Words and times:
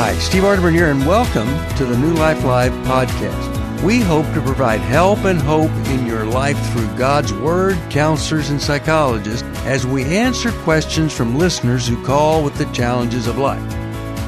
Hi, 0.00 0.16
Steve 0.18 0.44
Arterburn 0.44 0.74
here, 0.74 0.92
and 0.92 1.04
welcome 1.04 1.48
to 1.76 1.84
the 1.84 1.98
New 1.98 2.14
Life 2.14 2.44
Live 2.44 2.70
podcast. 2.86 3.82
We 3.82 3.98
hope 3.98 4.26
to 4.32 4.40
provide 4.40 4.78
help 4.78 5.24
and 5.24 5.40
hope 5.40 5.72
in 5.88 6.06
your 6.06 6.24
life 6.24 6.56
through 6.70 6.86
God's 6.96 7.32
Word, 7.32 7.76
counselors, 7.90 8.50
and 8.50 8.62
psychologists 8.62 9.42
as 9.64 9.88
we 9.88 10.04
answer 10.04 10.52
questions 10.62 11.12
from 11.12 11.36
listeners 11.36 11.88
who 11.88 12.00
call 12.06 12.44
with 12.44 12.54
the 12.54 12.66
challenges 12.66 13.26
of 13.26 13.38
life. 13.38 13.77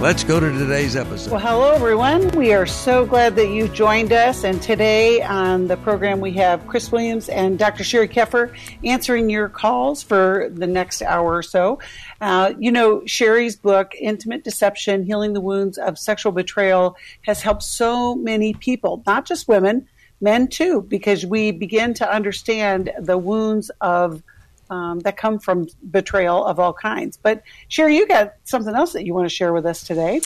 Let's 0.01 0.25
go 0.25 0.41
to 0.41 0.51
today's 0.51 0.97
episode. 0.97 1.31
Well, 1.31 1.41
hello, 1.41 1.73
everyone. 1.73 2.31
We 2.31 2.55
are 2.55 2.65
so 2.65 3.05
glad 3.05 3.37
that 3.37 3.51
you 3.51 3.69
joined 3.69 4.15
us. 4.15 4.45
And 4.45 4.63
today 4.63 5.21
on 5.21 5.67
the 5.67 5.77
program, 5.77 6.21
we 6.21 6.33
have 6.33 6.67
Chris 6.67 6.91
Williams 6.91 7.29
and 7.29 7.59
Dr. 7.59 7.85
Sheri 7.85 8.11
Keffer 8.11 8.57
answering 8.83 9.29
your 9.29 9.51
calls 9.51 10.03
for 10.03 10.49
the 10.55 10.67
next 10.67 11.03
hour 11.03 11.37
or 11.37 11.43
so. 11.43 11.81
Uh, 12.19 12.55
you 12.59 12.73
know, 12.73 13.01
Sheri's 13.01 13.57
book, 13.57 13.95
Intimate 13.95 14.43
Deception 14.43 15.05
Healing 15.05 15.35
the 15.35 15.41
Wounds 15.43 15.77
of 15.77 15.99
Sexual 15.99 16.33
Betrayal, 16.33 16.97
has 17.27 17.43
helped 17.43 17.63
so 17.63 18.15
many 18.15 18.55
people, 18.55 19.03
not 19.07 19.27
just 19.27 19.49
women, 19.49 19.87
men 20.23 20.49
too, 20.49 20.81
because 20.81 21.27
we 21.27 21.51
begin 21.51 21.93
to 21.95 22.11
understand 22.11 22.91
the 22.99 23.19
wounds 23.19 23.71
of 23.83 24.23
um, 24.71 25.01
that 25.01 25.17
come 25.17 25.39
from 25.39 25.69
betrayal 25.91 26.45
of 26.45 26.59
all 26.59 26.73
kinds. 26.73 27.17
But 27.17 27.43
Sheri, 27.69 27.95
you 27.97 28.07
got 28.07 28.35
something 28.45 28.75
else 28.75 28.93
that 28.93 29.05
you 29.05 29.13
want 29.13 29.29
to 29.29 29.35
share 29.35 29.53
with 29.53 29.67
us 29.67 29.83
today. 29.83 30.21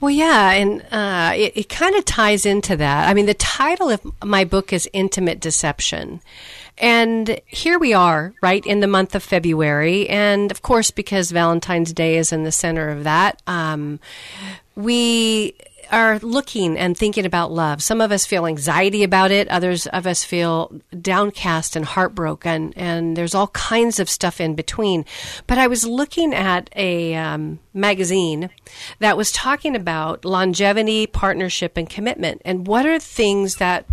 Well, 0.00 0.10
yeah, 0.10 0.52
and 0.52 0.84
uh, 0.92 1.32
it, 1.34 1.56
it 1.56 1.68
kind 1.68 1.96
of 1.96 2.04
ties 2.04 2.44
into 2.44 2.76
that. 2.76 3.08
I 3.08 3.14
mean, 3.14 3.26
the 3.26 3.34
title 3.34 3.88
of 3.88 4.00
my 4.22 4.44
book 4.44 4.72
is 4.72 4.88
Intimate 4.92 5.40
Deception. 5.40 6.20
And 6.78 7.40
here 7.46 7.78
we 7.78 7.94
are, 7.94 8.34
right, 8.42 8.64
in 8.66 8.80
the 8.80 8.86
month 8.86 9.14
of 9.14 9.22
February. 9.22 10.06
And 10.10 10.50
of 10.50 10.60
course, 10.60 10.90
because 10.90 11.30
Valentine's 11.30 11.94
Day 11.94 12.18
is 12.18 12.32
in 12.32 12.44
the 12.44 12.52
center 12.52 12.90
of 12.90 13.04
that, 13.04 13.40
um, 13.46 13.98
we 14.74 15.54
are 15.90 16.18
looking 16.20 16.78
and 16.78 16.96
thinking 16.96 17.24
about 17.24 17.52
love. 17.52 17.82
Some 17.82 18.00
of 18.00 18.12
us 18.12 18.26
feel 18.26 18.46
anxiety 18.46 19.02
about 19.02 19.30
it. 19.30 19.48
Others 19.48 19.86
of 19.88 20.06
us 20.06 20.24
feel 20.24 20.72
downcast 21.00 21.76
and 21.76 21.84
heartbroken. 21.84 22.72
And 22.76 23.16
there's 23.16 23.34
all 23.34 23.48
kinds 23.48 24.00
of 24.00 24.10
stuff 24.10 24.40
in 24.40 24.54
between. 24.54 25.04
But 25.46 25.58
I 25.58 25.66
was 25.66 25.86
looking 25.86 26.34
at 26.34 26.70
a 26.76 27.14
um, 27.14 27.58
magazine 27.76 28.50
that 28.98 29.16
was 29.16 29.30
talking 29.30 29.76
about 29.76 30.24
longevity, 30.24 31.06
partnership, 31.06 31.76
and 31.76 31.88
commitment. 31.88 32.42
And 32.44 32.66
what 32.66 32.86
are 32.86 32.98
things 32.98 33.56
that 33.56 33.86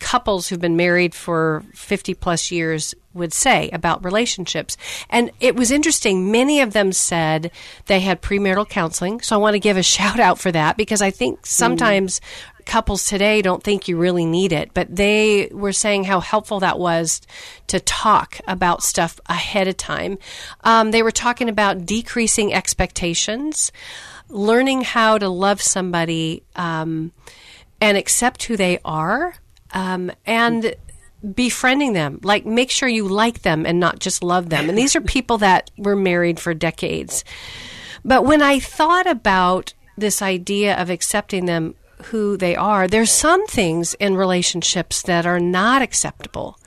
couples 0.00 0.48
who've 0.48 0.60
been 0.60 0.76
married 0.76 1.14
for 1.14 1.62
50 1.74 2.14
plus 2.14 2.50
years 2.50 2.94
would 3.12 3.32
say 3.32 3.68
about 3.70 4.04
relationships. 4.04 4.76
And 5.08 5.30
it 5.40 5.54
was 5.56 5.70
interesting. 5.70 6.30
Many 6.30 6.60
of 6.60 6.72
them 6.72 6.92
said 6.92 7.50
they 7.86 8.00
had 8.00 8.22
premarital 8.22 8.68
counseling. 8.68 9.20
So 9.20 9.36
I 9.36 9.38
want 9.38 9.54
to 9.54 9.60
give 9.60 9.76
a 9.76 9.82
shout 9.96 10.18
out 10.18 10.38
for 10.38 10.50
that 10.52 10.76
because 10.76 11.02
I 11.02 11.10
think 11.10 11.46
sometimes 11.46 12.20
mm. 12.20 12.24
Couples 12.66 13.04
today 13.04 13.42
don't 13.42 13.62
think 13.62 13.88
you 13.88 13.96
really 13.96 14.26
need 14.26 14.52
it, 14.52 14.72
but 14.74 14.94
they 14.94 15.48
were 15.52 15.72
saying 15.72 16.04
how 16.04 16.20
helpful 16.20 16.60
that 16.60 16.78
was 16.78 17.20
to 17.68 17.80
talk 17.80 18.40
about 18.46 18.82
stuff 18.82 19.20
ahead 19.26 19.68
of 19.68 19.76
time. 19.76 20.18
Um, 20.62 20.90
they 20.90 21.02
were 21.02 21.10
talking 21.10 21.48
about 21.48 21.86
decreasing 21.86 22.52
expectations, 22.54 23.72
learning 24.28 24.82
how 24.82 25.18
to 25.18 25.28
love 25.28 25.60
somebody 25.60 26.42
um, 26.56 27.12
and 27.80 27.96
accept 27.96 28.44
who 28.44 28.56
they 28.56 28.78
are 28.84 29.34
um, 29.72 30.10
and 30.26 30.74
befriending 31.34 31.92
them. 31.92 32.20
Like, 32.22 32.46
make 32.46 32.70
sure 32.70 32.88
you 32.88 33.06
like 33.08 33.42
them 33.42 33.66
and 33.66 33.78
not 33.78 33.98
just 33.98 34.22
love 34.22 34.48
them. 34.48 34.68
And 34.68 34.78
these 34.78 34.96
are 34.96 35.00
people 35.00 35.38
that 35.38 35.70
were 35.76 35.96
married 35.96 36.40
for 36.40 36.54
decades. 36.54 37.24
But 38.04 38.24
when 38.24 38.40
I 38.40 38.58
thought 38.58 39.06
about 39.06 39.74
this 39.96 40.22
idea 40.22 40.80
of 40.80 40.90
accepting 40.90 41.44
them 41.46 41.74
who 42.06 42.36
they 42.36 42.56
are, 42.56 42.88
there's 42.88 43.10
some 43.10 43.46
things 43.46 43.94
in 43.94 44.16
relationships 44.16 45.02
that 45.02 45.26
are 45.26 45.40
not 45.40 45.82
acceptable. 45.82 46.58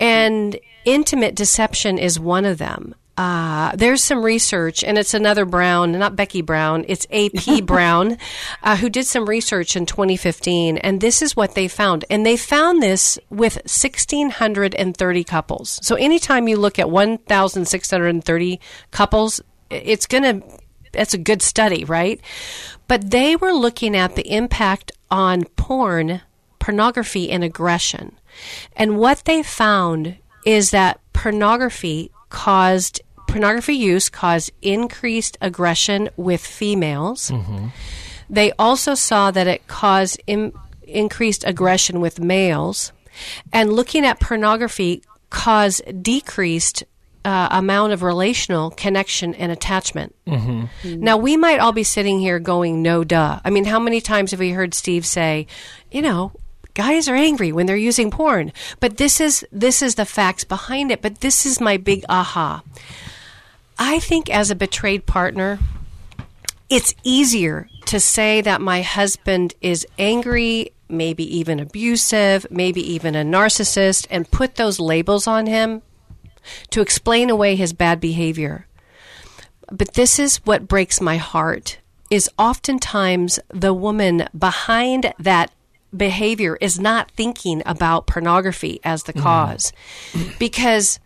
And 0.00 0.58
intimate 0.84 1.34
deception 1.34 1.98
is 1.98 2.18
one 2.18 2.44
of 2.44 2.58
them. 2.58 2.94
Uh, 3.16 3.76
there's 3.76 4.02
some 4.02 4.22
research, 4.22 4.82
and 4.82 4.96
it's 4.96 5.12
another 5.12 5.44
Brown, 5.44 5.92
not 5.92 6.16
Becky 6.16 6.40
Brown, 6.40 6.84
it's 6.88 7.06
AP 7.12 7.62
Brown, 7.64 8.16
uh, 8.62 8.76
who 8.76 8.88
did 8.88 9.06
some 9.06 9.26
research 9.26 9.76
in 9.76 9.84
2015, 9.84 10.78
and 10.78 11.00
this 11.00 11.20
is 11.20 11.36
what 11.36 11.54
they 11.54 11.68
found. 11.68 12.06
And 12.08 12.24
they 12.24 12.38
found 12.38 12.82
this 12.82 13.18
with 13.28 13.56
1,630 13.56 15.24
couples. 15.24 15.78
So 15.82 15.94
anytime 15.96 16.48
you 16.48 16.56
look 16.56 16.78
at 16.78 16.90
1,630 16.90 18.60
couples, 18.90 19.40
it's 19.68 20.06
going 20.06 20.22
to, 20.40 20.58
that's 20.92 21.12
a 21.12 21.18
good 21.18 21.42
study, 21.42 21.84
right? 21.84 22.18
But 22.88 23.10
they 23.10 23.36
were 23.36 23.52
looking 23.52 23.96
at 23.96 24.16
the 24.16 24.28
impact 24.30 24.92
on 25.10 25.44
porn, 25.56 26.22
pornography, 26.58 27.30
and 27.30 27.42
aggression. 27.42 28.18
And 28.76 28.98
what 28.98 29.24
they 29.24 29.42
found 29.42 30.16
is 30.44 30.70
that 30.70 31.00
pornography 31.12 32.10
caused 32.28 33.00
pornography 33.28 33.74
use 33.74 34.10
caused 34.10 34.50
increased 34.60 35.38
aggression 35.40 36.10
with 36.16 36.44
females. 36.44 37.30
Mm-hmm. 37.30 37.68
They 38.28 38.52
also 38.58 38.94
saw 38.94 39.30
that 39.30 39.46
it 39.46 39.66
caused 39.66 40.20
in, 40.26 40.52
increased 40.82 41.44
aggression 41.46 42.00
with 42.00 42.20
males, 42.20 42.92
and 43.52 43.72
looking 43.72 44.04
at 44.04 44.20
pornography 44.20 45.02
caused 45.30 46.02
decreased 46.02 46.84
uh, 47.24 47.48
amount 47.50 47.92
of 47.92 48.02
relational 48.02 48.70
connection 48.70 49.34
and 49.34 49.52
attachment. 49.52 50.14
Mm-hmm. 50.26 50.64
Mm-hmm. 50.82 51.00
Now, 51.02 51.16
we 51.16 51.36
might 51.36 51.58
all 51.58 51.72
be 51.72 51.84
sitting 51.84 52.20
here 52.20 52.38
going, 52.38 52.82
no 52.82 53.04
duh. 53.04 53.40
I 53.44 53.50
mean, 53.50 53.64
how 53.64 53.78
many 53.78 54.00
times 54.00 54.32
have 54.32 54.40
we 54.40 54.50
heard 54.50 54.74
Steve 54.74 55.06
say, 55.06 55.46
you 55.90 56.02
know, 56.02 56.32
guys 56.74 57.08
are 57.08 57.14
angry 57.14 57.52
when 57.52 57.66
they're 57.66 57.76
using 57.76 58.10
porn. 58.10 58.52
But 58.80 58.96
this 58.96 59.20
is 59.20 59.46
this 59.52 59.82
is 59.82 59.94
the 59.94 60.04
facts 60.04 60.44
behind 60.44 60.90
it. 60.90 61.02
But 61.02 61.20
this 61.20 61.46
is 61.46 61.60
my 61.60 61.76
big 61.76 62.04
aha. 62.08 62.62
I 63.78 63.98
think 63.98 64.30
as 64.30 64.50
a 64.50 64.54
betrayed 64.54 65.06
partner, 65.06 65.58
it's 66.70 66.94
easier 67.04 67.68
to 67.86 68.00
say 68.00 68.40
that 68.40 68.60
my 68.60 68.82
husband 68.82 69.54
is 69.60 69.86
angry, 69.98 70.72
maybe 70.88 71.24
even 71.38 71.60
abusive, 71.60 72.46
maybe 72.50 72.80
even 72.94 73.14
a 73.14 73.24
narcissist, 73.24 74.06
and 74.10 74.30
put 74.30 74.54
those 74.54 74.80
labels 74.80 75.26
on 75.26 75.46
him 75.46 75.82
to 76.70 76.80
explain 76.80 77.30
away 77.30 77.56
his 77.56 77.72
bad 77.72 78.00
behavior. 78.00 78.66
But 79.70 79.94
this 79.94 80.18
is 80.18 80.38
what 80.44 80.68
breaks 80.68 81.00
my 81.00 81.16
heart 81.16 81.78
is 82.10 82.28
oftentimes 82.38 83.40
the 83.48 83.72
woman 83.72 84.28
behind 84.38 85.14
that 85.18 85.50
behavior 85.96 86.56
is 86.60 86.78
not 86.78 87.10
thinking 87.12 87.62
about 87.64 88.06
pornography 88.06 88.80
as 88.84 89.04
the 89.04 89.12
mm-hmm. 89.12 89.22
cause 89.22 89.72
mm. 90.12 90.38
because 90.38 90.98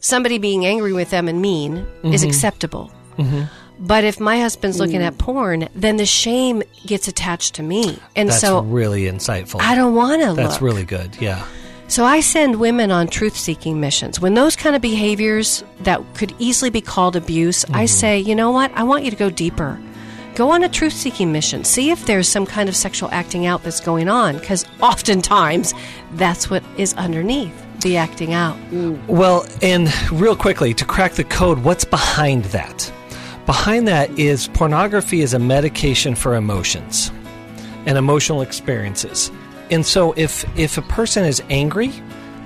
somebody 0.00 0.38
being 0.38 0.66
angry 0.66 0.92
with 0.92 1.10
them 1.10 1.28
and 1.28 1.40
mean 1.40 1.76
mm-hmm. 1.76 2.12
is 2.12 2.22
acceptable. 2.22 2.90
Mm-hmm. 3.16 3.44
But 3.80 4.02
if 4.02 4.18
my 4.18 4.40
husband's 4.40 4.80
looking 4.80 5.02
at 5.02 5.18
porn, 5.18 5.68
then 5.74 5.96
the 5.96 6.06
shame 6.06 6.64
gets 6.84 7.06
attached 7.06 7.54
to 7.56 7.62
me. 7.62 7.98
And 8.16 8.28
so 8.28 8.32
That's 8.32 8.40
so 8.40 8.60
really 8.62 9.02
insightful. 9.02 9.60
I 9.60 9.76
don't 9.76 9.94
want 9.94 10.20
to 10.22 10.34
That's 10.34 10.60
really 10.60 10.84
good. 10.84 11.16
Yeah. 11.20 11.46
So 11.88 12.04
I 12.04 12.20
send 12.20 12.60
women 12.60 12.90
on 12.90 13.08
truth 13.08 13.36
seeking 13.36 13.80
missions. 13.80 14.20
When 14.20 14.34
those 14.34 14.54
kind 14.56 14.76
of 14.76 14.82
behaviors 14.82 15.64
that 15.80 16.02
could 16.14 16.34
easily 16.38 16.70
be 16.70 16.80
called 16.80 17.16
abuse, 17.16 17.64
I 17.64 17.68
mm-hmm. 17.68 17.86
say, 17.86 18.18
you 18.18 18.34
know 18.34 18.50
what? 18.50 18.70
I 18.74 18.84
want 18.84 19.04
you 19.04 19.10
to 19.10 19.16
go 19.16 19.30
deeper 19.30 19.80
go 20.38 20.52
on 20.52 20.62
a 20.62 20.68
truth 20.68 20.92
seeking 20.92 21.32
mission. 21.32 21.64
See 21.64 21.90
if 21.90 22.06
there's 22.06 22.28
some 22.28 22.46
kind 22.46 22.68
of 22.68 22.76
sexual 22.76 23.10
acting 23.10 23.44
out 23.44 23.64
that's 23.64 23.80
going 23.80 24.08
on, 24.08 24.38
because 24.38 24.64
oftentimes 24.80 25.74
that's 26.12 26.48
what 26.48 26.62
is 26.76 26.94
underneath 26.94 27.66
the 27.80 27.96
acting 27.96 28.32
out. 28.32 28.56
Well, 29.08 29.44
and 29.62 29.88
real 30.12 30.36
quickly, 30.36 30.72
to 30.74 30.84
crack 30.84 31.14
the 31.14 31.24
code, 31.24 31.58
what's 31.64 31.84
behind 31.84 32.44
that? 32.46 32.90
Behind 33.46 33.88
that 33.88 34.16
is 34.16 34.46
pornography 34.48 35.22
is 35.22 35.34
a 35.34 35.40
medication 35.40 36.14
for 36.14 36.36
emotions 36.36 37.10
and 37.86 37.98
emotional 37.98 38.40
experiences. 38.40 39.32
And 39.70 39.84
so 39.84 40.12
if 40.16 40.44
if 40.58 40.78
a 40.78 40.82
person 40.82 41.24
is 41.24 41.42
angry, 41.50 41.92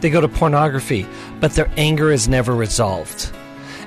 they 0.00 0.10
go 0.10 0.20
to 0.20 0.28
pornography, 0.28 1.06
but 1.40 1.52
their 1.52 1.70
anger 1.76 2.10
is 2.10 2.28
never 2.28 2.54
resolved. 2.54 3.30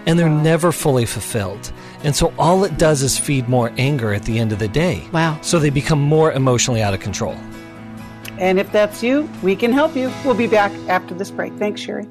And 0.05 0.17
they're 0.17 0.29
never 0.29 0.71
fully 0.71 1.05
fulfilled. 1.05 1.71
And 2.03 2.15
so 2.15 2.33
all 2.37 2.63
it 2.63 2.77
does 2.77 3.01
is 3.01 3.17
feed 3.17 3.49
more 3.49 3.71
anger 3.77 4.13
at 4.13 4.23
the 4.23 4.37
end 4.37 4.51
of 4.51 4.59
the 4.59 4.67
day. 4.67 5.03
Wow. 5.11 5.39
So 5.41 5.59
they 5.59 5.71
become 5.71 5.99
more 5.99 6.31
emotionally 6.31 6.83
out 6.83 6.93
of 6.93 6.99
control. 6.99 7.35
And 8.37 8.59
if 8.59 8.71
that's 8.71 9.01
you, 9.01 9.29
we 9.41 9.55
can 9.55 9.71
help 9.71 9.95
you. 9.95 10.11
We'll 10.23 10.35
be 10.35 10.47
back 10.47 10.71
after 10.87 11.15
this 11.15 11.31
break. 11.31 11.53
Thanks, 11.53 11.81
Sheri. 11.81 12.07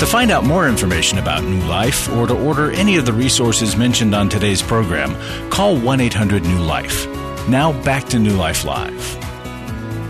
To 0.00 0.06
find 0.06 0.30
out 0.30 0.44
more 0.44 0.68
information 0.68 1.18
about 1.18 1.44
New 1.44 1.62
Life 1.62 2.12
or 2.12 2.26
to 2.26 2.38
order 2.38 2.70
any 2.72 2.96
of 2.96 3.06
the 3.06 3.12
resources 3.12 3.74
mentioned 3.74 4.14
on 4.14 4.28
today's 4.28 4.60
program, 4.60 5.14
call 5.50 5.78
1 5.78 6.00
800 6.00 6.42
New 6.42 6.58
Life. 6.58 7.06
Now 7.48 7.78
back 7.82 8.08
to 8.08 8.18
New 8.18 8.36
Life 8.36 8.64
Live. 8.64 9.18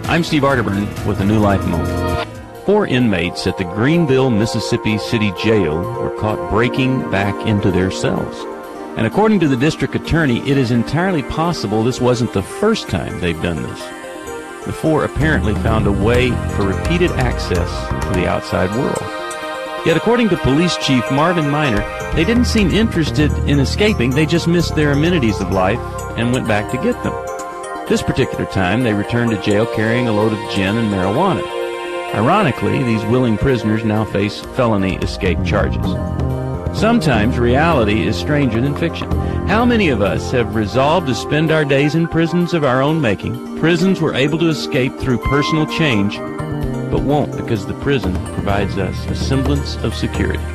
I'm 0.09 0.23
Steve 0.23 0.43
Arterburn 0.43 1.05
with 1.05 1.19
the 1.19 1.25
New 1.25 1.41
Life 1.41 1.67
Moment. 1.67 2.29
Four 2.65 2.87
inmates 2.87 3.49
at 3.49 3.59
the 3.59 3.65
Greenville, 3.65 4.31
Mississippi 4.31 4.99
City 4.99 5.33
Jail 5.43 5.79
were 5.79 6.17
caught 6.17 6.49
breaking 6.49 7.11
back 7.11 7.35
into 7.45 7.73
their 7.73 7.91
cells. 7.91 8.37
And 8.97 9.05
according 9.05 9.41
to 9.41 9.49
the 9.49 9.57
district 9.57 9.97
attorney, 9.97 10.49
it 10.49 10.57
is 10.57 10.71
entirely 10.71 11.25
possible 11.25 11.83
this 11.83 12.01
wasn't 12.01 12.33
the 12.33 12.43
first 12.43 12.89
time 12.89 13.19
they've 13.19 13.43
done 13.43 13.61
this. 13.65 13.81
The 14.67 14.73
four 14.73 15.05
apparently 15.05 15.55
found 15.55 15.89
a 15.89 15.93
way 15.93 16.31
for 16.55 16.69
repeated 16.69 17.11
access 17.11 17.69
to 18.05 18.13
the 18.13 18.29
outside 18.29 18.71
world. 18.79 19.03
Yet, 19.85 19.97
according 19.97 20.29
to 20.29 20.37
Police 20.37 20.77
Chief 20.77 21.03
Marvin 21.11 21.51
Miner, 21.51 21.81
they 22.15 22.25
didn't 22.25 22.45
seem 22.45 22.71
interested 22.71 23.33
in 23.49 23.59
escaping, 23.59 24.11
they 24.11 24.25
just 24.25 24.47
missed 24.47 24.77
their 24.77 24.93
amenities 24.93 25.41
of 25.41 25.51
life 25.51 25.81
and 26.17 26.33
went 26.33 26.49
back 26.49 26.71
to 26.71 26.83
get 26.83 27.01
them. 27.03 27.15
This 27.89 28.03
particular 28.03 28.47
time, 28.47 28.83
they 28.83 28.95
returned 28.95 29.31
to 29.33 29.43
jail 29.43 29.67
carrying 29.67 30.09
a 30.09 30.13
load 30.13 30.33
of 30.33 30.51
gin 30.51 30.77
and 30.77 30.91
marijuana. 30.91 31.45
Ironically, 32.15 32.83
these 32.83 33.05
willing 33.07 33.37
prisoners 33.37 33.85
now 33.85 34.05
face 34.05 34.41
felony 34.57 34.97
escape 34.97 35.45
charges. 35.45 35.85
Sometimes 36.79 37.39
reality 37.39 38.07
is 38.07 38.17
stranger 38.17 38.61
than 38.61 38.77
fiction. 38.77 39.11
How 39.49 39.65
many 39.65 39.91
of 39.91 40.01
us 40.01 40.31
have 40.31 40.55
resolved 40.55 41.07
to 41.09 41.15
spend 41.15 41.51
our 41.51 41.65
days 41.65 41.95
in 41.95 42.09
prisons 42.09 42.55
of 42.55 42.65
our 42.65 42.81
own 42.83 43.01
making, 43.01 43.59
prisons 43.59 44.01
we're 44.01 44.15
able 44.15 44.39
to 44.39 44.49
escape 44.49 44.97
through 44.99 45.19
personal 45.19 45.67
change, 45.67 46.17
but 46.91 47.03
won't 47.03 47.37
because 47.37 47.67
the 47.67 47.75
prison 47.81 48.15
provides 48.35 48.79
us 48.79 49.07
a 49.07 49.15
semblance 49.15 49.77
of 49.77 49.95
security? 49.95 50.54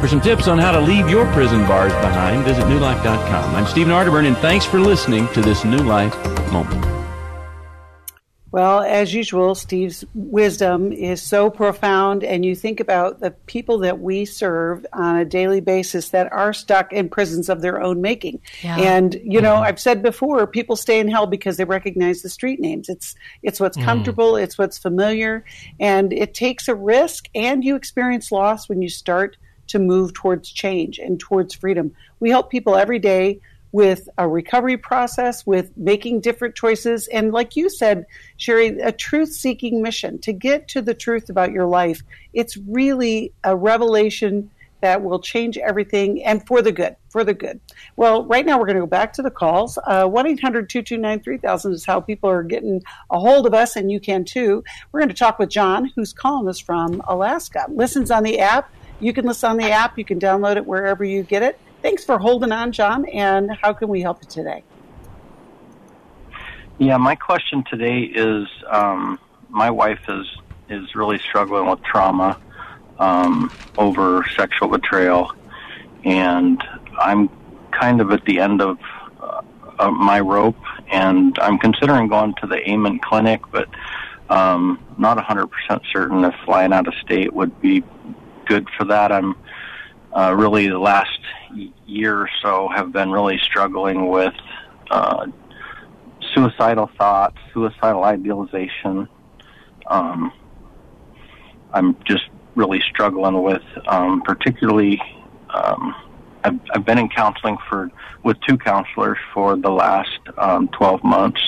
For 0.00 0.08
some 0.08 0.20
tips 0.20 0.48
on 0.48 0.58
how 0.58 0.72
to 0.72 0.80
leave 0.80 1.08
your 1.08 1.30
prison 1.32 1.66
bars 1.66 1.92
behind, 1.94 2.44
visit 2.44 2.64
newlife.com. 2.64 3.54
I'm 3.54 3.66
Stephen 3.66 3.92
Arterburn, 3.92 4.26
and 4.26 4.36
thanks 4.38 4.64
for 4.64 4.80
listening 4.80 5.28
to 5.28 5.40
this 5.40 5.64
New 5.64 5.78
Life 5.78 6.14
Moment. 6.52 6.92
Well, 8.52 8.80
as 8.82 9.14
usual, 9.14 9.54
Steve's 9.54 10.04
wisdom 10.14 10.92
is 10.92 11.22
so 11.22 11.48
profound, 11.48 12.22
and 12.22 12.44
you 12.44 12.54
think 12.54 12.80
about 12.80 13.20
the 13.20 13.30
people 13.30 13.78
that 13.78 14.00
we 14.00 14.26
serve 14.26 14.84
on 14.92 15.16
a 15.16 15.24
daily 15.24 15.62
basis 15.62 16.10
that 16.10 16.30
are 16.30 16.52
stuck 16.52 16.92
in 16.92 17.08
prisons 17.08 17.48
of 17.48 17.62
their 17.62 17.80
own 17.80 18.02
making. 18.02 18.42
Yeah. 18.62 18.76
And 18.76 19.14
you 19.24 19.40
know, 19.40 19.54
mm-hmm. 19.54 19.64
I've 19.64 19.80
said 19.80 20.02
before, 20.02 20.46
people 20.46 20.76
stay 20.76 21.00
in 21.00 21.08
hell 21.08 21.26
because 21.26 21.56
they 21.56 21.64
recognize 21.64 22.20
the 22.20 22.28
street 22.28 22.60
names. 22.60 22.90
It's 22.90 23.14
it's 23.42 23.58
what's 23.58 23.78
mm. 23.78 23.84
comfortable, 23.84 24.36
it's 24.36 24.58
what's 24.58 24.76
familiar, 24.76 25.46
and 25.80 26.12
it 26.12 26.34
takes 26.34 26.68
a 26.68 26.74
risk, 26.74 27.30
and 27.34 27.64
you 27.64 27.74
experience 27.74 28.30
loss 28.30 28.68
when 28.68 28.82
you 28.82 28.90
start 28.90 29.38
to 29.68 29.78
move 29.78 30.14
towards 30.14 30.50
change 30.50 30.98
and 30.98 31.18
towards 31.18 31.54
freedom. 31.54 31.92
We 32.20 32.30
help 32.30 32.50
people 32.50 32.76
every 32.76 32.98
day 32.98 33.40
with 33.72 34.08
a 34.18 34.28
recovery 34.28 34.76
process, 34.76 35.46
with 35.46 35.74
making 35.76 36.20
different 36.20 36.54
choices, 36.54 37.08
and 37.08 37.32
like 37.32 37.56
you 37.56 37.70
said, 37.70 38.04
Sheri, 38.38 38.78
a 38.84 38.92
truth 38.92 39.32
seeking 39.32 39.80
mission 39.80 40.18
to 40.20 40.32
get 40.32 40.68
to 40.68 40.82
the 40.82 40.92
truth 40.92 41.30
about 41.30 41.52
your 41.52 41.66
life. 41.66 42.02
It's 42.34 42.58
really 42.58 43.32
a 43.42 43.56
revelation 43.56 44.50
that 44.82 45.02
will 45.02 45.20
change 45.20 45.56
everything 45.58 46.22
and 46.24 46.44
for 46.46 46.60
the 46.60 46.72
good, 46.72 46.96
for 47.08 47.24
the 47.24 47.32
good. 47.32 47.60
Well, 47.96 48.26
right 48.26 48.44
now 48.44 48.58
we're 48.58 48.66
going 48.66 48.76
to 48.76 48.82
go 48.82 48.86
back 48.86 49.12
to 49.14 49.22
the 49.22 49.30
calls. 49.30 49.78
Uh, 49.86 50.06
1 50.06 50.26
800 50.26 50.68
229 50.68 51.20
3000 51.20 51.72
is 51.72 51.86
how 51.86 52.00
people 52.00 52.28
are 52.28 52.42
getting 52.42 52.82
a 53.10 53.18
hold 53.18 53.46
of 53.46 53.54
us, 53.54 53.76
and 53.76 53.90
you 53.90 54.00
can 54.00 54.24
too. 54.24 54.62
We're 54.90 55.00
going 55.00 55.08
to 55.08 55.14
talk 55.14 55.38
with 55.38 55.48
John, 55.48 55.90
who's 55.94 56.12
calling 56.12 56.48
us 56.48 56.58
from 56.58 57.00
Alaska. 57.06 57.66
Listens 57.70 58.10
on 58.10 58.24
the 58.24 58.40
app. 58.40 58.70
You 59.02 59.12
can 59.12 59.26
listen 59.26 59.50
on 59.50 59.56
the 59.56 59.68
app, 59.72 59.98
you 59.98 60.04
can 60.04 60.20
download 60.20 60.56
it 60.56 60.64
wherever 60.64 61.02
you 61.02 61.24
get 61.24 61.42
it. 61.42 61.58
Thanks 61.82 62.04
for 62.04 62.18
holding 62.18 62.52
on, 62.52 62.70
John. 62.70 63.04
And 63.08 63.50
how 63.60 63.72
can 63.72 63.88
we 63.88 64.00
help 64.00 64.22
you 64.22 64.28
today? 64.28 64.62
Yeah, 66.78 66.98
my 66.98 67.16
question 67.16 67.64
today 67.68 68.02
is 68.02 68.46
um, 68.70 69.18
my 69.50 69.70
wife 69.70 69.98
is 70.08 70.26
is 70.68 70.94
really 70.94 71.18
struggling 71.18 71.68
with 71.68 71.82
trauma 71.82 72.40
um, 73.00 73.52
over 73.76 74.24
sexual 74.36 74.68
betrayal, 74.68 75.32
and 76.04 76.62
I'm 76.96 77.28
kind 77.72 78.00
of 78.00 78.12
at 78.12 78.24
the 78.24 78.38
end 78.38 78.62
of 78.62 78.78
uh, 79.80 79.90
my 79.90 80.20
rope, 80.20 80.56
and 80.92 81.36
I'm 81.40 81.58
considering 81.58 82.06
going 82.06 82.34
to 82.40 82.46
the 82.46 82.58
Amen 82.70 83.00
Clinic, 83.00 83.40
but 83.50 83.68
um, 84.30 84.78
not 84.96 85.18
100% 85.18 85.48
certain 85.92 86.24
if 86.24 86.34
flying 86.44 86.72
out 86.72 86.86
of 86.86 86.94
state 87.02 87.32
would 87.32 87.60
be 87.60 87.82
good 88.46 88.68
for 88.76 88.84
that. 88.86 89.12
I'm 89.12 89.36
uh, 90.16 90.34
really 90.36 90.68
the 90.68 90.78
last 90.78 91.18
year 91.86 92.16
or 92.18 92.30
so 92.42 92.68
have 92.74 92.92
been 92.92 93.10
really 93.10 93.38
struggling 93.38 94.08
with 94.08 94.34
uh, 94.90 95.26
suicidal 96.34 96.90
thoughts, 96.98 97.36
suicidal 97.52 98.04
idealization. 98.04 99.08
Um, 99.86 100.32
I'm 101.72 101.96
just 102.04 102.24
really 102.54 102.80
struggling 102.80 103.42
with, 103.42 103.62
um, 103.86 104.22
particularly. 104.22 105.00
Um, 105.50 105.94
I've, 106.44 106.58
I've 106.74 106.84
been 106.84 106.98
in 106.98 107.08
counseling 107.08 107.56
for 107.68 107.90
with 108.24 108.36
two 108.40 108.58
counselors 108.58 109.18
for 109.32 109.56
the 109.56 109.70
last 109.70 110.18
um, 110.38 110.68
12 110.68 111.04
months. 111.04 111.40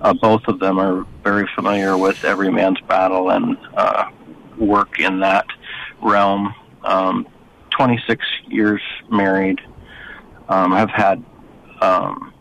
Uh, 0.00 0.12
both 0.14 0.42
of 0.48 0.58
them 0.58 0.78
are 0.78 1.06
very 1.22 1.48
familiar 1.54 1.96
with 1.96 2.24
every 2.24 2.50
man's 2.50 2.80
battle 2.82 3.30
and 3.30 3.56
uh, 3.74 4.10
work 4.58 5.00
in 5.00 5.20
that 5.20 5.46
realm. 6.04 6.54
Um, 6.84 7.26
26 7.70 8.24
years 8.46 8.80
married. 9.10 9.60
Um, 10.48 10.72
I've 10.72 10.90
had 10.90 11.24
um, 11.80 12.32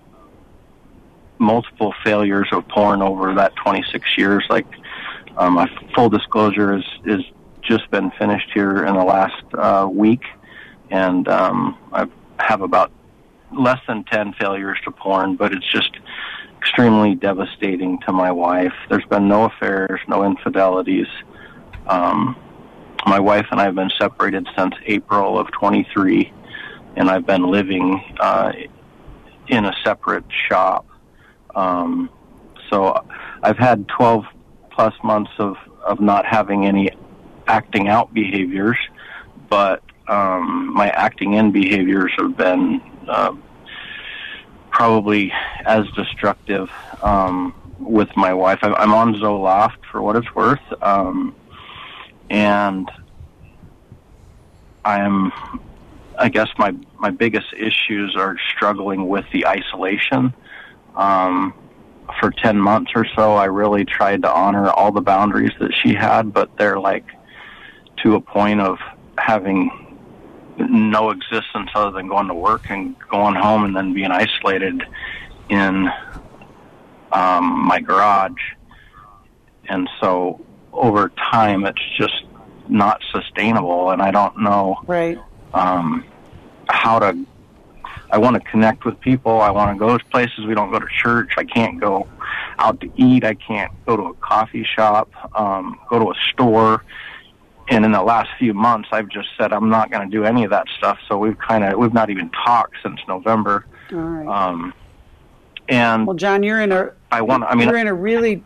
multiple 1.40 1.94
failures 2.04 2.48
of 2.52 2.68
porn 2.68 3.02
over 3.02 3.34
that 3.36 3.56
26 3.56 4.18
years. 4.18 4.46
Like 4.50 4.68
um, 5.38 5.54
my 5.54 5.70
full 5.96 6.10
disclosure 6.10 6.78
is 6.78 6.86
is 7.06 7.22
just 7.62 7.90
been 7.90 8.12
finished 8.12 8.52
here 8.54 8.86
in 8.86 8.94
the 8.94 9.04
last 9.04 9.44
uh, 9.54 9.88
week, 9.90 10.24
and 10.92 11.28
um, 11.28 11.78
I 11.92 12.08
have 12.40 12.62
about 12.62 12.92
less 13.58 13.80
than 13.88 14.04
10 14.04 14.34
failures 14.34 14.78
to 14.84 14.92
porn, 14.92 15.36
but 15.36 15.54
it's 15.54 15.72
just 15.72 15.92
extremely 16.58 17.16
devastating 17.16 18.00
to 18.00 18.12
my 18.12 18.32
wife. 18.32 18.74
There's 18.90 19.06
been 19.06 19.28
no 19.28 19.46
affairs, 19.46 20.00
no 20.08 20.24
infidelities. 20.24 21.08
Um, 21.88 22.36
my 23.06 23.20
wife 23.20 23.48
and 23.52 23.60
I 23.60 23.66
have 23.66 23.76
been 23.76 23.92
separated 24.00 24.48
since 24.58 24.74
April 24.86 25.38
of 25.38 25.52
23, 25.52 26.32
and 26.96 27.10
I've 27.10 27.26
been 27.26 27.44
living 27.44 28.04
uh, 28.20 28.52
in 29.48 29.66
a 29.66 29.74
separate 29.84 30.26
shop. 30.48 30.86
Um, 31.56 32.10
so 32.70 33.06
I've 33.42 33.58
had 33.58 33.88
12 33.90 34.26
plus 34.72 34.94
months 35.04 35.32
of, 35.38 35.58
of 35.86 36.00
not 36.00 36.26
having 36.26 36.66
any 36.66 36.90
acting 37.48 37.88
out 37.88 38.14
behaviors, 38.14 38.78
but 39.50 39.84
um, 40.08 40.74
my 40.74 40.90
acting 40.90 41.34
in 41.34 41.52
behaviors 41.52 42.12
have 42.18 42.36
been 42.36 42.82
uh, 43.08 43.36
probably 44.72 45.32
as 45.66 45.86
destructive 45.96 46.70
um, 47.02 47.54
with 47.80 48.10
my 48.16 48.34
wife. 48.34 48.60
I'm 48.62 48.94
on 48.94 49.16
Zoloft 49.16 49.78
for 49.92 50.02
what 50.02 50.16
it's 50.16 50.34
worth. 50.34 50.62
Um, 50.82 51.36
and 52.30 52.90
I'm 54.86 55.32
I 56.18 56.30
guess 56.30 56.50
my 56.58 56.76
my 57.00 57.10
biggest 57.10 57.54
issues 57.54 58.16
are 58.16 58.38
struggling 58.56 59.08
with 59.08 59.26
the 59.32 59.48
isolation. 59.48 60.34
Um, 60.96 61.54
for 62.20 62.32
ten 62.32 62.58
months 62.58 62.92
or 62.96 63.06
so, 63.16 63.34
I 63.34 63.46
really 63.46 63.86
tried 63.86 64.22
to 64.24 64.32
honor 64.32 64.70
all 64.70 64.92
the 64.92 65.02
boundaries 65.02 65.54
that 65.60 65.74
she 65.74 65.94
had, 65.94 66.34
but 66.34 66.56
they're 66.58 66.80
like 66.80 67.06
to 68.04 68.16
a 68.16 68.22
point 68.22 68.60
of 68.60 68.78
having 69.18 69.72
no 70.58 71.10
existence 71.10 71.70
other 71.74 71.92
than 71.92 72.08
going 72.08 72.28
to 72.28 72.34
work 72.34 72.70
and 72.70 72.96
going 73.10 73.36
home 73.36 73.64
and 73.64 73.76
then 73.76 73.94
being 73.94 74.12
isolated 74.12 74.84
in 75.50 75.90
um, 77.12 77.66
my 77.66 77.80
garage. 77.80 78.42
And 79.70 79.90
so 80.00 80.44
over 80.72 81.10
time, 81.10 81.66
it's 81.66 81.82
just 81.98 82.24
not 82.74 83.02
sustainable, 83.12 83.92
and 83.92 84.02
I 84.02 84.12
don't 84.12 84.40
know 84.40 84.82
right 84.88 85.18
um, 85.54 86.04
how 86.68 87.00
to. 87.00 87.26
I 88.10 88.18
want 88.18 88.36
to 88.36 88.52
connect 88.52 88.86
with 88.86 89.00
people. 89.00 89.42
I 89.42 89.50
want 89.50 89.76
to 89.76 89.80
go 89.80 89.98
to 89.98 90.06
places 90.06 90.46
we 90.46 90.54
don't 90.54 90.72
go 90.72 90.80
to 90.80 90.88
church. 91.02 91.34
I 91.38 91.46
can't 91.46 91.80
go 91.80 92.08
out 92.60 92.80
to 92.82 92.92
eat. 92.96 93.24
I 93.24 93.34
can't 93.34 93.72
go 93.86 93.98
to 93.98 94.04
a 94.04 94.14
coffee 94.16 94.64
shop, 94.64 95.10
um, 95.36 95.80
go 95.90 95.98
to 95.98 96.12
a 96.12 96.16
store. 96.32 96.84
And 97.70 97.86
in 97.86 97.92
the 97.92 98.04
last 98.04 98.30
few 98.38 98.54
months, 98.54 98.90
I've 98.92 99.08
just 99.08 99.30
said 99.38 99.54
I'm 99.54 99.70
not 99.70 99.90
going 99.90 100.08
to 100.08 100.16
do 100.16 100.26
any 100.26 100.44
of 100.44 100.52
that 100.52 100.68
stuff. 100.78 101.00
So 101.08 101.18
we've 101.18 101.38
kind 101.40 101.64
of 101.64 101.80
we've 101.80 101.94
not 101.94 102.10
even 102.10 102.30
talked 102.46 102.76
since 102.84 103.00
November. 103.08 103.66
All 103.92 103.98
right. 103.98 104.28
Um, 104.28 104.74
and 105.70 106.06
well, 106.06 106.16
John, 106.16 106.44
you're 106.44 106.62
in 106.62 106.72
a. 106.72 106.92
I 107.12 107.22
want. 107.22 107.44
I 107.44 107.56
mean, 107.56 107.70
you're 107.70 107.78
in 107.78 107.88
a 107.88 107.94
really 107.94 108.44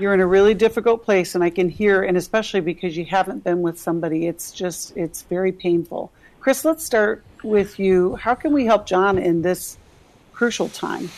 you're 0.00 0.14
in 0.14 0.20
a 0.20 0.26
really 0.26 0.54
difficult 0.54 1.04
place 1.04 1.34
and 1.34 1.42
i 1.42 1.50
can 1.50 1.68
hear 1.68 2.02
and 2.02 2.16
especially 2.16 2.60
because 2.60 2.96
you 2.96 3.04
haven't 3.04 3.42
been 3.44 3.62
with 3.62 3.78
somebody 3.78 4.26
it's 4.26 4.52
just 4.52 4.96
it's 4.96 5.22
very 5.22 5.52
painful. 5.52 6.10
Chris 6.40 6.64
let's 6.64 6.84
start 6.84 7.24
with 7.42 7.78
you. 7.78 8.16
How 8.16 8.34
can 8.34 8.52
we 8.52 8.66
help 8.66 8.86
john 8.86 9.18
in 9.18 9.42
this 9.42 9.78
crucial 10.32 10.68
time? 10.68 11.10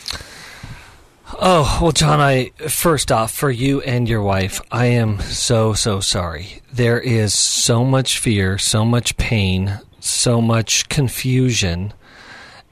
Oh, 1.41 1.79
well, 1.83 1.93
John, 1.93 2.21
I 2.21 2.53
first 2.69 3.13
off, 3.13 3.33
for 3.33 3.51
you 3.51 3.83
and 3.83 4.09
your 4.09 4.23
wife, 4.23 4.63
I 4.73 4.87
am 4.87 5.21
so, 5.21 5.75
so 5.75 6.01
sorry. 6.01 6.63
There 6.73 6.99
is 6.99 7.35
so 7.35 7.85
much 7.85 8.19
fear, 8.19 8.57
so 8.57 8.83
much 8.83 9.15
pain 9.19 9.79
so 10.01 10.41
much 10.41 10.89
confusion 10.89 11.93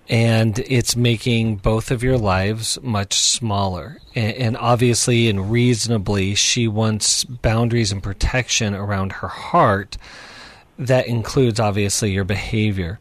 and 0.08 0.58
it's 0.60 0.96
making 0.96 1.56
both 1.56 1.90
of 1.90 2.02
your 2.02 2.18
lives 2.18 2.78
much 2.82 3.14
smaller. 3.14 3.98
And, 4.14 4.36
and, 4.36 4.56
obviously 4.56 5.28
and 5.28 5.50
reasonably, 5.50 6.34
she 6.34 6.68
wants 6.68 7.24
boundaries 7.24 7.92
and 7.92 8.02
protection 8.02 8.74
around 8.74 9.12
her 9.12 9.28
heart. 9.28 9.96
That 10.78 11.06
includes 11.06 11.58
obviously 11.58 12.12
your 12.12 12.24
behavior. 12.24 12.98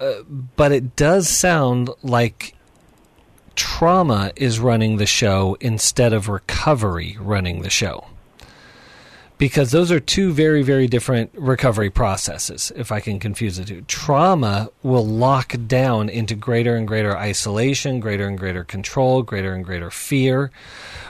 Uh, 0.00 0.22
but 0.56 0.70
it 0.70 0.94
does 0.94 1.28
sound 1.28 1.90
like 2.02 2.54
trauma 3.56 4.30
is 4.36 4.60
running 4.60 4.98
the 4.98 5.06
show 5.06 5.56
instead 5.60 6.12
of 6.12 6.28
recovery 6.28 7.16
running 7.20 7.62
the 7.62 7.70
show 7.70 8.06
because 9.38 9.70
those 9.70 9.92
are 9.92 10.00
two 10.00 10.32
very, 10.32 10.62
very 10.62 10.88
different 10.88 11.30
recovery 11.34 11.90
processes, 11.90 12.72
if 12.74 12.90
I 12.90 12.98
can 12.98 13.20
confuse 13.20 13.56
the 13.56 13.64
two. 13.64 13.82
Trauma 13.82 14.70
will 14.82 15.06
lock 15.06 15.54
down 15.68 16.08
into 16.08 16.34
greater 16.34 16.74
and 16.74 16.88
greater 16.88 17.16
isolation, 17.16 18.00
greater 18.00 18.26
and 18.26 18.36
greater 18.36 18.64
control, 18.64 19.22
greater 19.22 19.54
and 19.54 19.64
greater 19.64 19.90
fear, 19.90 20.50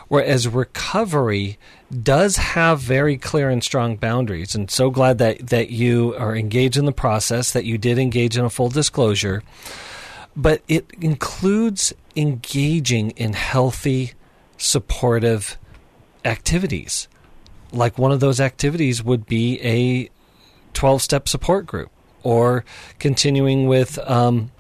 whereas 0.09 0.47
recovery 0.47 1.59
does 2.03 2.37
have 2.37 2.81
very 2.81 3.17
clear 3.17 3.49
and 3.49 3.65
strong 3.65 3.97
boundaries. 3.97 4.55
And 4.55 4.71
so 4.71 4.91
glad 4.91 5.17
that, 5.19 5.49
that 5.49 5.71
you 5.71 6.15
are 6.19 6.37
engaged 6.37 6.77
in 6.77 6.85
the 6.85 6.93
process, 6.93 7.53
that 7.53 7.65
you 7.65 7.79
did 7.79 7.99
engage 7.99 8.37
in 8.37 8.45
a 8.45 8.51
full 8.51 8.69
disclosure. 8.69 9.43
But 10.37 10.63
it 10.69 10.87
includes 11.01 11.95
engaging 12.15 13.11
in 13.13 13.33
healthy, 13.33 14.13
supportive 14.59 15.57
activities 16.27 17.09
like 17.73 17.99
one 17.99 18.13
of 18.13 18.21
those 18.21 18.41
activities 18.41 19.03
would 19.03 19.27
be 19.27 19.61
a 19.63 20.11
12 20.75 21.03
step 21.03 21.29
support 21.29 21.67
group 21.67 21.91
or 22.23 22.65
continuing 22.99 23.67
with 23.67 23.99
um, 24.09 24.51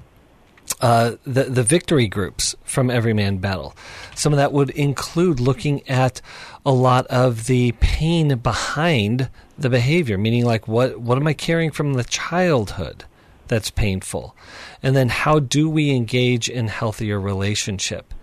uh, 0.81 1.13
the, 1.25 1.45
the 1.45 1.63
victory 1.63 2.07
groups 2.07 2.55
from 2.65 2.91
Everyman 2.91 3.39
Battle. 3.39 3.75
Some 4.15 4.33
of 4.33 4.37
that 4.37 4.53
would 4.53 4.71
include 4.71 5.41
looking 5.41 5.89
at 5.89 6.21
a 6.65 6.73
lot 6.73 7.07
of 7.07 7.47
the 7.47 7.73
pain 7.81 8.37
behind 8.39 9.29
the 9.59 9.71
behavior, 9.71 10.19
meaning 10.19 10.45
like 10.45 10.69
what, 10.69 11.01
what 11.01 11.19
am 11.19 11.27
I 11.27 11.33
carrying 11.33 11.71
from 11.71 11.95
the 11.95 12.05
childhood 12.05 13.05
that's 13.49 13.71
painful? 13.71 14.37
And 14.83 14.95
then 14.95 15.09
how 15.09 15.41
do 15.41 15.69
we 15.69 15.91
engage 15.91 16.49
in 16.49 16.69
healthier 16.69 17.19
relationship? 17.19 18.15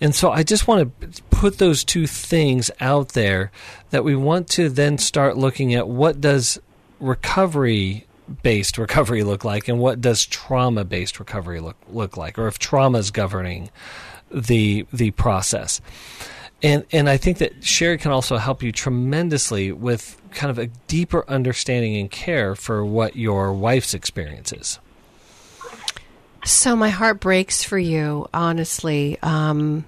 And 0.00 0.14
so 0.14 0.30
I 0.30 0.42
just 0.42 0.68
want 0.68 1.00
to 1.00 1.22
put 1.30 1.58
those 1.58 1.84
two 1.84 2.06
things 2.06 2.70
out 2.80 3.10
there 3.10 3.50
that 3.90 4.04
we 4.04 4.14
want 4.14 4.48
to 4.50 4.68
then 4.68 4.98
start 4.98 5.36
looking 5.36 5.74
at 5.74 5.88
what 5.88 6.20
does 6.20 6.60
recovery 7.00 8.06
based 8.42 8.76
recovery 8.76 9.22
look 9.22 9.44
like 9.44 9.68
and 9.68 9.78
what 9.78 10.00
does 10.00 10.26
trauma 10.26 10.84
based 10.84 11.20
recovery 11.20 11.60
look 11.60 11.76
look 11.88 12.16
like 12.16 12.36
or 12.38 12.48
if 12.48 12.58
trauma 12.58 12.98
is 12.98 13.10
governing 13.10 13.70
the 14.30 14.86
the 14.92 15.10
process. 15.12 15.80
And 16.62 16.84
and 16.92 17.08
I 17.08 17.16
think 17.16 17.38
that 17.38 17.60
Sheri 17.60 18.00
can 18.00 18.10
also 18.10 18.38
help 18.38 18.62
you 18.62 18.72
tremendously 18.72 19.72
with 19.72 20.20
kind 20.32 20.50
of 20.50 20.58
a 20.58 20.66
deeper 20.88 21.24
understanding 21.28 21.96
and 21.96 22.10
care 22.10 22.54
for 22.54 22.84
what 22.84 23.16
your 23.16 23.52
wife's 23.52 23.94
experience 23.94 24.52
is. 24.52 24.78
So 26.46 26.76
my 26.76 26.90
heart 26.90 27.18
breaks 27.18 27.64
for 27.64 27.76
you, 27.76 28.28
honestly. 28.32 29.18
Um, 29.20 29.84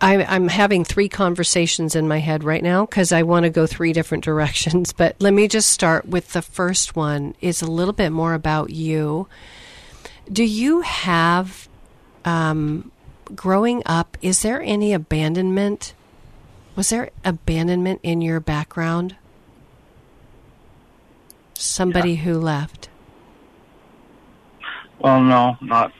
I, 0.00 0.24
I'm 0.24 0.46
having 0.46 0.84
three 0.84 1.08
conversations 1.08 1.96
in 1.96 2.06
my 2.06 2.18
head 2.18 2.44
right 2.44 2.62
now 2.62 2.86
because 2.86 3.10
I 3.10 3.24
want 3.24 3.46
to 3.46 3.50
go 3.50 3.66
three 3.66 3.92
different 3.92 4.22
directions. 4.24 4.92
But 4.92 5.16
let 5.18 5.34
me 5.34 5.48
just 5.48 5.72
start 5.72 6.06
with 6.06 6.34
the 6.34 6.42
first 6.42 6.94
one. 6.94 7.34
is 7.40 7.62
a 7.62 7.70
little 7.70 7.92
bit 7.92 8.10
more 8.10 8.32
about 8.32 8.70
you. 8.70 9.26
Do 10.32 10.44
you 10.44 10.82
have, 10.82 11.68
um, 12.24 12.92
growing 13.34 13.82
up, 13.84 14.16
is 14.22 14.42
there 14.42 14.62
any 14.62 14.92
abandonment? 14.92 15.94
Was 16.76 16.90
there 16.90 17.10
abandonment 17.24 17.98
in 18.04 18.20
your 18.20 18.38
background? 18.38 19.16
Somebody 21.54 22.12
yeah. 22.12 22.22
who 22.22 22.38
left? 22.38 22.88
Well, 25.02 25.20
no, 25.20 25.56
not 25.60 25.92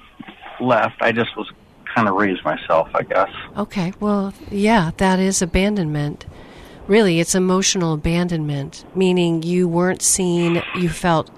left. 0.61 1.03
I 1.03 1.13
just 1.13 1.37
was 1.37 1.51
kind 1.95 2.09
of 2.09 2.15
raised 2.15 2.45
myself, 2.45 2.89
I 2.95 3.03
guess. 3.03 3.31
Okay, 3.57 3.93
well, 4.01 4.33
yeah, 4.51 4.93
that 4.97 5.19
is 5.19 5.43
abandonment. 5.43 6.25
Really, 6.87 7.21
it's 7.21 7.35
emotional 7.35 7.95
abandonment, 7.95 8.85
meaning 8.95 9.43
you 9.43 9.69
weren't 9.69 10.03
seen, 10.03 10.63
you 10.77 10.89
felt 10.89 11.31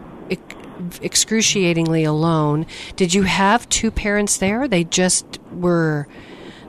excruciatingly 1.00 2.04
alone. 2.04 2.66
Did 2.96 3.14
you 3.14 3.22
have 3.22 3.68
two 3.68 3.90
parents 3.90 4.36
there? 4.36 4.68
They 4.68 4.84
just 4.84 5.38
were, 5.52 6.06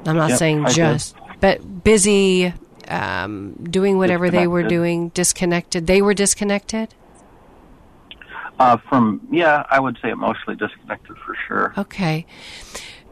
I'm 0.05 0.17
not 0.17 0.31
yep, 0.31 0.39
saying 0.39 0.65
just, 0.67 1.15
but 1.39 1.83
busy 1.83 2.53
um, 2.87 3.53
doing 3.63 3.97
whatever 3.97 4.29
they 4.29 4.47
were 4.47 4.63
doing, 4.63 5.09
disconnected. 5.09 5.87
They 5.87 6.01
were 6.01 6.13
disconnected? 6.13 6.93
Uh, 8.59 8.77
from 8.89 9.27
yeah, 9.31 9.65
I 9.69 9.79
would 9.79 9.97
say 10.01 10.09
emotionally 10.09 10.55
disconnected 10.55 11.17
for 11.17 11.35
sure. 11.47 11.73
Okay, 11.77 12.25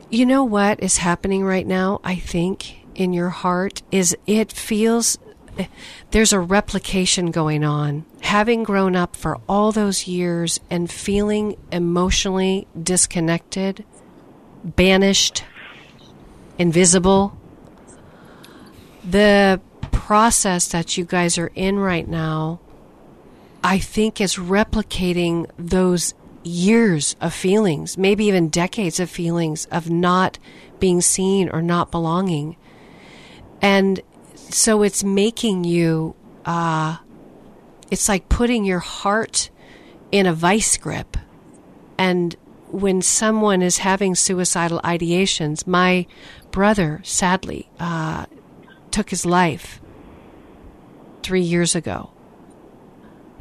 you 0.10 0.26
know 0.26 0.44
what 0.44 0.82
is 0.82 0.98
happening 0.98 1.44
right 1.44 1.68
now? 1.68 2.00
I 2.04 2.16
think 2.16 2.86
in 2.96 3.14
your 3.14 3.30
heart 3.30 3.82
is 3.92 4.16
it 4.26 4.52
feels 4.52 5.18
there's 6.12 6.34
a 6.34 6.40
replication 6.40 7.32
going 7.32 7.64
on. 7.64 8.06
Having 8.22 8.64
grown 8.64 8.96
up 8.96 9.16
for 9.16 9.40
all 9.48 9.72
those 9.72 10.08
years 10.08 10.60
and 10.70 10.90
feeling 10.90 11.58
emotionally 11.72 12.68
disconnected, 12.82 13.86
banished, 14.64 15.44
invisible, 16.58 17.38
the 19.04 19.60
process 19.92 20.68
that 20.70 20.98
you 20.98 21.06
guys 21.06 21.38
are 21.38 21.52
in 21.56 21.80
right 21.80 22.08
now 22.08 22.60
I 23.64 23.80
think 23.80 24.20
is 24.20 24.36
replicating 24.36 25.50
those 25.58 26.14
years 26.44 27.16
of 27.22 27.34
feelings, 27.34 27.98
maybe 27.98 28.26
even 28.26 28.50
decades 28.50 29.00
of 29.00 29.10
feelings 29.10 29.66
of 29.66 29.90
not 29.90 30.38
being 30.80 31.00
seen 31.00 31.50
or 31.50 31.62
not 31.62 31.90
belonging. 31.90 32.58
And 33.62 34.02
so 34.36 34.84
it's 34.84 35.04
making 35.04 35.64
you, 35.64 36.16
uh, 36.46 36.98
it's 37.90 38.10
like 38.10 38.28
putting 38.28 38.66
your 38.66 38.80
heart 38.80 39.50
in 40.12 40.26
a 40.26 40.34
vice 40.34 40.76
grip. 40.78 41.16
And 41.98 42.36
when 42.68 43.02
someone 43.02 43.62
is 43.62 43.78
having 43.78 44.16
suicidal 44.16 44.82
ideations, 44.84 45.66
my 45.66 46.06
brother 46.52 47.00
sadly 47.04 47.70
uh, 47.80 48.26
took 48.92 49.10
his 49.10 49.26
life 49.26 49.80
three 51.22 51.42
years 51.42 51.76
ago. 51.76 52.13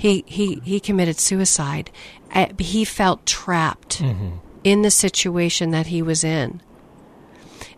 He, 0.03 0.25
he, 0.27 0.57
he 0.65 0.81
committed 0.81 1.21
suicide. 1.21 1.89
Uh, 2.35 2.49
he 2.59 2.85
felt 2.85 3.25
trapped 3.25 4.03
mm-hmm. 4.03 4.31
in 4.65 4.83
the 4.83 4.91
situation 4.91 5.71
that 5.71 5.87
he 5.87 6.03
was 6.03 6.25
in. 6.25 6.61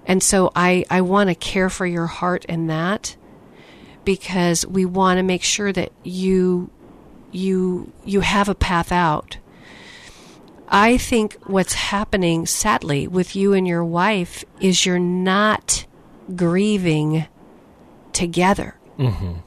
And 0.07 0.23
so 0.23 0.51
I, 0.57 0.87
I 0.89 1.03
want 1.03 1.29
to 1.29 1.35
care 1.35 1.69
for 1.69 1.85
your 1.85 2.07
heart 2.07 2.47
in 2.47 2.67
that 2.69 3.17
because 4.07 4.67
we 4.67 4.87
want 4.87 5.19
to 5.19 5.23
make 5.23 5.43
sure 5.43 5.71
that 5.71 5.93
you 6.03 6.71
you 7.31 7.93
you 8.07 8.21
have 8.21 8.49
a 8.49 8.55
path 8.55 8.91
out. 8.91 9.37
I 10.67 10.97
think 10.97 11.35
what's 11.45 11.75
happening 11.75 12.47
sadly 12.47 13.07
with 13.07 13.37
you 13.37 13.53
and 13.53 13.69
your 13.69 13.85
wife 13.85 14.47
is 14.61 14.87
you're 14.87 14.99
not 14.99 15.85
grieving 16.35 17.27
together. 18.15 18.77
Mm-hmm 18.99 19.44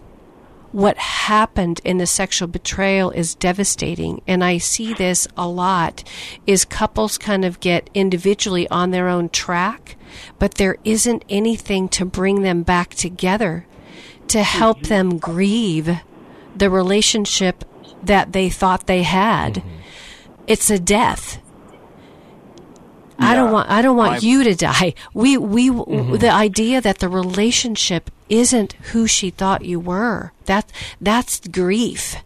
what 0.78 0.96
happened 1.00 1.82
in 1.84 1.98
the 1.98 2.06
sexual 2.06 2.48
betrayal 2.48 3.10
is 3.10 3.34
devastating 3.34 4.22
and 4.28 4.44
i 4.44 4.60
see 4.60 4.94
this 4.94 5.28
a 5.36 5.48
lot 5.48 6.04
is 6.46 6.66
couples 6.66 7.18
kind 7.18 7.44
of 7.44 7.60
get 7.60 7.90
individually 7.96 8.70
on 8.70 8.92
their 8.92 9.08
own 9.08 9.28
track 9.28 9.96
but 10.38 10.54
there 10.56 10.78
isn't 10.84 11.26
anything 11.30 11.90
to 11.90 12.06
bring 12.06 12.44
them 12.44 12.62
back 12.62 12.94
together 12.94 13.66
to 14.28 14.44
help 14.44 14.78
mm-hmm. 14.82 14.90
them 14.90 15.18
grieve 15.18 15.98
the 16.56 16.70
relationship 16.70 17.64
that 18.04 18.32
they 18.34 18.48
thought 18.48 18.86
they 18.86 19.02
had 19.02 19.56
mm-hmm. 19.56 19.82
it's 20.46 20.70
a 20.70 20.78
death. 20.78 21.42
I 23.20 23.36
don't 23.36 23.52
want 23.52 23.70
I 23.70 23.82
don't 23.82 23.98
want 23.98 24.24
I, 24.24 24.28
you 24.28 24.44
to 24.44 24.56
die. 24.56 24.94
We 25.14 25.38
we 25.38 25.70
mm-hmm. 25.70 26.18
the 26.18 26.30
idea 26.30 26.82
that 26.82 27.00
the 27.00 27.10
relationship 27.10 28.12
isn't 28.30 28.74
who 28.92 29.08
she 29.08 29.30
thought 29.30 29.66
you 29.66 29.80
were. 29.80 30.32
That 30.46 30.72
that's 31.02 31.40
grief. 31.48 32.18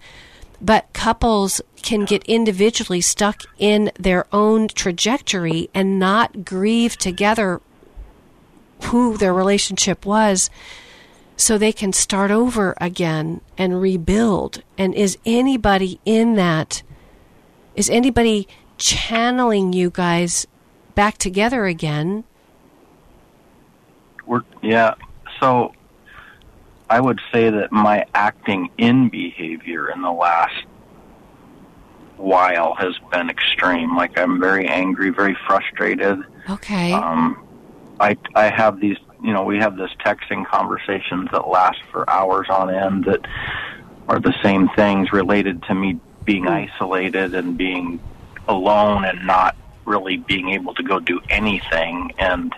But 0.61 0.93
couples 0.93 1.61
can 1.81 2.05
get 2.05 2.23
individually 2.25 3.01
stuck 3.01 3.43
in 3.57 3.91
their 3.99 4.27
own 4.31 4.67
trajectory 4.67 5.69
and 5.73 5.97
not 5.97 6.45
grieve 6.45 6.97
together 6.97 7.61
who 8.85 9.17
their 9.17 9.33
relationship 9.33 10.05
was 10.05 10.49
so 11.35 11.57
they 11.57 11.71
can 11.73 11.91
start 11.93 12.29
over 12.29 12.75
again 12.79 13.41
and 13.57 13.81
rebuild. 13.81 14.61
And 14.77 14.93
is 14.93 15.17
anybody 15.25 15.99
in 16.05 16.35
that 16.35 16.83
Is 17.75 17.89
anybody 17.89 18.47
channeling 18.77 19.73
you 19.73 19.89
guys 19.89 20.45
back 20.95 21.17
together 21.17 21.65
again? 21.65 22.23
We're 24.25 24.41
yeah. 24.61 24.95
So 25.39 25.73
I 26.89 26.99
would 26.99 27.19
say 27.31 27.49
that 27.49 27.71
my 27.71 28.05
acting 28.13 28.69
in 28.77 29.09
behavior 29.09 29.89
in 29.89 30.01
the 30.01 30.11
last 30.11 30.65
while 32.17 32.75
has 32.75 32.95
been 33.11 33.29
extreme. 33.29 33.95
Like 33.95 34.17
I'm 34.17 34.39
very 34.39 34.67
angry, 34.67 35.09
very 35.09 35.35
frustrated. 35.47 36.19
Okay. 36.49 36.93
Um, 36.93 37.43
I 37.99 38.17
I 38.35 38.49
have 38.49 38.79
these, 38.79 38.97
you 39.23 39.33
know, 39.33 39.43
we 39.43 39.57
have 39.57 39.77
this 39.77 39.91
texting 40.05 40.45
conversations 40.45 41.29
that 41.31 41.47
last 41.47 41.79
for 41.91 42.09
hours 42.09 42.47
on 42.49 42.69
end 42.69 43.05
that 43.05 43.25
are 44.07 44.19
the 44.19 44.33
same 44.43 44.69
things 44.69 45.11
related 45.11 45.63
to 45.63 45.75
me 45.75 45.99
being 46.25 46.47
isolated 46.47 47.33
and 47.33 47.57
being 47.57 47.99
alone 48.47 49.05
and 49.05 49.25
not 49.25 49.55
really 49.85 50.17
being 50.17 50.49
able 50.49 50.73
to 50.75 50.83
go 50.83 50.99
do 50.99 51.19
anything 51.29 52.11
and 52.17 52.53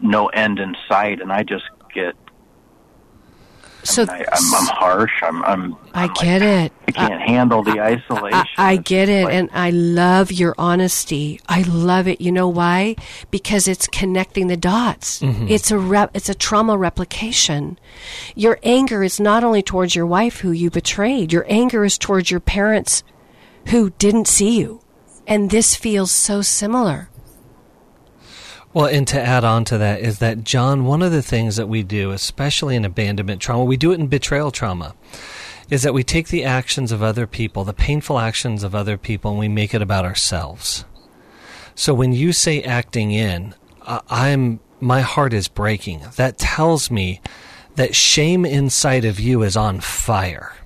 no 0.00 0.28
end 0.28 0.58
in 0.58 0.74
sight 0.88 1.20
and 1.20 1.32
I 1.32 1.42
just 1.42 1.64
get 1.94 2.14
so 3.84 4.04
I, 4.08 4.18
I'm, 4.18 4.54
I'm 4.54 4.66
harsh. 4.76 5.10
I'm. 5.24 5.42
I'm 5.44 5.74
I 5.92 6.04
I'm 6.04 6.12
get 6.14 6.40
like, 6.40 6.70
it. 6.70 6.72
I 6.86 6.92
can't 6.92 7.20
handle 7.20 7.64
the 7.64 7.80
isolation. 7.80 8.32
I, 8.38 8.46
I 8.56 8.72
It's 8.74 8.88
get 8.88 9.08
it, 9.08 9.24
like- 9.24 9.34
and 9.34 9.50
I 9.52 9.70
love 9.70 10.30
your 10.30 10.54
honesty. 10.56 11.40
I 11.48 11.62
love 11.62 12.06
it. 12.06 12.20
You 12.20 12.30
know 12.30 12.46
why? 12.48 12.94
Because 13.32 13.66
it's 13.66 13.88
connecting 13.88 14.46
the 14.46 14.56
dots. 14.56 15.18
Mm-hmm. 15.20 15.48
It's 15.48 15.72
a 15.72 15.78
rep, 15.80 16.12
it's 16.14 16.28
a 16.28 16.34
trauma 16.34 16.78
replication. 16.78 17.76
Your 18.36 18.60
anger 18.62 19.02
is 19.02 19.18
not 19.18 19.42
only 19.42 19.62
towards 19.62 19.96
your 19.96 20.06
wife 20.06 20.38
who 20.38 20.52
you 20.52 20.70
betrayed. 20.70 21.32
Your 21.32 21.44
anger 21.48 21.84
is 21.84 21.98
towards 21.98 22.30
your 22.30 22.38
parents 22.40 23.02
who 23.70 23.90
didn't 23.98 24.28
see 24.28 24.60
you, 24.60 24.80
and 25.26 25.50
this 25.50 25.74
feels 25.74 26.10
so 26.10 26.42
similar. 26.42 27.08
Well, 28.74 28.86
and 28.86 29.06
to 29.08 29.20
add 29.20 29.44
on 29.44 29.64
to 29.66 29.78
that 29.78 30.00
is 30.00 30.18
that, 30.20 30.44
John, 30.44 30.84
one 30.84 31.02
of 31.02 31.12
the 31.12 31.22
things 31.22 31.56
that 31.56 31.68
we 31.68 31.82
do, 31.82 32.10
especially 32.10 32.74
in 32.74 32.84
abandonment 32.84 33.42
trauma, 33.42 33.64
we 33.64 33.76
do 33.76 33.92
it 33.92 34.00
in 34.00 34.06
betrayal 34.06 34.50
trauma, 34.50 34.94
is 35.68 35.82
that 35.82 35.92
we 35.92 36.02
take 36.02 36.28
the 36.28 36.44
actions 36.44 36.90
of 36.90 37.02
other 37.02 37.26
people, 37.26 37.64
the 37.64 37.74
painful 37.74 38.18
actions 38.18 38.62
of 38.62 38.74
other 38.74 38.96
people, 38.96 39.32
and 39.32 39.40
we 39.40 39.48
make 39.48 39.74
it 39.74 39.82
about 39.82 40.06
ourselves. 40.06 40.86
So 41.74 41.92
when 41.92 42.12
you 42.12 42.32
say 42.32 42.62
acting 42.62 43.12
in, 43.12 43.54
I'm 43.86 44.60
my 44.80 45.00
heart 45.00 45.32
is 45.32 45.48
breaking. 45.48 46.02
That 46.16 46.38
tells 46.38 46.90
me 46.90 47.20
that 47.76 47.94
shame 47.94 48.44
inside 48.44 49.04
of 49.04 49.20
you 49.20 49.42
is 49.42 49.56
on 49.56 49.80
fire. 49.80 50.56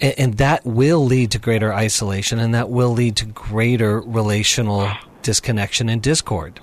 A- 0.00 0.20
And 0.20 0.34
that 0.38 0.64
will 0.64 1.04
lead 1.04 1.30
to 1.32 1.38
greater 1.38 1.72
isolation 1.72 2.38
and 2.38 2.54
that 2.54 2.70
will 2.70 2.90
lead 2.90 3.16
to 3.16 3.26
greater 3.26 4.00
relational 4.00 4.90
disconnection 5.22 5.88
and 5.88 6.00
discord. 6.02 6.60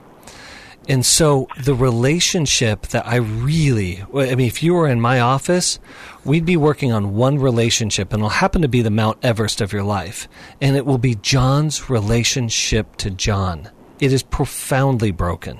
And 0.87 1.03
so 1.03 1.47
the 1.63 1.73
relationship 1.73 2.83
that 2.87 3.07
I 3.07 3.15
really, 3.15 4.03
I 4.13 4.35
mean, 4.35 4.41
if 4.47 4.61
you 4.61 4.75
were 4.75 4.87
in 4.87 5.01
my 5.01 5.19
office, 5.19 5.79
we'd 6.23 6.45
be 6.45 6.57
working 6.57 6.91
on 6.91 7.15
one 7.15 7.39
relationship 7.39 8.13
and 8.13 8.19
it'll 8.21 8.29
happen 8.29 8.61
to 8.61 8.67
be 8.67 8.83
the 8.83 8.91
Mount 8.91 9.17
Everest 9.23 9.61
of 9.61 9.73
your 9.73 9.81
life. 9.83 10.27
And 10.61 10.75
it 10.75 10.85
will 10.85 10.99
be 10.99 11.15
John's 11.15 11.89
relationship 11.89 12.97
to 12.97 13.09
John. 13.09 13.69
It 13.99 14.13
is 14.13 14.21
profoundly 14.21 15.09
broken. 15.09 15.59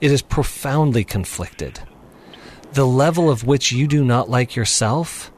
It 0.00 0.10
is 0.10 0.20
profoundly 0.22 1.04
conflicted. 1.04 1.78
The 2.72 2.86
level 2.86 3.30
of 3.30 3.44
which 3.44 3.70
you 3.70 3.86
do 3.86 4.04
not 4.04 4.28
like 4.28 4.56
yourself 4.56 5.30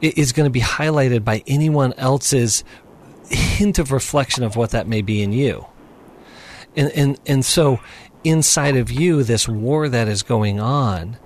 is 0.00 0.32
going 0.32 0.46
to 0.46 0.50
be 0.50 0.60
highlighted 0.60 1.24
by 1.24 1.42
anyone 1.46 1.92
else's 1.94 2.64
hint 3.28 3.78
of 3.78 3.92
reflection 3.92 4.44
of 4.44 4.56
what 4.56 4.70
that 4.70 4.86
may 4.86 5.02
be 5.02 5.22
in 5.22 5.32
you. 5.32 5.66
And, 6.76 6.90
and, 6.92 7.20
and 7.26 7.44
so 7.44 7.80
inside 8.24 8.76
of 8.76 8.90
you, 8.90 9.22
this 9.22 9.48
war 9.48 9.88
that 9.88 10.08
is 10.08 10.22
going 10.22 10.60
on, 10.60 11.16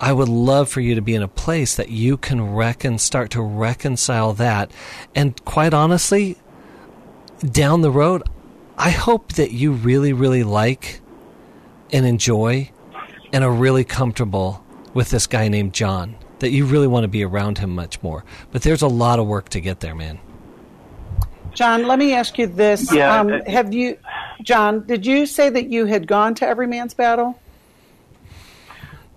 I 0.00 0.12
would 0.12 0.28
love 0.28 0.68
for 0.68 0.80
you 0.80 0.94
to 0.94 1.02
be 1.02 1.14
in 1.14 1.22
a 1.22 1.28
place 1.28 1.76
that 1.76 1.90
you 1.90 2.16
can 2.16 2.54
recon, 2.54 2.98
start 2.98 3.30
to 3.32 3.42
reconcile 3.42 4.32
that. 4.34 4.70
And 5.14 5.42
quite 5.44 5.74
honestly, 5.74 6.38
down 7.40 7.82
the 7.82 7.90
road, 7.90 8.22
I 8.78 8.90
hope 8.90 9.34
that 9.34 9.52
you 9.52 9.72
really, 9.72 10.12
really 10.12 10.42
like 10.42 11.00
and 11.92 12.06
enjoy 12.06 12.70
and 13.32 13.44
are 13.44 13.52
really 13.52 13.84
comfortable 13.84 14.64
with 14.94 15.10
this 15.10 15.26
guy 15.26 15.48
named 15.48 15.74
John. 15.74 16.16
That 16.40 16.50
you 16.50 16.66
really 16.66 16.86
want 16.86 17.04
to 17.04 17.08
be 17.08 17.24
around 17.24 17.58
him 17.58 17.74
much 17.74 18.02
more. 18.02 18.24
But 18.50 18.62
there's 18.62 18.82
a 18.82 18.88
lot 18.88 19.18
of 19.18 19.26
work 19.26 19.50
to 19.50 19.60
get 19.60 19.80
there, 19.80 19.94
man. 19.94 20.18
John, 21.54 21.86
let 21.86 21.98
me 21.98 22.14
ask 22.14 22.38
you 22.38 22.46
this. 22.46 22.92
Yeah, 22.92 23.20
um, 23.20 23.28
have 23.46 23.74
you, 23.74 23.98
John, 24.42 24.86
did 24.86 25.04
you 25.04 25.26
say 25.26 25.50
that 25.50 25.68
you 25.68 25.86
had 25.86 26.06
gone 26.06 26.34
to 26.36 26.46
Every 26.46 26.66
Man's 26.66 26.94
Battle? 26.94 27.38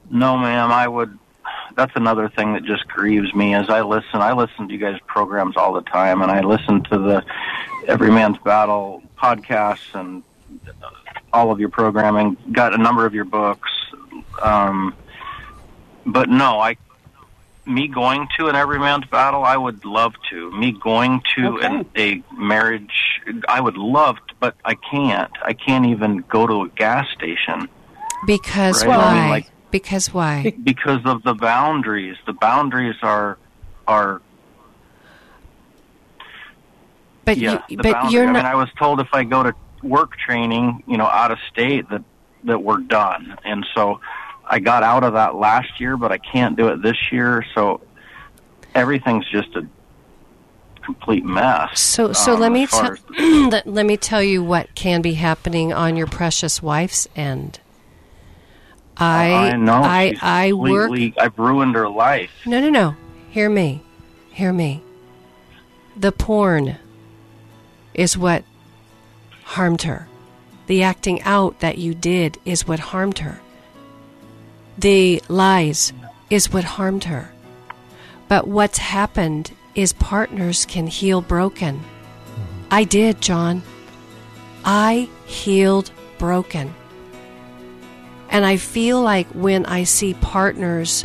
No, 0.09 0.37
ma'am. 0.37 0.71
I 0.71 0.87
would. 0.87 1.17
That's 1.75 1.93
another 1.95 2.29
thing 2.29 2.53
that 2.53 2.63
just 2.63 2.87
grieves 2.87 3.33
me. 3.33 3.55
As 3.55 3.69
I 3.69 3.81
listen, 3.81 4.15
I 4.21 4.33
listen 4.33 4.67
to 4.67 4.73
you 4.73 4.79
guys' 4.79 4.99
programs 5.07 5.57
all 5.57 5.73
the 5.73 5.81
time, 5.81 6.21
and 6.21 6.31
I 6.31 6.41
listen 6.41 6.83
to 6.85 6.97
the 6.97 7.23
Every 7.87 8.11
Man's 8.11 8.37
Battle 8.39 9.01
podcasts 9.17 9.93
and 9.93 10.23
all 11.31 11.51
of 11.51 11.59
your 11.59 11.69
programming. 11.69 12.37
Got 12.51 12.73
a 12.73 12.77
number 12.77 13.05
of 13.05 13.13
your 13.13 13.25
books, 13.25 13.71
um, 14.41 14.93
but 16.05 16.29
no, 16.29 16.59
I. 16.59 16.77
Me 17.65 17.87
going 17.87 18.27
to 18.37 18.47
an 18.47 18.55
Every 18.55 18.77
Man's 18.77 19.05
Battle, 19.05 19.43
I 19.45 19.55
would 19.55 19.85
love 19.85 20.13
to. 20.29 20.51
Me 20.51 20.71
going 20.73 21.21
to 21.35 21.47
Okay. 21.57 21.65
an, 21.65 21.85
a 21.97 22.23
marriage, 22.35 23.21
I 23.47 23.61
would 23.61 23.77
love 23.77 24.17
to, 24.27 24.35
but 24.39 24.55
I 24.65 24.75
can't. 24.75 25.31
I 25.41 25.53
can't 25.53 25.85
even 25.85 26.17
go 26.29 26.45
to 26.45 26.63
a 26.63 26.69
gas 26.69 27.07
station. 27.13 27.69
Because 28.25 28.85
Right. 28.85 28.97
why? 28.97 29.03
I 29.05 29.19
mean, 29.21 29.29
like- 29.29 29.49
because 29.71 30.13
why? 30.13 30.53
because 30.63 31.01
of 31.05 31.23
the 31.23 31.33
boundaries. 31.33 32.17
The 32.25 32.33
boundaries 32.33 32.95
are 33.01 33.37
are 33.87 34.21
But 37.25 37.37
yeah. 37.37 37.61
you, 37.69 37.77
the 37.77 37.83
but 37.83 37.93
boundary. 37.93 38.13
you're 38.13 38.23
I 38.23 38.25
not. 38.27 38.33
mean, 38.35 38.45
I 38.45 38.55
was 38.55 38.69
told 38.77 38.99
if 38.99 39.07
I 39.13 39.23
go 39.23 39.43
to 39.43 39.53
work 39.81 40.17
training, 40.17 40.83
you 40.87 40.97
know, 40.97 41.05
out 41.07 41.31
of 41.31 41.39
state, 41.51 41.89
that 41.89 42.03
that 42.45 42.61
we're 42.61 42.79
done. 42.79 43.37
And 43.45 43.65
so 43.73 43.99
I 44.53 44.59
got 44.59 44.83
out 44.83 45.03
of 45.03 45.13
that 45.13 45.33
last 45.33 45.79
year, 45.79 45.97
but 45.97 46.11
I 46.11 46.19
can't 46.19 46.55
do 46.55 46.67
it 46.67 46.83
this 46.83 47.11
year. 47.11 47.43
So 47.55 47.81
everything's 48.75 49.27
just 49.27 49.55
a 49.55 49.65
complete 50.83 51.25
mess. 51.25 51.79
So, 51.79 52.13
so 52.13 52.35
um, 52.35 52.39
let 52.39 52.51
me 52.51 52.67
tell 52.67 52.95
let, 53.49 53.65
let 53.65 53.83
me 53.83 53.97
tell 53.97 54.21
you 54.21 54.43
what 54.43 54.75
can 54.75 55.01
be 55.01 55.13
happening 55.13 55.73
on 55.73 55.95
your 55.95 56.05
precious 56.05 56.61
wife's 56.61 57.07
end. 57.15 57.61
I 58.95 59.33
I 59.33 59.55
know. 59.55 59.73
I 59.73 60.13
I 60.21 60.53
work. 60.53 60.91
I've 61.17 61.39
ruined 61.39 61.73
her 61.73 61.89
life. 61.89 62.29
No, 62.45 62.59
no, 62.59 62.69
no. 62.69 62.95
Hear 63.31 63.49
me. 63.49 63.81
Hear 64.33 64.53
me. 64.53 64.83
The 65.97 66.11
porn 66.11 66.77
is 67.95 68.15
what 68.15 68.43
harmed 69.45 69.81
her. 69.81 70.07
The 70.67 70.83
acting 70.83 71.23
out 71.23 71.59
that 71.61 71.79
you 71.79 71.95
did 71.95 72.37
is 72.45 72.67
what 72.67 72.79
harmed 72.79 73.17
her. 73.19 73.39
The 74.77 75.21
lies 75.27 75.93
is 76.29 76.51
what 76.51 76.63
harmed 76.63 77.05
her. 77.05 77.31
But 78.27 78.47
what's 78.47 78.79
happened 78.79 79.51
is 79.75 79.93
partners 79.93 80.65
can 80.65 80.87
heal 80.87 81.21
broken. 81.21 81.81
I 82.71 82.83
did, 82.83 83.21
John. 83.21 83.61
I 84.65 85.09
healed 85.25 85.91
broken. 86.17 86.73
And 88.29 88.45
I 88.45 88.57
feel 88.57 89.01
like 89.01 89.27
when 89.27 89.65
I 89.67 89.83
see 89.83 90.15
partners 90.15 91.03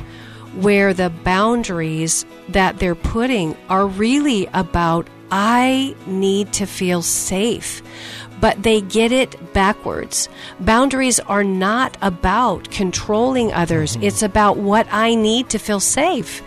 where 0.55 0.95
the 0.95 1.11
boundaries 1.11 2.25
that 2.49 2.79
they're 2.79 2.95
putting 2.95 3.55
are 3.69 3.87
really 3.87 4.49
about, 4.55 5.09
I 5.31 5.95
need 6.07 6.55
to 6.55 6.67
feel 6.67 7.03
safe. 7.03 7.83
But 8.41 8.63
they 8.63 8.81
get 8.81 9.13
it 9.13 9.53
backwards. 9.53 10.29
Boundaries 10.61 11.21
are 11.21 11.45
not 11.45 11.97
about 12.01 12.71
controlling 12.71 13.53
others, 13.53 13.93
mm-hmm. 13.93 14.05
it's 14.05 14.23
about 14.23 14.57
what 14.57 14.87
I 14.91 15.15
need 15.15 15.51
to 15.51 15.59
feel 15.59 15.81
safe. 15.81 16.43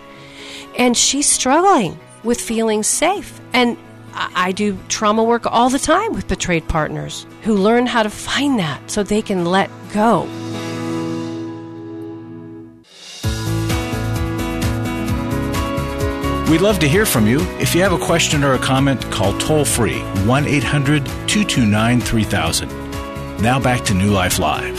And 0.78 0.96
she's 0.96 1.28
struggling 1.28 1.98
with 2.24 2.40
feeling 2.40 2.82
safe. 2.82 3.40
And 3.52 3.76
I 4.14 4.30
I 4.34 4.52
do 4.52 4.78
trauma 4.88 5.24
work 5.24 5.46
all 5.46 5.70
the 5.70 5.78
time 5.78 6.12
with 6.12 6.28
betrayed 6.28 6.68
partners 6.68 7.26
who 7.42 7.54
learn 7.54 7.86
how 7.86 8.02
to 8.02 8.10
find 8.10 8.58
that 8.58 8.90
so 8.90 9.02
they 9.02 9.22
can 9.22 9.46
let 9.46 9.70
go. 9.92 10.28
We'd 16.52 16.60
love 16.60 16.80
to 16.80 16.86
hear 16.86 17.06
from 17.06 17.26
you. 17.26 17.40
If 17.60 17.74
you 17.74 17.80
have 17.80 17.94
a 17.94 17.98
question 17.98 18.44
or 18.44 18.52
a 18.52 18.58
comment, 18.58 19.10
call 19.10 19.32
toll 19.38 19.64
free 19.64 20.00
1 20.26 20.46
800 20.46 21.06
229 21.06 22.00
3000. 22.02 22.68
Now 23.40 23.58
back 23.58 23.86
to 23.86 23.94
New 23.94 24.10
Life 24.10 24.38
Live. 24.38 24.76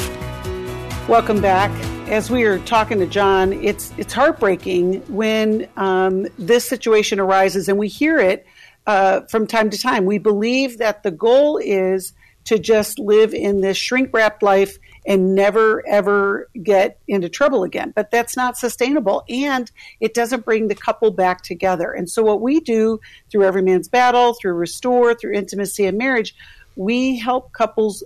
Welcome 1.09 1.41
back. 1.41 1.71
As 2.11 2.29
we 2.29 2.43
are 2.43 2.59
talking 2.59 2.99
to 2.99 3.07
John, 3.07 3.53
it's 3.53 3.91
it's 3.97 4.13
heartbreaking 4.13 5.01
when 5.11 5.67
um, 5.75 6.27
this 6.37 6.63
situation 6.63 7.19
arises, 7.19 7.67
and 7.67 7.79
we 7.79 7.87
hear 7.87 8.19
it 8.19 8.45
uh, 8.85 9.21
from 9.21 9.47
time 9.47 9.71
to 9.71 9.77
time. 9.79 10.05
We 10.05 10.19
believe 10.19 10.77
that 10.77 11.01
the 11.01 11.09
goal 11.09 11.57
is 11.57 12.13
to 12.43 12.59
just 12.59 12.99
live 12.99 13.33
in 13.33 13.61
this 13.61 13.77
shrink 13.77 14.13
wrapped 14.13 14.43
life 14.43 14.77
and 15.05 15.35
never 15.35 15.85
ever 15.87 16.49
get 16.61 16.99
into 17.07 17.29
trouble 17.29 17.63
again. 17.63 17.91
But 17.95 18.11
that's 18.11 18.35
not 18.35 18.57
sustainable 18.57 19.23
and 19.29 19.69
it 19.99 20.13
doesn't 20.13 20.45
bring 20.45 20.67
the 20.67 20.75
couple 20.75 21.11
back 21.11 21.41
together. 21.41 21.91
And 21.91 22.09
so, 22.09 22.23
what 22.23 22.41
we 22.41 22.59
do 22.59 22.99
through 23.29 23.45
Every 23.45 23.61
Man's 23.61 23.87
Battle, 23.87 24.33
through 24.33 24.53
Restore, 24.53 25.13
through 25.13 25.33
Intimacy 25.33 25.85
and 25.85 25.97
Marriage, 25.97 26.35
we 26.75 27.17
help 27.17 27.51
couples, 27.53 28.03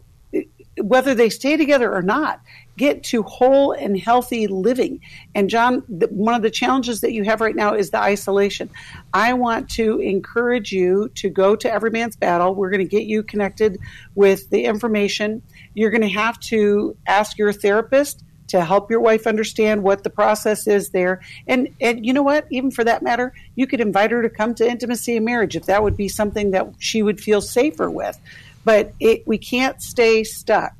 whether 0.82 1.16
they 1.16 1.30
stay 1.30 1.58
together 1.58 1.94
or 1.94 2.02
not, 2.02 2.42
get 2.78 3.04
to 3.04 3.24
whole 3.24 3.72
and 3.72 4.00
healthy 4.00 4.48
living. 4.48 5.02
And 5.34 5.50
John, 5.50 5.84
the, 5.90 6.08
one 6.08 6.36
of 6.36 6.44
the 6.44 6.52
challenges 6.52 7.02
that 7.02 7.12
you 7.12 7.24
have 7.24 7.42
right 7.42 7.56
now 7.56 7.74
is 7.74 7.90
the 7.90 8.00
isolation. 8.00 8.70
I 9.14 9.34
want 9.34 9.70
to 9.72 10.00
encourage 10.00 10.72
you 10.72 11.10
to 11.16 11.30
go 11.30 11.56
to 11.56 11.72
Every 11.72 11.90
Man's 11.90 12.16
Battle. 12.16 12.54
We're 12.54 12.70
going 12.70 12.88
to 12.88 12.90
get 12.90 13.06
you 13.06 13.24
connected 13.24 13.80
with 14.16 14.50
the 14.52 14.66
information. 14.66 15.42
You're 15.78 15.92
going 15.92 16.02
to 16.02 16.10
have 16.10 16.40
to 16.42 16.96
ask 17.06 17.38
your 17.38 17.54
therapist 17.54 18.24
to 18.48 18.64
help 18.64 18.90
your 18.90 19.02
wife 19.02 19.28
understand 19.28 19.84
what 19.84 20.04
the 20.04 20.10
process 20.10 20.68
is 20.68 20.90
there. 20.92 21.22
And 21.48 21.70
and 21.82 22.06
you 22.06 22.14
know 22.14 22.24
what? 22.24 22.48
Even 22.50 22.72
for 22.72 22.84
that 22.84 23.04
matter, 23.04 23.34
you 23.56 23.68
could 23.68 23.82
invite 23.82 24.12
her 24.12 24.22
to 24.22 24.30
come 24.30 24.56
to 24.56 24.68
intimacy 24.68 25.18
and 25.18 25.26
marriage 25.26 25.56
if 25.56 25.66
that 25.66 25.84
would 25.84 25.98
be 25.98 26.08
something 26.08 26.52
that 26.52 26.68
she 26.80 27.04
would 27.04 27.20
feel 27.20 27.42
safer 27.42 27.90
with. 27.90 28.18
But 28.64 28.94
it, 29.00 29.28
we 29.28 29.38
can't 29.38 29.82
stay 29.82 30.24
stuck 30.24 30.74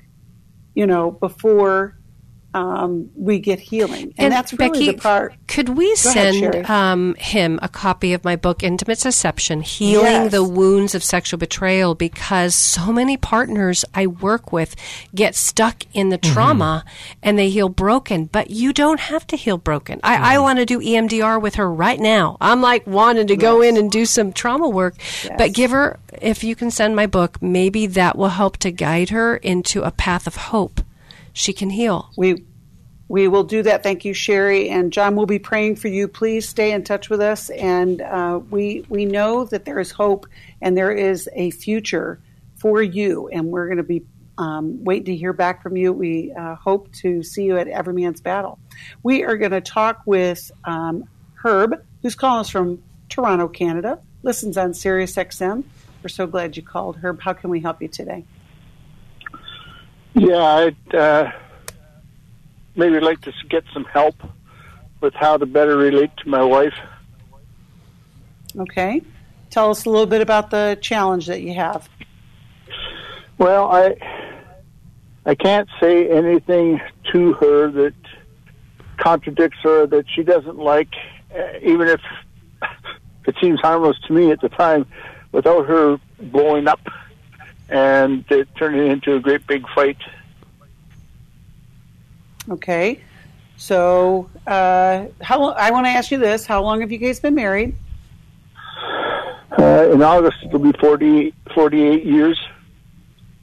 you 0.78 0.86
know, 0.86 1.10
before 1.10 1.98
um, 2.58 3.10
we 3.16 3.40
get 3.40 3.60
healing. 3.60 4.04
And, 4.04 4.14
and 4.18 4.34
that's 4.34 4.52
really 4.54 4.88
Becky, 4.88 4.92
the 4.94 5.02
part. 5.02 5.36
Could 5.48 5.70
we 5.70 5.90
Go 5.90 5.96
send 5.96 6.44
ahead, 6.44 6.70
um, 6.70 7.14
him 7.16 7.60
a 7.62 7.70
copy 7.70 8.14
of 8.14 8.24
my 8.24 8.36
book, 8.36 8.64
Intimate 8.64 9.00
Deception 9.00 9.62
Healing 9.62 10.06
yes. 10.06 10.32
the 10.32 10.44
Wounds 10.44 10.96
of 10.96 11.04
Sexual 11.04 11.38
Betrayal? 11.38 11.94
Because 11.94 12.56
so 12.56 12.92
many 12.92 13.16
partners 13.16 13.86
I 13.94 14.08
work 14.08 14.52
with 14.52 14.76
get 15.14 15.36
stuck 15.36 15.84
in 15.94 16.10
the 16.10 16.18
trauma 16.18 16.84
mm-hmm. 16.86 17.20
and 17.22 17.38
they 17.38 17.50
heal 17.50 17.70
broken, 17.70 18.26
but 18.26 18.50
you 18.50 18.74
don't 18.74 19.00
have 19.00 19.28
to 19.28 19.36
heal 19.36 19.58
broken. 19.58 20.00
I, 20.04 20.16
mm-hmm. 20.16 20.24
I 20.26 20.40
want 20.40 20.60
to 20.60 20.66
do 20.66 20.80
EMDR 20.80 21.40
with 21.42 21.56
her 21.56 21.72
right 21.72 22.00
now. 22.00 22.38
I'm 22.42 22.62
like 22.62 22.88
wanting 22.88 23.28
to 23.28 23.36
yes. 23.36 23.42
go 23.42 23.62
in 23.62 23.78
and 23.78 23.92
do 23.92 24.06
some 24.06 24.34
trauma 24.34 24.68
work, 24.68 24.96
yes. 25.24 25.36
but 25.38 25.54
give 25.54 25.72
her, 25.72 26.00
if 26.22 26.44
you 26.44 26.56
can 26.56 26.72
send 26.72 26.96
my 26.96 27.06
book, 27.06 27.40
maybe 27.42 27.86
that 27.88 28.18
will 28.18 28.30
help 28.30 28.58
to 28.58 28.72
guide 28.72 29.10
her 29.10 29.38
into 29.38 29.84
a 29.84 29.92
path 29.92 30.26
of 30.26 30.36
hope 30.36 30.82
she 31.38 31.54
can 31.54 31.70
heal. 31.70 32.10
We 32.18 32.44
we 33.10 33.30
will 33.30 33.44
do 33.44 33.64
that. 33.64 33.84
Thank 33.84 34.04
you, 34.04 34.14
Sheri 34.14 34.70
and 34.70 34.92
John. 34.92 35.16
We'll 35.16 35.28
be 35.28 35.40
praying 35.40 35.78
for 35.78 35.88
you. 35.88 36.10
Please 36.10 36.50
stay 36.50 36.72
in 36.74 36.84
touch 36.84 37.10
with 37.10 37.22
us, 37.22 37.50
and 37.52 38.02
uh, 38.02 38.42
we 38.50 38.86
we 38.90 39.06
know 39.06 39.46
that 39.46 39.64
there 39.64 39.80
is 39.80 39.92
hope 39.92 40.26
and 40.62 40.76
there 40.76 40.92
is 40.92 41.30
a 41.34 41.52
future 41.52 42.20
for 42.56 42.82
you, 42.82 43.30
and 43.30 43.46
we're 43.46 43.68
going 43.68 43.78
to 43.78 43.84
be 43.84 44.04
um, 44.40 44.84
waiting 44.84 45.06
to 45.06 45.16
hear 45.16 45.32
back 45.32 45.62
from 45.62 45.78
you. 45.78 45.94
We 45.94 46.34
uh, 46.34 46.56
hope 46.56 46.92
to 47.04 47.22
see 47.22 47.44
you 47.46 47.58
at 47.58 47.68
Every 47.68 47.94
Man's 47.94 48.20
Battle. 48.20 48.58
We 49.04 49.24
are 49.24 49.38
going 49.38 49.52
to 49.52 49.62
talk 49.62 50.02
with 50.06 50.52
um, 50.66 51.08
Herb, 51.36 51.82
who's 52.02 52.16
calling 52.16 52.42
us 52.42 52.50
from 52.50 52.82
Toronto, 53.10 53.48
Canada. 53.48 54.00
Listens 54.24 54.58
on 54.58 54.74
Sirius 54.74 55.16
XM. 55.16 55.64
We're 56.02 56.10
so 56.10 56.26
glad 56.26 56.58
you 56.58 56.64
called, 56.64 56.98
Herb. 56.98 57.22
How 57.22 57.34
can 57.34 57.52
we 57.52 57.60
help 57.60 57.82
you 57.82 57.88
today? 57.88 58.26
Yeah, 60.18 60.44
I'd 60.44 60.96
uh, 60.96 61.32
maybe 62.76 63.00
like 63.00 63.22
to 63.22 63.34
get 63.50 63.64
some 63.72 63.86
help 63.86 64.16
with 65.00 65.14
how 65.14 65.38
to 65.38 65.46
better 65.46 65.78
relate 65.78 66.10
to 66.18 66.28
my 66.28 66.42
wife. 66.42 66.74
Okay. 68.58 69.04
Tell 69.52 69.70
us 69.70 69.86
a 69.86 69.90
little 69.92 70.08
bit 70.08 70.22
about 70.22 70.50
the 70.50 70.76
challenge 70.82 71.28
that 71.28 71.42
you 71.42 71.54
have. 71.54 71.88
Well, 73.38 73.72
I 73.72 73.96
I 75.28 75.36
can't 75.36 75.70
say 75.80 76.10
anything 76.10 76.82
to 77.12 77.34
her 77.34 77.70
that 77.70 77.94
contradicts 78.98 79.60
her 79.62 79.86
that 79.86 80.06
she 80.10 80.24
doesn't 80.24 80.58
like, 80.58 80.96
uh, 81.38 81.60
even 81.62 81.88
if 81.88 82.02
it 83.28 83.36
seems 83.40 83.60
harmless 83.60 83.98
to 84.08 84.14
me 84.14 84.32
at 84.32 84.42
the 84.42 84.50
time, 84.50 84.88
without 85.32 85.68
her 85.68 86.00
blowing 86.20 86.68
up 86.68 86.80
and 87.70 88.26
it 88.30 88.48
turned 88.56 88.78
it 88.78 88.92
into 88.92 89.16
a 89.16 89.20
great 89.20 89.46
big 89.48 89.68
fight. 89.70 89.98
Okay. 92.50 93.02
So, 93.58 94.30
uh, 94.46 95.06
how 95.22 95.40
long, 95.40 95.56
I 95.58 95.72
want 95.72 95.88
to 95.88 95.90
ask 95.90 96.12
you 96.12 96.20
this: 96.20 96.46
How 96.46 96.62
long 96.62 96.82
have 96.82 96.92
you 96.92 97.00
guys 97.00 97.20
been 97.20 97.36
married? 97.36 97.76
Uh, 99.58 99.90
in 99.92 100.04
August, 100.04 100.38
it'll 100.46 100.60
be 100.60 100.74
40, 100.74 101.34
48 101.56 102.06
years. 102.06 102.40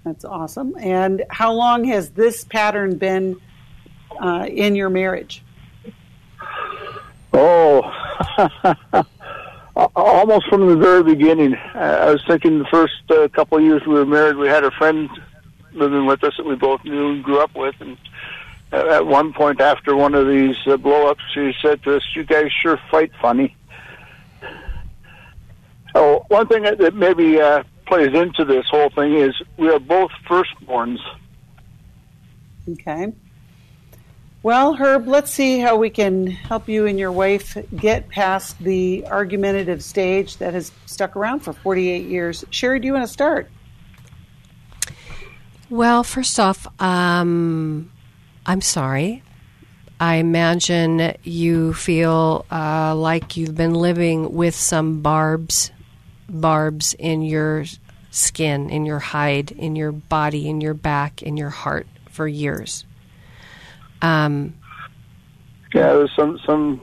That's 0.04 0.24
awesome. 0.24 0.76
And 0.78 1.24
how 1.30 1.52
long 1.52 1.84
has 1.84 2.10
this 2.10 2.44
pattern 2.44 2.96
been 2.98 3.40
uh, 4.22 4.46
in 4.48 4.76
your 4.76 4.90
marriage? 4.90 5.42
Oh, 7.32 7.82
almost 9.96 10.48
from 10.48 10.66
the 10.68 10.76
very 10.76 11.02
beginning. 11.02 11.54
I 11.74 12.10
was 12.10 12.22
thinking 12.26 12.58
the 12.58 12.64
first 12.66 12.94
uh, 13.10 13.28
couple 13.28 13.58
of 13.58 13.64
years 13.64 13.82
we 13.86 13.94
were 13.94 14.06
married, 14.06 14.36
we 14.36 14.48
had 14.48 14.64
a 14.64 14.70
friend 14.72 15.08
living 15.72 16.06
with 16.06 16.22
us 16.24 16.34
that 16.36 16.46
we 16.46 16.54
both 16.54 16.84
knew 16.84 17.10
and 17.10 17.24
grew 17.24 17.40
up 17.40 17.54
with, 17.54 17.74
and 17.80 17.96
at 18.72 19.06
one 19.06 19.32
point 19.32 19.60
after 19.60 19.94
one 19.94 20.14
of 20.14 20.26
these 20.26 20.56
uh, 20.66 20.76
blowups, 20.76 21.20
she 21.32 21.52
said 21.62 21.82
to 21.84 21.96
us, 21.96 22.02
"You 22.14 22.24
guys 22.24 22.50
sure 22.52 22.80
fight 22.90 23.12
funny." 23.20 23.56
Oh, 25.94 26.24
one 26.28 26.48
thing 26.48 26.64
that, 26.64 26.78
that 26.78 26.94
maybe 26.94 27.40
uh, 27.40 27.62
plays 27.86 28.14
into 28.14 28.44
this 28.44 28.66
whole 28.68 28.90
thing 28.90 29.14
is 29.14 29.34
we 29.56 29.70
are 29.70 29.78
both 29.78 30.10
firstborns. 30.28 30.98
Okay. 32.68 33.12
Well, 34.44 34.74
Herb, 34.74 35.08
let's 35.08 35.30
see 35.30 35.58
how 35.58 35.76
we 35.76 35.88
can 35.88 36.26
help 36.26 36.68
you 36.68 36.84
and 36.84 36.98
your 36.98 37.10
wife 37.10 37.56
get 37.74 38.10
past 38.10 38.58
the 38.58 39.06
argumentative 39.06 39.82
stage 39.82 40.36
that 40.36 40.52
has 40.52 40.70
stuck 40.84 41.16
around 41.16 41.40
for 41.40 41.54
48 41.54 42.06
years. 42.06 42.44
Sheri, 42.50 42.78
do 42.78 42.86
you 42.86 42.92
want 42.92 43.06
to 43.06 43.10
start? 43.10 43.50
Well, 45.70 46.04
first 46.04 46.38
off, 46.38 46.66
um, 46.78 47.90
I'm 48.44 48.60
sorry. 48.60 49.22
I 49.98 50.16
imagine 50.16 51.16
you 51.22 51.72
feel 51.72 52.44
uh, 52.52 52.94
like 52.94 53.38
you've 53.38 53.54
been 53.54 53.72
living 53.72 54.34
with 54.34 54.54
some 54.54 55.00
barbs, 55.00 55.70
barbs 56.28 56.92
in 56.98 57.22
your 57.22 57.64
skin, 58.10 58.68
in 58.68 58.84
your 58.84 58.98
hide, 58.98 59.52
in 59.52 59.74
your 59.74 59.92
body, 59.92 60.50
in 60.50 60.60
your 60.60 60.74
back, 60.74 61.22
in 61.22 61.38
your 61.38 61.48
heart 61.48 61.86
for 62.10 62.28
years. 62.28 62.84
Um, 64.04 64.54
yeah, 65.72 65.94
there's 65.94 66.14
some 66.14 66.38
some 66.44 66.80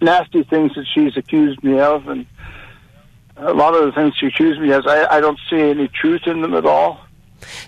nasty 0.00 0.44
things 0.44 0.74
that 0.76 0.86
she's 0.94 1.16
accused 1.16 1.62
me 1.64 1.80
of, 1.80 2.06
and 2.06 2.24
a 3.36 3.52
lot 3.52 3.74
of 3.74 3.84
the 3.84 3.92
things 3.92 4.14
she 4.16 4.26
accused 4.26 4.60
me 4.60 4.70
of, 4.70 4.86
I, 4.86 5.06
I 5.16 5.20
don't 5.20 5.38
see 5.50 5.60
any 5.60 5.88
truth 5.88 6.22
in 6.26 6.40
them 6.40 6.54
at 6.54 6.64
all. 6.64 7.00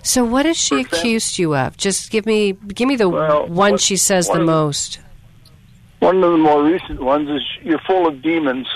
So, 0.01 0.23
what 0.23 0.45
has 0.45 0.57
she 0.57 0.79
accused 0.79 1.37
you 1.39 1.55
of? 1.55 1.75
Just 1.75 2.09
give 2.09 2.25
me 2.25 2.53
give 2.53 2.87
me 2.87 2.95
the 2.95 3.09
well, 3.09 3.47
one 3.47 3.73
what, 3.73 3.81
she 3.81 3.97
says 3.97 4.27
the 4.29 4.39
most. 4.39 4.99
one 5.99 6.23
of 6.23 6.31
the 6.31 6.37
more 6.37 6.63
recent 6.63 7.01
ones 7.01 7.29
is 7.29 7.41
you're 7.61 7.79
full 7.79 8.07
of 8.07 8.21
demons. 8.21 8.67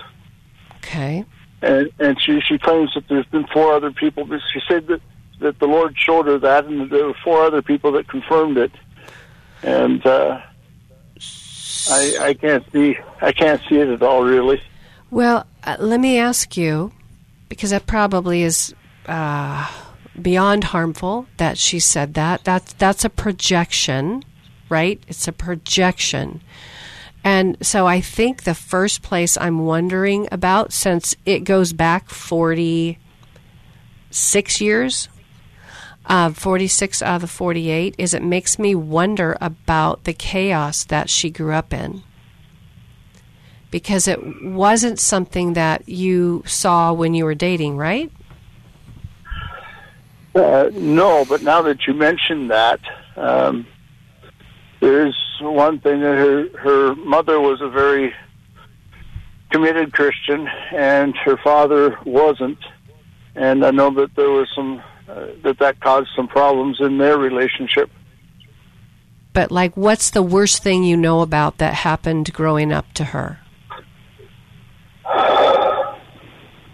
Okay. 0.78 1.26
And 1.62 1.90
and 2.00 2.22
she 2.22 2.42
she 2.42 2.58
claims 2.58 2.94
that 2.94 3.08
there's 3.08 3.26
been 3.28 3.48
four 3.48 3.74
other 3.74 3.92
people. 3.92 4.28
She 4.54 4.62
said 4.68 4.88
that 4.88 5.02
that 5.40 5.60
the 5.60 5.66
Lord 5.66 5.96
showed 5.98 6.28
her 6.28 6.38
that, 6.40 6.66
and 6.66 6.90
there 6.90 7.08
were 7.08 7.18
four 7.24 7.44
other 7.44 7.62
people 7.62 7.94
that 7.94 8.10
confirmed 8.10 8.58
it 8.58 8.72
and 9.64 10.06
uh, 10.06 10.42
I, 11.90 12.18
I 12.20 12.34
can't 12.34 12.64
see 12.72 12.98
I 13.22 13.32
can't 13.32 13.62
see 13.68 13.78
it 13.78 13.90
at 13.90 14.02
all, 14.02 14.24
really. 14.24 14.62
Well, 15.12 15.46
uh, 15.64 15.78
let 15.80 16.00
me 16.00 16.18
ask 16.18 16.58
you, 16.58 16.92
because 17.50 17.70
that 17.70 17.86
probably 17.86 18.42
is 18.44 18.74
uh, 19.08 19.70
beyond 20.22 20.66
harmful 20.66 21.26
that 21.38 21.58
she 21.58 21.80
said 21.80 22.14
that. 22.16 22.44
That's 22.44 22.74
that's 22.74 23.06
a 23.06 23.10
projection, 23.10 24.24
right? 24.70 25.02
It's 25.08 25.28
a 25.28 25.32
projection. 25.32 26.42
And 27.24 27.58
so 27.66 27.88
I 27.88 28.02
think 28.02 28.44
the 28.44 28.54
first 28.54 29.02
place 29.02 29.36
I'm 29.36 29.66
wondering 29.66 30.28
about, 30.32 30.72
since 30.72 31.16
it 31.26 31.44
goes 31.44 31.74
back 31.74 32.10
46 32.10 34.62
years, 34.62 35.10
uh, 36.08 36.32
46 36.32 37.02
out 37.02 37.16
of 37.16 37.22
the 37.22 37.28
48 37.28 37.96
is 37.98 38.14
it 38.14 38.24
makes 38.24 38.60
me 38.60 38.76
wonder 38.76 39.38
about 39.42 40.04
the 40.04 40.14
chaos 40.14 40.84
that 40.86 41.10
she 41.10 41.30
grew 41.30 41.54
up 41.54 41.74
in. 41.74 42.04
Because 43.72 44.08
it 44.08 44.44
wasn't 44.44 45.00
something 45.00 45.54
that 45.54 45.90
you 45.90 46.44
saw 46.46 46.94
when 46.94 47.14
you 47.14 47.26
were 47.26 47.36
dating, 47.36 47.78
right? 47.78 48.12
Uh, 50.36 50.70
no, 50.74 51.26
but 51.26 51.42
now 51.42 51.62
that 51.62 51.88
you 51.88 51.94
mention 51.94 52.50
that, 52.50 52.80
um, 53.16 53.66
there's 54.82 55.16
one 55.40 55.80
thing 55.80 56.02
that 56.02 56.16
her 56.16 56.50
her 56.58 56.96
mother 56.96 57.40
was 57.40 57.62
a 57.62 57.70
very 57.70 58.14
committed 59.50 59.94
Christian, 59.94 60.48
and 60.74 61.16
her 61.18 61.38
father 61.38 61.98
wasn't. 62.06 62.60
And 63.36 63.66
I 63.66 63.72
know 63.72 63.90
that 63.92 64.16
there 64.16 64.30
was 64.30 64.50
some 64.54 64.84
uh, 65.08 65.28
that 65.44 65.60
that 65.60 65.80
caused 65.80 66.10
some 66.16 66.28
problems 66.28 66.78
in 66.80 66.98
their 66.98 67.18
relationship. 67.18 67.90
But 69.34 69.52
like, 69.52 69.76
what's 69.76 70.10
the 70.10 70.24
worst 70.24 70.64
thing 70.64 70.84
you 70.84 70.96
know 70.96 71.22
about 71.22 71.58
that 71.58 71.74
happened 71.74 72.32
growing 72.34 72.72
up 72.72 72.94
to 72.94 73.06
her? 73.06 73.40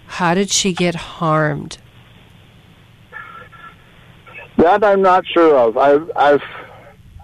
How 0.05 0.33
did 0.33 0.49
she 0.51 0.73
get 0.73 0.93
harmed? 0.93 1.77
That 4.57 4.83
I'm 4.83 5.01
not 5.01 5.25
sure 5.25 5.57
of. 5.57 5.77
I've 5.77 6.11
I've 6.15 6.43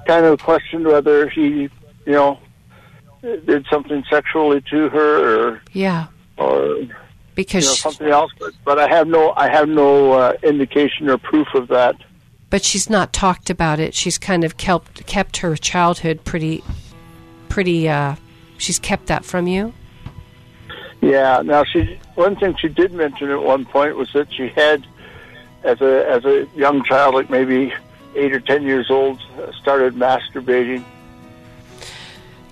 kind 0.07 0.25
of 0.25 0.41
questioned 0.41 0.87
whether 0.87 1.29
he, 1.29 1.69
you 2.05 2.13
know, 2.13 2.39
did 3.21 3.65
something 3.69 4.03
sexually 4.09 4.61
to 4.71 4.89
her 4.89 5.49
or 5.51 5.61
Yeah, 5.73 6.07
or 6.37 6.79
because 7.37 7.63
you 7.63 7.69
know 7.69 7.75
something 7.75 8.09
else. 8.09 8.31
But, 8.37 8.53
but 8.65 8.77
I 8.79 8.89
have 8.89 9.07
no 9.07 9.31
I 9.37 9.47
have 9.47 9.69
no 9.69 10.11
uh, 10.11 10.33
indication 10.43 11.09
or 11.09 11.17
proof 11.17 11.47
of 11.53 11.69
that. 11.69 11.95
but 12.49 12.65
she's 12.65 12.89
not 12.89 13.13
talked 13.13 13.49
about 13.49 13.79
it. 13.79 13.93
She's 13.93 14.17
kind 14.17 14.43
of 14.43 14.57
kept 14.57 15.05
kept 15.07 15.37
her 15.37 15.55
childhood 15.55 16.25
pretty, 16.25 16.61
pretty. 17.47 17.87
uh 17.87 18.15
She's 18.57 18.79
kept 18.79 19.05
that 19.05 19.23
from 19.23 19.45
you. 19.47 19.71
Yeah. 20.99 21.43
Now 21.45 21.63
she 21.63 21.99
one 22.15 22.35
thing 22.35 22.55
she 22.59 22.67
did 22.67 22.91
mention 22.91 23.29
at 23.29 23.41
one 23.41 23.65
point 23.65 23.95
was 23.95 24.11
that 24.13 24.33
she 24.33 24.47
had, 24.49 24.85
as 25.63 25.79
a 25.79 26.09
as 26.09 26.25
a 26.25 26.47
young 26.55 26.83
child, 26.83 27.13
like 27.13 27.29
maybe 27.29 27.71
eight 28.15 28.33
or 28.33 28.39
ten 28.39 28.63
years 28.63 28.89
old, 28.89 29.21
uh, 29.39 29.51
started 29.61 29.93
masturbating. 29.93 30.83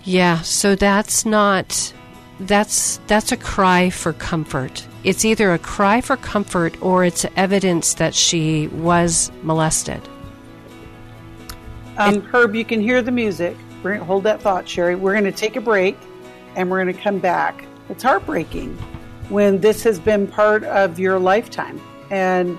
Yeah, 0.04 0.42
so 0.42 0.76
that's 0.76 1.26
not 1.26 1.92
that's 2.40 3.00
that's 3.08 3.32
a 3.32 3.38
cry 3.38 3.90
for 3.90 4.14
comfort. 4.14 4.86
It's 5.04 5.24
either 5.24 5.54
a 5.54 5.60
cry 5.60 6.02
for 6.02 6.18
comfort 6.18 6.82
or 6.82 7.06
it's 7.06 7.26
evidence 7.36 7.94
that 7.96 8.16
she 8.16 8.68
was 8.68 9.32
molested. 9.44 10.02
Um, 11.98 12.22
Herb, 12.22 12.56
you 12.56 12.66
can 12.66 12.82
hear 12.82 13.02
the 13.02 13.12
music. 13.12 13.56
We're 13.84 13.94
gonna 13.94 14.06
hold 14.06 14.24
that 14.24 14.42
thought, 14.42 14.66
Sheri. 14.66 15.00
We're 15.00 15.14
going 15.14 15.26
to 15.26 15.32
take 15.32 15.56
a 15.56 15.62
break, 15.62 15.96
and 16.56 16.70
we're 16.70 16.84
going 16.84 16.94
to 16.94 17.02
come 17.02 17.20
back. 17.20 17.66
It's 17.88 18.04
heartbreaking 18.04 18.76
when 19.30 19.62
this 19.62 19.84
has 19.84 20.00
been 20.00 20.28
part 20.28 20.64
of 20.66 21.00
your 21.00 21.20
lifetime, 21.20 21.80
and 22.10 22.58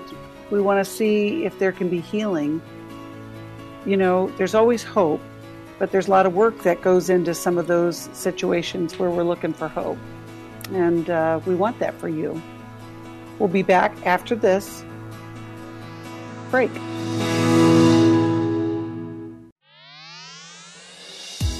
we 0.49 0.61
want 0.61 0.83
to 0.83 0.89
see 0.89 1.45
if 1.45 1.59
there 1.59 1.71
can 1.71 1.89
be 1.89 1.99
healing. 1.99 2.61
You 3.85 3.97
know, 3.97 4.29
there's 4.37 4.55
always 4.55 4.83
hope, 4.83 5.21
but 5.79 5.91
there's 5.91 6.07
a 6.07 6.11
lot 6.11 6.25
of 6.25 6.33
work 6.33 6.63
that 6.63 6.81
goes 6.81 7.09
into 7.09 7.33
some 7.33 7.57
of 7.57 7.67
those 7.67 8.09
situations 8.13 8.97
where 8.97 9.09
we're 9.09 9.23
looking 9.23 9.53
for 9.53 9.67
hope, 9.67 9.97
and 10.71 11.09
uh, 11.09 11.39
we 11.45 11.55
want 11.55 11.79
that 11.79 11.93
for 11.99 12.09
you. 12.09 12.41
We'll 13.39 13.49
be 13.49 13.63
back 13.63 14.05
after 14.05 14.35
this 14.35 14.83
break. 16.49 16.71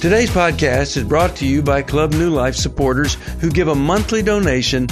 Today's 0.00 0.30
podcast 0.30 0.96
is 0.96 1.02
brought 1.02 1.34
to 1.36 1.46
you 1.46 1.60
by 1.60 1.82
Club 1.82 2.12
New 2.12 2.30
Life 2.30 2.54
supporters 2.54 3.14
who 3.40 3.50
give 3.50 3.66
a 3.66 3.74
monthly 3.74 4.22
donation 4.22 4.86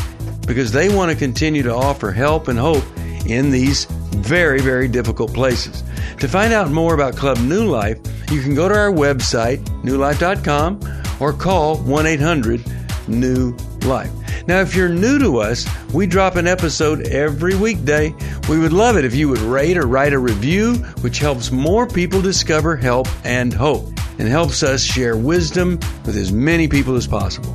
because 0.48 0.72
they 0.72 0.88
want 0.88 1.12
to 1.12 1.16
continue 1.16 1.62
to 1.62 1.72
offer 1.72 2.10
help 2.10 2.48
and 2.48 2.58
hope 2.58 2.84
in 3.24 3.52
these 3.52 3.86
very, 4.16 4.60
very 4.60 4.88
difficult 4.88 5.32
places. 5.32 5.82
To 6.20 6.28
find 6.28 6.52
out 6.52 6.70
more 6.70 6.94
about 6.94 7.16
Club 7.16 7.38
New 7.38 7.66
Life, 7.66 7.98
you 8.30 8.42
can 8.42 8.54
go 8.54 8.68
to 8.68 8.74
our 8.74 8.90
website, 8.90 9.58
newlife.com, 9.82 10.80
or 11.20 11.32
call 11.32 11.78
1 11.78 12.06
800 12.06 12.64
New 13.08 13.56
Life. 13.82 14.10
Now, 14.46 14.60
if 14.60 14.76
you're 14.76 14.88
new 14.88 15.18
to 15.18 15.38
us, 15.38 15.66
we 15.92 16.06
drop 16.06 16.36
an 16.36 16.46
episode 16.46 17.08
every 17.08 17.56
weekday. 17.56 18.14
We 18.48 18.58
would 18.58 18.72
love 18.72 18.96
it 18.96 19.04
if 19.04 19.14
you 19.14 19.28
would 19.28 19.40
rate 19.40 19.76
or 19.76 19.86
write 19.86 20.12
a 20.12 20.18
review, 20.18 20.74
which 21.00 21.18
helps 21.18 21.50
more 21.50 21.86
people 21.86 22.20
discover 22.20 22.76
help 22.76 23.08
and 23.24 23.52
hope 23.52 23.86
and 24.18 24.28
helps 24.28 24.62
us 24.62 24.82
share 24.82 25.16
wisdom 25.16 25.78
with 26.04 26.16
as 26.16 26.32
many 26.32 26.68
people 26.68 26.94
as 26.94 27.06
possible. 27.06 27.52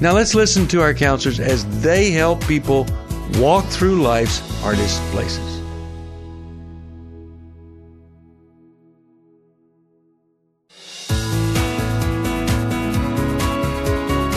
Now, 0.00 0.12
let's 0.12 0.34
listen 0.34 0.66
to 0.68 0.82
our 0.82 0.92
counselors 0.92 1.40
as 1.40 1.64
they 1.82 2.10
help 2.10 2.46
people 2.46 2.86
walk 3.38 3.64
through 3.66 4.02
life's 4.02 4.38
hardest 4.60 5.00
places. 5.12 5.53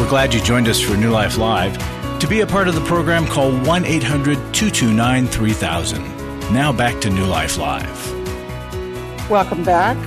Glad 0.07 0.33
you 0.33 0.41
joined 0.41 0.69
us 0.69 0.79
for 0.79 0.95
New 0.95 1.11
Life 1.11 1.37
Live. 1.37 1.77
To 2.19 2.27
be 2.27 2.39
a 2.39 2.47
part 2.47 2.69
of 2.69 2.75
the 2.75 2.81
program, 2.81 3.27
call 3.27 3.51
1 3.51 3.85
800 3.85 4.35
229 4.53 5.27
3000. 5.27 6.01
Now 6.53 6.71
back 6.71 7.01
to 7.01 7.09
New 7.09 7.25
Life 7.25 7.57
Live. 7.57 9.29
Welcome 9.29 9.65
back. 9.65 9.97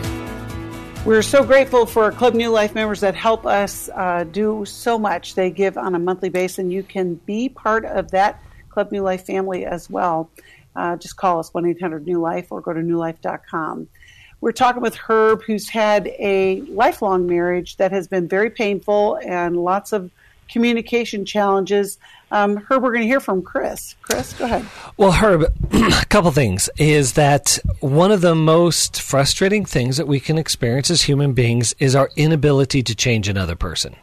We're 1.05 1.21
so 1.21 1.45
grateful 1.45 1.85
for 1.85 2.11
Club 2.13 2.35
New 2.35 2.51
Life 2.51 2.75
members 2.75 3.01
that 3.01 3.15
help 3.15 3.45
us 3.45 3.91
uh, 3.95 4.25
do 4.25 4.65
so 4.65 4.99
much. 4.99 5.35
They 5.35 5.51
give 5.51 5.77
on 5.77 5.95
a 5.95 5.99
monthly 5.99 6.31
basis, 6.31 6.59
and 6.59 6.73
you 6.73 6.83
can 6.83 7.17
be 7.17 7.51
part 7.51 7.85
of 7.85 8.11
that 8.13 8.43
Club 8.71 8.93
New 8.93 9.03
Life 9.03 9.27
family 9.27 9.67
as 9.67 9.91
well. 9.91 10.31
Uh, 10.75 10.97
just 10.97 11.17
call 11.17 11.41
us 11.41 11.53
1 11.53 11.67
800 11.67 12.07
New 12.07 12.21
Life 12.21 12.51
or 12.51 12.63
go 12.63 12.73
to 12.73 12.81
newlife.com. 12.81 13.89
We're 14.41 14.53
talking 14.53 14.81
with 14.81 14.97
Herb, 14.97 15.43
who's 15.43 15.69
had 15.69 16.07
a 16.19 16.63
lifelong 16.63 17.27
marriage 17.27 17.77
that 17.77 17.93
has 17.93 18.09
been 18.09 18.27
very 18.27 18.51
painful 18.51 19.19
and 19.23 19.57
lots 19.57 19.93
of 19.93 20.11
communication 20.49 21.25
challenges. 21.25 21.99
Um, 22.31 22.57
Herb, 22.57 22.83
we're 22.83 22.93
going 22.93 23.03
to 23.03 23.07
hear 23.07 23.21
from 23.21 23.43
Chris. 23.43 23.95
Chris, 24.03 24.33
go 24.33 24.47
ahead. 24.47 24.67
Well, 24.97 25.13
Herb, 25.13 25.45
a 25.73 26.05
couple 26.07 26.31
things 26.31 26.71
is 26.79 27.15
that 27.15 27.59
one 27.81 28.13
of 28.13 28.23
the 28.23 28.35
most 28.35 29.01
frustrating 29.03 29.65
things 29.65 29.99
that 29.99 30.09
we 30.09 30.21
can 30.21 30.39
experience 30.39 30.91
as 30.91 31.03
human 31.03 31.35
beings 31.35 31.75
is 31.79 31.95
our 31.95 32.11
inability 32.17 32.83
to 32.85 32.95
change 32.95 33.29
another 33.29 33.57
person. 33.57 33.95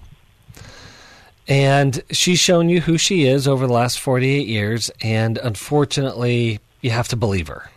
And 1.47 2.03
she's 2.11 2.39
shown 2.39 2.69
you 2.69 2.81
who 2.81 2.97
she 2.97 3.25
is 3.25 3.47
over 3.47 3.67
the 3.67 3.73
last 3.73 3.99
48 3.99 4.47
years, 4.47 4.91
and 5.01 5.37
unfortunately, 5.37 6.59
you 6.81 6.91
have 6.91 7.07
to 7.09 7.15
believe 7.15 7.47
her. 7.47 7.69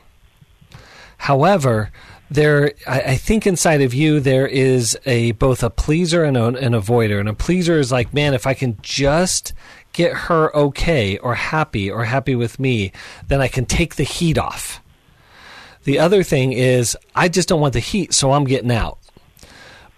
However, 1.19 1.93
there, 2.31 2.73
I, 2.87 3.01
I 3.01 3.17
think 3.17 3.47
inside 3.47 3.83
of 3.83 3.93
you 3.93 4.21
there 4.21 4.47
is 4.47 4.97
a 5.05 5.33
both 5.33 5.63
a 5.63 5.71
pleaser 5.71 6.23
and 6.25 6.37
a, 6.37 6.47
an 6.47 6.73
avoider. 6.73 7.19
And 7.19 7.29
a 7.29 7.35
pleaser 7.35 7.79
is 7.79 7.91
like, 7.91 8.15
man, 8.15 8.35
if 8.35 8.47
I 8.47 8.55
can 8.55 8.79
just 8.83 9.53
get 9.93 10.13
her 10.13 10.55
okay 10.55 11.19
or 11.19 11.35
happy 11.35 11.91
or 11.91 12.05
happy 12.05 12.37
with 12.37 12.61
me, 12.61 12.93
then 13.27 13.41
I 13.41 13.49
can 13.49 13.67
take 13.67 13.97
the 13.97 14.05
heat 14.05 14.39
off. 14.39 14.81
The 15.85 15.99
other 15.99 16.23
thing 16.23 16.53
is, 16.53 16.97
I 17.15 17.29
just 17.29 17.49
don't 17.49 17.61
want 17.61 17.73
the 17.73 17.81
heat, 17.81 18.13
so 18.15 18.33
I'm 18.33 18.45
getting 18.45 18.71
out. 18.71 18.99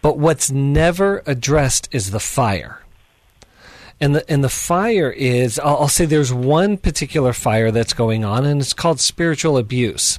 But 0.01 0.17
what's 0.17 0.51
never 0.51 1.23
addressed 1.27 1.89
is 1.93 2.11
the 2.11 2.21
fire. 2.21 2.81
And 4.01 4.17
the 4.17 4.29
and 4.31 4.43
the 4.43 4.49
fire 4.49 5.11
is 5.11 5.61
I'll, 5.61 5.77
I'll 5.77 5.89
say 5.89 6.07
there's 6.07 6.33
one 6.33 6.77
particular 6.77 7.33
fire 7.33 7.71
that's 7.71 7.93
going 7.93 8.25
on, 8.25 8.45
and 8.45 8.61
it's 8.61 8.73
called 8.73 9.01
spiritual 9.01 9.59
abuse. 9.59 10.19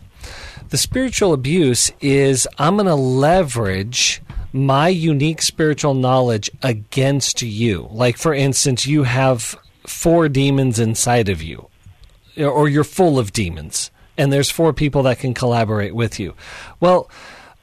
The 0.74 0.80
spiritual 0.80 1.34
abuse 1.34 1.92
is 2.02 2.48
I'm 2.58 2.78
going 2.78 2.88
to 2.88 2.96
leverage 2.96 4.24
my 4.52 4.88
unique 4.88 5.44
spiritual 5.44 5.94
knowledge 5.94 6.50
against 6.64 7.44
you. 7.44 7.88
Like, 7.92 8.18
for 8.18 8.34
instance, 8.34 8.88
you 8.88 9.04
have 9.04 9.56
four 9.86 10.28
demons 10.30 10.80
inside 10.80 11.30
of 11.30 11.44
you, 11.44 11.68
or 12.40 12.68
you're 12.68 12.84
full 12.84 13.20
of 13.20 13.32
demons, 13.34 13.92
and 14.18 14.34
there's 14.34 14.50
four 14.50 14.74
people 14.74 15.04
that 15.04 15.20
can 15.20 15.36
collaborate 15.36 15.94
with 15.94 16.20
you. 16.20 16.34
Well, 16.80 17.08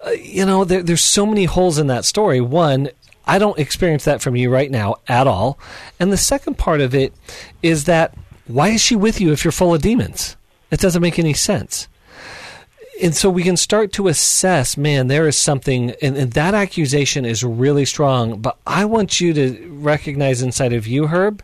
uh, 0.06 0.10
you 0.10 0.46
know, 0.46 0.64
there, 0.64 0.84
there's 0.84 1.02
so 1.02 1.26
many 1.26 1.46
holes 1.46 1.78
in 1.78 1.88
that 1.88 2.04
story. 2.04 2.40
One, 2.40 2.90
I 3.26 3.40
don't 3.40 3.58
experience 3.58 4.04
that 4.04 4.22
from 4.22 4.36
you 4.36 4.50
right 4.50 4.70
now 4.70 4.98
at 5.08 5.26
all. 5.26 5.58
And 5.98 6.12
the 6.12 6.16
second 6.16 6.58
part 6.58 6.80
of 6.80 6.94
it 6.94 7.12
is 7.60 7.86
that 7.86 8.14
why 8.46 8.68
is 8.68 8.80
she 8.80 8.94
with 8.94 9.20
you 9.20 9.32
if 9.32 9.44
you're 9.44 9.50
full 9.50 9.74
of 9.74 9.82
demons? 9.82 10.36
It 10.70 10.78
doesn't 10.78 11.02
make 11.02 11.18
any 11.18 11.34
sense 11.34 11.88
and 13.02 13.14
so 13.14 13.30
we 13.30 13.42
can 13.42 13.56
start 13.56 13.92
to 13.92 14.08
assess 14.08 14.76
man 14.76 15.08
there 15.08 15.26
is 15.26 15.36
something 15.36 15.90
and, 16.02 16.16
and, 16.16 16.32
that 16.32 16.54
accusation 16.54 17.24
is 17.24 17.42
really 17.44 17.84
strong 17.84 18.40
but 18.40 18.58
i 18.66 18.84
want 18.84 19.20
you 19.20 19.32
to 19.32 19.68
recognize 19.72 20.42
inside 20.42 20.72
of 20.72 20.86
you 20.86 21.08
herb 21.08 21.42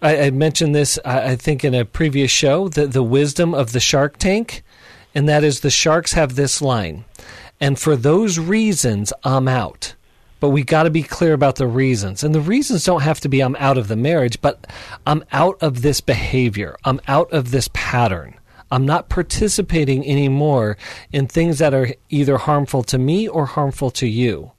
i, 0.00 0.26
I 0.26 0.30
mentioned 0.30 0.74
this 0.74 0.98
I, 1.04 1.32
I 1.32 1.36
think 1.36 1.64
in 1.64 1.74
a 1.74 1.84
previous 1.84 2.30
show 2.30 2.68
the, 2.68 2.86
the 2.86 3.02
wisdom 3.02 3.54
of 3.54 3.72
the 3.72 3.80
shark 3.80 4.18
tank 4.18 4.62
and 5.14 5.28
that 5.28 5.44
is 5.44 5.60
the 5.60 5.70
sharks 5.70 6.12
have 6.12 6.34
this 6.34 6.62
line 6.62 7.04
and 7.60 7.78
for 7.78 7.96
those 7.96 8.38
reasons 8.38 9.12
i'm 9.24 9.48
out 9.48 9.94
but 10.42 10.50
we 10.50 10.64
got 10.64 10.82
to 10.82 10.90
be 10.90 11.04
clear 11.04 11.34
about 11.34 11.54
the 11.54 11.68
reasons. 11.68 12.24
And 12.24 12.34
the 12.34 12.40
reasons 12.40 12.84
don't 12.84 13.02
have 13.02 13.20
to 13.20 13.28
be 13.28 13.40
I'm 13.40 13.54
out 13.60 13.78
of 13.78 13.86
the 13.86 13.94
marriage, 13.94 14.40
but 14.40 14.66
I'm 15.06 15.22
out 15.30 15.56
of 15.62 15.82
this 15.82 16.00
behavior. 16.00 16.76
I'm 16.82 17.00
out 17.06 17.32
of 17.32 17.52
this 17.52 17.68
pattern. 17.72 18.34
I'm 18.72 18.86
not 18.86 19.10
participating 19.10 20.08
anymore 20.08 20.78
in 21.12 21.26
things 21.26 21.58
that 21.58 21.74
are 21.74 21.90
either 22.08 22.38
harmful 22.38 22.82
to 22.84 22.96
me 22.96 23.28
or 23.28 23.44
harmful 23.44 23.90
to 23.92 24.06
you. 24.06 24.52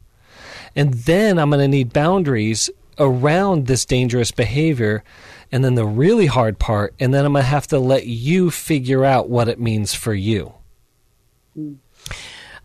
And 0.75 0.93
then 0.93 1.39
I'm 1.39 1.49
going 1.49 1.61
to 1.61 1.67
need 1.67 1.93
boundaries 1.93 2.69
around 2.99 3.65
this 3.65 3.85
dangerous 3.85 4.29
behavior 4.29 5.03
and 5.51 5.65
then 5.65 5.73
the 5.73 5.85
really 5.85 6.27
hard 6.27 6.59
part 6.59 6.93
and 6.99 7.11
then 7.11 7.25
I'm 7.25 7.33
going 7.33 7.41
to 7.43 7.49
have 7.49 7.65
to 7.67 7.79
let 7.79 8.05
you 8.05 8.51
figure 8.51 9.03
out 9.03 9.29
what 9.29 9.47
it 9.47 9.59
means 9.59 9.95
for 9.95 10.13
you. 10.13 10.53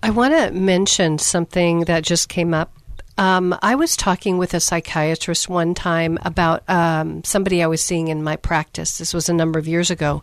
I 0.03 0.11
want 0.11 0.35
to 0.35 0.51
mention 0.51 1.17
something 1.17 1.81
that 1.85 2.05
just 2.05 2.29
came 2.29 2.53
up. 2.53 2.75
Um, 3.17 3.57
I 3.63 3.75
was 3.75 3.97
talking 3.97 4.37
with 4.37 4.53
a 4.53 4.61
psychiatrist 4.61 5.49
one 5.49 5.73
time 5.73 6.19
about 6.23 6.63
um, 6.69 7.25
somebody 7.25 7.63
I 7.63 7.67
was 7.69 7.81
seeing 7.81 8.09
in 8.09 8.23
my 8.23 8.37
practice. 8.37 8.99
This 8.99 9.15
was 9.15 9.31
a 9.31 9.35
number 9.35 9.59
of 9.59 9.67
years 9.67 9.91
ago. 9.91 10.23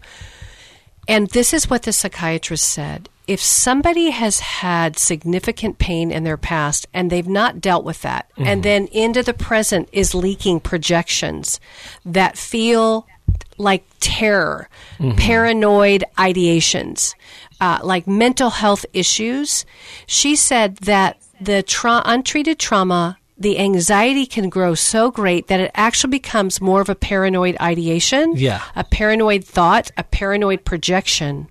And 1.08 1.30
this 1.30 1.54
is 1.54 1.70
what 1.70 1.84
the 1.84 1.94
psychiatrist 1.94 2.66
said. 2.66 3.10
If 3.28 3.42
somebody 3.42 4.12
has 4.12 4.40
had 4.40 5.00
significant 5.00 5.80
pain 5.80 6.12
in 6.12 6.24
their 6.24 6.38
past 6.38 6.88
and 6.94 7.10
they've 7.10 7.28
not 7.28 7.60
dealt 7.60 7.84
with 7.84 8.02
that, 8.04 8.30
mm-hmm. 8.32 8.48
and 8.48 8.64
then 8.64 8.88
into 8.88 9.24
the 9.24 9.34
present 9.34 9.90
is 9.92 10.14
leaking 10.14 10.60
projections 10.60 11.60
that 12.06 12.38
feel 12.38 13.08
like 13.58 13.84
terror, 14.00 14.70
mm-hmm. 15.00 15.18
paranoid 15.18 16.04
ideations, 16.18 17.16
uh, 17.60 17.80
like 17.84 18.06
mental 18.06 18.52
health 18.52 18.86
issues. 18.94 19.66
She 20.06 20.36
said 20.36 20.78
that 20.78 21.18
the 21.42 21.64
tra- 21.64 22.04
untreated 22.06 22.60
trauma, 22.60 23.18
the 23.38 23.60
anxiety 23.60 24.26
can 24.26 24.50
grow 24.50 24.76
so 24.76 25.12
great 25.12 25.48
that 25.48 25.60
it 25.60 25.72
actually 25.76 26.12
becomes 26.12 26.62
more 26.62 26.82
of 26.82 26.90
a 26.90 26.96
paranoid 26.96 27.58
ideation, 27.60 28.34
yeah. 28.36 28.64
a 28.76 28.84
paranoid 28.84 29.44
thought, 29.44 29.92
a 29.98 30.04
paranoid 30.04 30.64
projection 30.64 31.50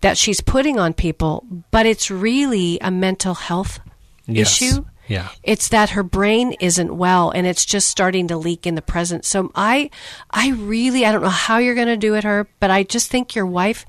that 0.00 0.18
she's 0.18 0.40
putting 0.40 0.78
on 0.78 0.92
people, 0.92 1.44
but 1.70 1.86
it's 1.86 2.10
really 2.10 2.78
a 2.80 2.90
mental 2.90 3.34
health 3.34 3.80
yes. 4.26 4.60
issue. 4.60 4.84
Yeah. 5.08 5.28
It's 5.44 5.68
that 5.68 5.90
her 5.90 6.02
brain 6.02 6.54
isn't 6.58 6.96
well 6.96 7.30
and 7.30 7.46
it's 7.46 7.64
just 7.64 7.88
starting 7.88 8.26
to 8.28 8.36
leak 8.36 8.66
in 8.66 8.74
the 8.74 8.82
present. 8.82 9.24
So 9.24 9.52
I 9.54 9.90
I 10.30 10.50
really 10.50 11.06
I 11.06 11.12
don't 11.12 11.22
know 11.22 11.28
how 11.28 11.58
you're 11.58 11.76
going 11.76 11.86
to 11.86 11.96
do 11.96 12.16
it 12.16 12.24
her, 12.24 12.48
but 12.58 12.72
I 12.72 12.82
just 12.82 13.08
think 13.08 13.36
your 13.36 13.46
wife 13.46 13.86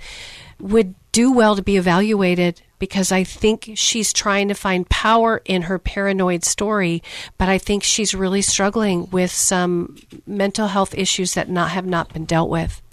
would 0.59 0.93
do 1.17 1.31
well 1.31 1.55
to 1.55 1.63
be 1.63 1.77
evaluated 1.77 2.61
because 2.77 3.11
I 3.11 3.23
think 3.23 3.71
she's 3.73 4.13
trying 4.13 4.49
to 4.49 4.53
find 4.53 4.87
power 4.87 5.41
in 5.45 5.63
her 5.63 5.79
paranoid 5.79 6.43
story, 6.43 7.01
but 7.39 7.49
I 7.49 7.57
think 7.57 7.81
she's 7.81 8.13
really 8.13 8.43
struggling 8.43 9.09
with 9.09 9.31
some 9.31 9.97
mental 10.27 10.67
health 10.67 10.93
issues 10.93 11.33
that 11.33 11.49
not 11.49 11.71
have 11.71 11.87
not 11.87 12.13
been 12.13 12.25
dealt 12.25 12.51
with. 12.51 12.83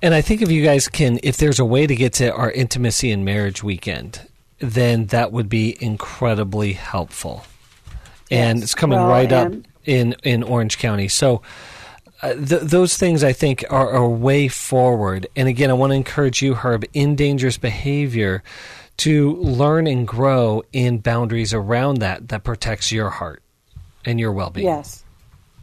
And 0.00 0.14
I 0.14 0.20
think 0.20 0.40
if 0.40 0.52
you 0.52 0.62
guys 0.62 0.86
can, 0.86 1.18
if 1.24 1.36
there's 1.36 1.58
a 1.58 1.64
way 1.64 1.88
to 1.88 1.96
get 1.96 2.12
to 2.14 2.32
our 2.32 2.52
intimacy 2.52 3.10
and 3.10 3.24
marriage 3.24 3.60
weekend, 3.60 4.20
then 4.60 5.06
that 5.06 5.32
would 5.32 5.48
be 5.48 5.76
incredibly 5.82 6.74
helpful. 6.74 7.44
And 8.30 8.62
it's 8.62 8.76
coming 8.76 9.00
well, 9.00 9.08
right 9.08 9.32
up 9.32 9.52
in 9.84 10.14
in 10.22 10.44
Orange 10.44 10.78
County. 10.78 11.08
So 11.08 11.42
uh, 12.22 12.34
th- 12.34 12.62
those 12.62 12.96
things 12.96 13.22
I 13.22 13.32
think 13.32 13.64
are 13.70 13.94
a 13.94 14.08
way 14.08 14.48
forward. 14.48 15.26
And 15.36 15.48
again, 15.48 15.70
I 15.70 15.74
want 15.74 15.92
to 15.92 15.96
encourage 15.96 16.42
you, 16.42 16.54
Herb, 16.54 16.84
in 16.92 17.16
dangerous 17.16 17.58
behavior 17.58 18.42
to 18.98 19.36
learn 19.36 19.86
and 19.86 20.06
grow 20.06 20.64
in 20.72 20.98
boundaries 20.98 21.54
around 21.54 21.98
that 21.98 22.28
that 22.28 22.42
protects 22.42 22.90
your 22.90 23.10
heart 23.10 23.42
and 24.04 24.18
your 24.18 24.32
well 24.32 24.50
being. 24.50 24.66
Yes, 24.66 25.04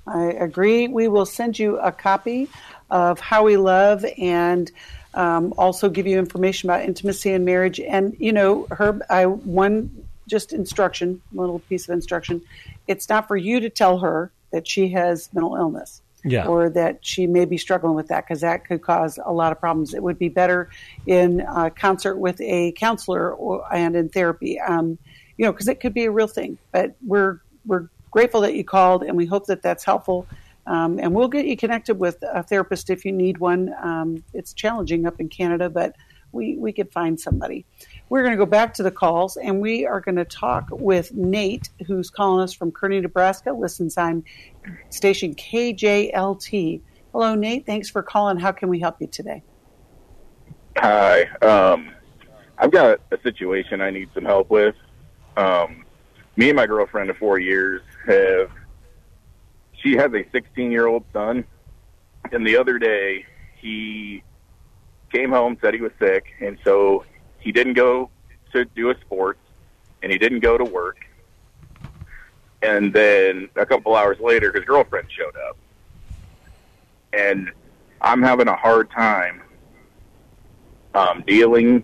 I 0.07 0.25
agree. 0.25 0.87
We 0.87 1.07
will 1.07 1.25
send 1.25 1.59
you 1.59 1.77
a 1.79 1.91
copy 1.91 2.47
of 2.89 3.19
How 3.19 3.43
We 3.43 3.57
Love 3.57 4.05
and 4.17 4.71
um, 5.13 5.53
also 5.57 5.89
give 5.89 6.07
you 6.07 6.17
information 6.17 6.69
about 6.69 6.83
intimacy 6.83 7.31
and 7.31 7.43
marriage. 7.43 7.79
And, 7.79 8.15
you 8.19 8.31
know, 8.31 8.67
Herb, 8.71 9.01
I 9.09 9.25
one 9.25 10.05
just 10.27 10.53
instruction, 10.53 11.21
a 11.33 11.39
little 11.39 11.59
piece 11.59 11.87
of 11.87 11.93
instruction. 11.93 12.41
It's 12.87 13.09
not 13.09 13.27
for 13.27 13.37
you 13.37 13.59
to 13.59 13.69
tell 13.69 13.99
her 13.99 14.31
that 14.51 14.67
she 14.67 14.89
has 14.89 15.29
mental 15.33 15.55
illness 15.55 16.01
yeah. 16.25 16.47
or 16.47 16.69
that 16.69 17.05
she 17.05 17.27
may 17.27 17.45
be 17.45 17.57
struggling 17.57 17.95
with 17.95 18.07
that 18.07 18.25
because 18.25 18.41
that 18.41 18.65
could 18.65 18.81
cause 18.81 19.19
a 19.23 19.31
lot 19.31 19.51
of 19.51 19.59
problems. 19.59 19.93
It 19.93 20.01
would 20.01 20.17
be 20.17 20.29
better 20.29 20.69
in 21.05 21.41
uh, 21.41 21.69
concert 21.69 22.17
with 22.17 22.41
a 22.41 22.71
counselor 22.73 23.33
or, 23.33 23.63
and 23.73 23.95
in 23.95 24.09
therapy, 24.09 24.59
um, 24.59 24.97
you 25.37 25.45
know, 25.45 25.51
because 25.51 25.67
it 25.67 25.79
could 25.79 25.93
be 25.93 26.05
a 26.05 26.11
real 26.11 26.27
thing. 26.27 26.57
But 26.71 26.95
we're 27.05 27.41
we're 27.65 27.89
grateful 28.11 28.41
that 28.41 28.55
you 28.55 28.63
called, 28.63 29.03
and 29.03 29.15
we 29.15 29.25
hope 29.25 29.45
that 29.47 29.61
that's 29.61 29.83
helpful. 29.83 30.27
Um, 30.67 30.99
and 30.99 31.13
we'll 31.13 31.27
get 31.27 31.45
you 31.45 31.55
connected 31.55 31.99
with 31.99 32.17
a 32.23 32.41
therapist 32.41 32.89
if 32.89 33.05
you 33.05 33.11
need 33.11 33.37
one. 33.37 33.73
Um, 33.81 34.23
it's 34.33 34.53
challenging 34.53 35.05
up 35.05 35.19
in 35.19 35.29
Canada, 35.29 35.69
but 35.69 35.95
we, 36.31 36.57
we 36.57 36.73
could 36.73 36.91
find 36.91 37.19
somebody. 37.19 37.65
We're 38.07 38.21
going 38.21 38.33
to 38.33 38.37
go 38.37 38.45
back 38.45 38.73
to 38.75 38.83
the 38.83 38.91
calls 38.91 39.35
and 39.35 39.59
we 39.59 39.85
are 39.85 39.99
going 39.99 40.15
to 40.15 40.25
talk 40.25 40.67
with 40.69 41.13
Nate, 41.13 41.69
who's 41.87 42.09
calling 42.09 42.43
us 42.43 42.53
from 42.53 42.71
Kearney, 42.71 42.99
Nebraska, 42.99 43.51
listens 43.51 43.97
on 43.97 44.23
station 44.89 45.33
KJLT. 45.33 46.81
Hello, 47.11 47.33
Nate. 47.33 47.65
Thanks 47.65 47.89
for 47.89 48.03
calling. 48.03 48.37
How 48.37 48.51
can 48.51 48.69
we 48.69 48.79
help 48.79 48.97
you 49.01 49.07
today? 49.07 49.41
Hi. 50.77 51.23
Um, 51.41 51.91
I've 52.57 52.71
got 52.71 52.99
a 53.11 53.17
situation 53.23 53.81
I 53.81 53.89
need 53.89 54.09
some 54.13 54.23
help 54.25 54.49
with. 54.51 54.75
Um, 55.35 55.83
me 56.35 56.49
and 56.49 56.55
my 56.55 56.67
girlfriend 56.67 57.09
of 57.09 57.17
four 57.17 57.39
years 57.39 57.81
have, 58.05 58.51
she 59.81 59.93
has 59.93 60.13
a 60.13 60.25
16 60.31 60.71
year 60.71 60.85
old 60.85 61.05
son. 61.11 61.43
And 62.31 62.45
the 62.45 62.57
other 62.57 62.77
day, 62.77 63.25
he 63.55 64.23
came 65.11 65.31
home, 65.31 65.57
said 65.61 65.73
he 65.73 65.81
was 65.81 65.91
sick, 65.99 66.25
and 66.41 66.57
so 66.63 67.05
he 67.45 67.51
didn't 67.51 67.73
go 67.73 68.09
to 68.51 68.65
do 68.65 68.87
his 68.87 68.97
sports, 69.01 69.39
and 70.01 70.11
he 70.11 70.17
didn't 70.17 70.41
go 70.41 70.57
to 70.57 70.65
work. 70.65 70.97
And 72.61 72.91
then 72.91 73.47
a 73.55 73.65
couple 73.65 73.95
hours 73.95 74.19
later, 74.19 74.51
his 74.51 74.65
girlfriend 74.65 75.07
showed 75.09 75.35
up, 75.47 75.57
and 77.13 77.51
I'm 78.01 78.21
having 78.21 78.47
a 78.47 78.55
hard 78.55 78.89
time 78.91 79.41
um, 80.93 81.23
dealing, 81.25 81.83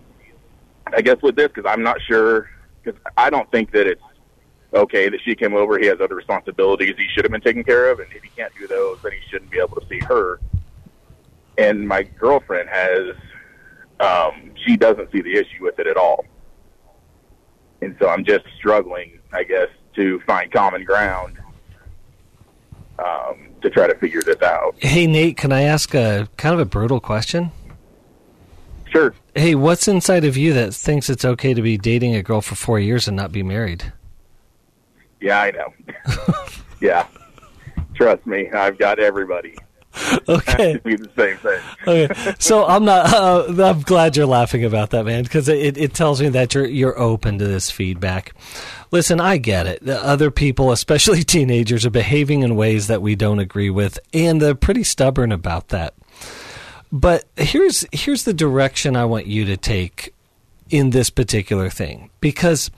I 0.92 1.00
guess, 1.00 1.22
with 1.22 1.36
this 1.36 1.48
because 1.48 1.64
I'm 1.66 1.82
not 1.82 2.00
sure. 2.02 2.50
Because 2.82 3.00
I 3.16 3.30
don't 3.30 3.50
think 3.52 3.70
that 3.70 3.86
it's 3.86 4.02
okay 4.74 5.08
that 5.08 5.20
she 5.24 5.36
came 5.36 5.54
over. 5.54 5.78
He 5.78 5.86
has 5.86 6.00
other 6.00 6.16
responsibilities 6.16 6.96
he 6.98 7.06
should 7.14 7.24
have 7.24 7.30
been 7.30 7.40
taking 7.40 7.62
care 7.62 7.90
of, 7.90 8.00
and 8.00 8.12
if 8.12 8.22
he 8.22 8.30
can't 8.30 8.52
do 8.58 8.66
those, 8.66 8.98
then 9.02 9.12
he 9.12 9.18
shouldn't 9.30 9.50
be 9.52 9.58
able 9.58 9.80
to 9.80 9.86
see 9.88 10.00
her 10.00 10.40
and 11.58 11.86
my 11.86 12.02
girlfriend 12.02 12.68
has 12.68 13.14
um, 14.02 14.52
she 14.66 14.76
doesn't 14.76 15.10
see 15.12 15.22
the 15.22 15.32
issue 15.32 15.62
with 15.62 15.78
it 15.78 15.86
at 15.86 15.96
all. 15.96 16.24
And 17.80 17.96
so 18.00 18.08
I'm 18.08 18.24
just 18.24 18.44
struggling, 18.56 19.18
I 19.32 19.44
guess, 19.44 19.68
to 19.94 20.20
find 20.20 20.50
common 20.52 20.84
ground 20.84 21.38
um, 22.98 23.48
to 23.62 23.70
try 23.70 23.86
to 23.86 23.94
figure 23.96 24.22
this 24.22 24.40
out. 24.42 24.76
Hey, 24.78 25.06
Nate, 25.06 25.36
can 25.36 25.52
I 25.52 25.62
ask 25.62 25.94
a 25.94 26.28
kind 26.36 26.54
of 26.54 26.60
a 26.60 26.64
brutal 26.64 27.00
question? 27.00 27.50
Sure. 28.90 29.14
Hey, 29.34 29.54
what's 29.54 29.88
inside 29.88 30.24
of 30.24 30.36
you 30.36 30.52
that 30.52 30.74
thinks 30.74 31.08
it's 31.08 31.24
okay 31.24 31.54
to 31.54 31.62
be 31.62 31.78
dating 31.78 32.14
a 32.14 32.22
girl 32.22 32.42
for 32.42 32.54
four 32.54 32.78
years 32.78 33.08
and 33.08 33.16
not 33.16 33.32
be 33.32 33.42
married? 33.42 33.92
Yeah, 35.20 35.40
I 35.40 35.50
know. 35.52 35.72
yeah. 36.80 37.06
Trust 37.94 38.26
me, 38.26 38.50
I've 38.50 38.78
got 38.78 38.98
everybody. 38.98 39.56
okay. 40.28 40.80
be 40.84 40.96
the 40.96 41.10
same 41.16 41.36
thing. 41.38 41.60
okay. 41.86 42.34
So 42.38 42.66
I'm 42.66 42.84
not. 42.84 43.12
Uh, 43.22 43.46
I'm 43.62 43.82
glad 43.82 44.16
you're 44.16 44.26
laughing 44.26 44.64
about 44.64 44.90
that, 44.90 45.04
man, 45.04 45.22
because 45.22 45.48
it, 45.48 45.76
it 45.76 45.94
tells 45.94 46.20
me 46.20 46.28
that 46.30 46.54
you're 46.54 46.66
you're 46.66 46.98
open 46.98 47.38
to 47.38 47.46
this 47.46 47.70
feedback. 47.70 48.32
Listen, 48.90 49.20
I 49.20 49.36
get 49.36 49.66
it. 49.66 49.84
The 49.84 50.02
other 50.02 50.30
people, 50.30 50.72
especially 50.72 51.22
teenagers, 51.24 51.86
are 51.86 51.90
behaving 51.90 52.42
in 52.42 52.56
ways 52.56 52.88
that 52.88 53.02
we 53.02 53.14
don't 53.14 53.38
agree 53.38 53.70
with, 53.70 53.98
and 54.12 54.40
they're 54.40 54.54
pretty 54.54 54.82
stubborn 54.82 55.30
about 55.30 55.68
that. 55.68 55.94
But 56.90 57.24
here's 57.36 57.86
here's 57.92 58.24
the 58.24 58.34
direction 58.34 58.96
I 58.96 59.04
want 59.04 59.26
you 59.26 59.44
to 59.46 59.56
take 59.56 60.14
in 60.70 60.90
this 60.90 61.10
particular 61.10 61.70
thing, 61.70 62.10
because 62.20 62.70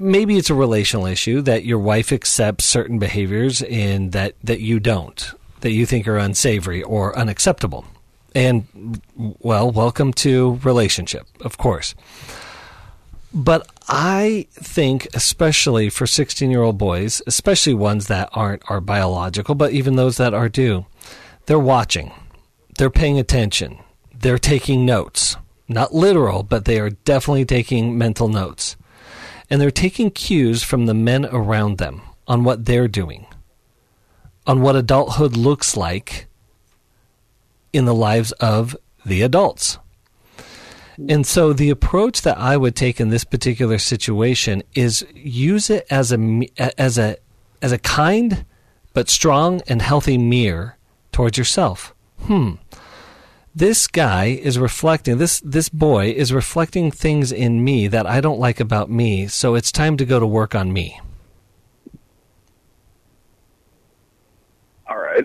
maybe 0.00 0.36
it's 0.36 0.50
a 0.50 0.54
relational 0.54 1.06
issue 1.06 1.40
that 1.42 1.64
your 1.64 1.78
wife 1.78 2.12
accepts 2.12 2.64
certain 2.64 2.98
behaviors 2.98 3.62
and 3.62 4.12
that 4.12 4.34
that 4.42 4.60
you 4.60 4.78
don't 4.78 5.34
that 5.64 5.72
you 5.72 5.86
think 5.86 6.06
are 6.06 6.18
unsavory 6.18 6.82
or 6.82 7.16
unacceptable. 7.18 7.86
And, 8.34 9.00
well, 9.16 9.70
welcome 9.70 10.12
to 10.12 10.60
relationship, 10.62 11.26
of 11.40 11.56
course. 11.56 11.94
But 13.32 13.66
I 13.88 14.46
think, 14.52 15.08
especially 15.14 15.88
for 15.88 16.06
16 16.06 16.50
year 16.50 16.60
old 16.60 16.76
boys, 16.76 17.22
especially 17.26 17.72
ones 17.72 18.08
that 18.08 18.28
aren't 18.32 18.62
are 18.70 18.82
biological, 18.82 19.54
but 19.54 19.72
even 19.72 19.96
those 19.96 20.18
that 20.18 20.34
are 20.34 20.50
do, 20.50 20.84
they're 21.46 21.58
watching, 21.58 22.12
they're 22.76 22.90
paying 22.90 23.18
attention, 23.18 23.78
they're 24.14 24.38
taking 24.38 24.84
notes. 24.84 25.38
Not 25.66 25.94
literal, 25.94 26.42
but 26.42 26.66
they 26.66 26.78
are 26.78 26.90
definitely 26.90 27.46
taking 27.46 27.96
mental 27.96 28.28
notes. 28.28 28.76
And 29.48 29.62
they're 29.62 29.70
taking 29.70 30.10
cues 30.10 30.62
from 30.62 30.84
the 30.84 30.92
men 30.92 31.24
around 31.24 31.78
them 31.78 32.02
on 32.28 32.44
what 32.44 32.66
they're 32.66 32.86
doing 32.86 33.26
on 34.46 34.60
what 34.60 34.76
adulthood 34.76 35.36
looks 35.36 35.76
like 35.76 36.26
in 37.72 37.84
the 37.84 37.94
lives 37.94 38.32
of 38.32 38.76
the 39.04 39.22
adults. 39.22 39.78
And 41.08 41.26
so 41.26 41.52
the 41.52 41.70
approach 41.70 42.22
that 42.22 42.38
I 42.38 42.56
would 42.56 42.76
take 42.76 43.00
in 43.00 43.08
this 43.08 43.24
particular 43.24 43.78
situation 43.78 44.62
is 44.74 45.04
use 45.14 45.68
it 45.70 45.86
as 45.90 46.12
a 46.12 46.48
as 46.78 46.98
a 46.98 47.16
as 47.60 47.72
a 47.72 47.78
kind 47.78 48.44
but 48.92 49.08
strong 49.08 49.60
and 49.66 49.82
healthy 49.82 50.16
mirror 50.16 50.76
towards 51.10 51.36
yourself. 51.36 51.94
Hmm. 52.22 52.52
This 53.56 53.86
guy 53.86 54.26
is 54.26 54.58
reflecting 54.58 55.18
this 55.18 55.40
this 55.40 55.68
boy 55.68 56.10
is 56.10 56.32
reflecting 56.32 56.90
things 56.90 57.32
in 57.32 57.64
me 57.64 57.88
that 57.88 58.06
I 58.06 58.20
don't 58.20 58.40
like 58.40 58.60
about 58.60 58.90
me, 58.90 59.26
so 59.26 59.54
it's 59.54 59.72
time 59.72 59.96
to 59.96 60.04
go 60.04 60.20
to 60.20 60.26
work 60.26 60.54
on 60.54 60.72
me. 60.72 61.00
All 64.88 64.98
right. 64.98 65.24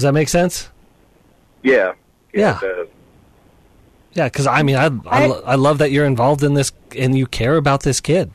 Does 0.00 0.04
that 0.04 0.12
make 0.14 0.30
sense? 0.30 0.70
Yeah. 1.62 1.92
Yeah. 2.32 2.56
it 2.56 2.60
does. 2.62 2.88
Yeah, 4.14 4.24
because 4.24 4.46
I 4.46 4.62
mean, 4.62 4.76
I 4.76 4.86
I, 4.86 5.24
I- 5.24 5.26
lo- 5.26 5.42
I 5.44 5.54
love 5.56 5.76
that 5.78 5.90
you're 5.90 6.06
involved 6.06 6.42
in 6.42 6.54
this 6.54 6.72
and 6.96 7.16
you 7.18 7.26
care 7.26 7.56
about 7.56 7.82
this 7.82 8.00
kid. 8.00 8.30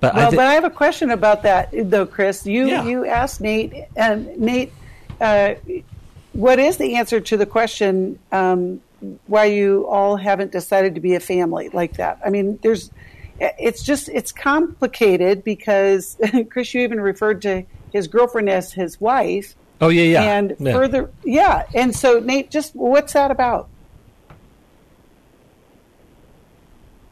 But 0.00 0.14
I 0.14 0.16
Well, 0.16 0.30
but 0.30 0.38
I 0.46 0.54
have 0.54 0.64
a 0.64 0.70
question 0.70 1.10
about 1.10 1.42
that, 1.42 1.68
though, 1.74 2.06
Chris. 2.06 2.46
You 2.46 2.66
Yeah. 2.66 2.84
you 2.84 3.04
asked 3.04 3.42
Nate, 3.42 3.74
and 3.94 4.34
Nate, 4.38 4.72
uh, 5.20 5.56
what 6.32 6.58
is 6.58 6.78
the 6.78 6.94
answer 6.96 7.20
to 7.20 7.36
the 7.36 7.44
question 7.46 8.18
um, 8.32 8.80
why 9.26 9.44
you 9.44 9.86
all 9.86 10.16
haven't 10.16 10.50
decided 10.50 10.94
to 10.94 11.00
be 11.02 11.14
a 11.14 11.20
family 11.20 11.68
like 11.74 11.98
that? 11.98 12.18
I 12.24 12.30
mean, 12.30 12.58
there's, 12.62 12.90
it's 13.38 13.82
just 13.82 14.08
it's 14.08 14.32
complicated 14.32 15.44
because 15.44 16.16
Chris, 16.50 16.72
you 16.72 16.80
even 16.80 17.02
referred 17.02 17.42
to 17.42 17.64
his 17.92 18.08
girlfriend 18.08 18.48
as 18.50 18.72
his 18.72 18.98
wife, 19.00 19.54
oh 19.80 19.88
yeah, 19.88 20.02
yeah. 20.02 20.22
and 20.22 20.56
yeah. 20.58 20.72
further, 20.72 21.10
yeah, 21.24 21.66
and 21.74 21.94
so 21.94 22.18
Nate, 22.20 22.50
just 22.50 22.74
what's 22.74 23.12
that 23.12 23.30
about? 23.30 23.68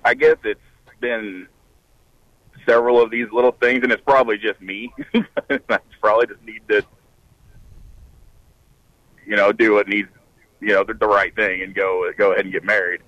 I 0.04 0.14
guess 0.14 0.36
it's 0.44 0.60
been 1.00 1.46
several 2.66 3.00
of 3.00 3.10
these 3.10 3.26
little 3.32 3.52
things, 3.52 3.82
and 3.82 3.92
it's 3.92 4.02
probably 4.02 4.38
just 4.38 4.60
me. 4.60 4.92
I 5.70 5.78
probably 6.00 6.26
just 6.26 6.42
need 6.42 6.62
to, 6.68 6.82
you 9.26 9.36
know, 9.36 9.52
do 9.52 9.74
what 9.74 9.88
needs, 9.88 10.08
you 10.60 10.68
know, 10.68 10.84
the, 10.84 10.94
the 10.94 11.06
right 11.06 11.34
thing 11.34 11.62
and 11.62 11.74
go 11.74 12.10
go 12.16 12.32
ahead 12.32 12.44
and 12.44 12.52
get 12.52 12.64
married. 12.64 13.00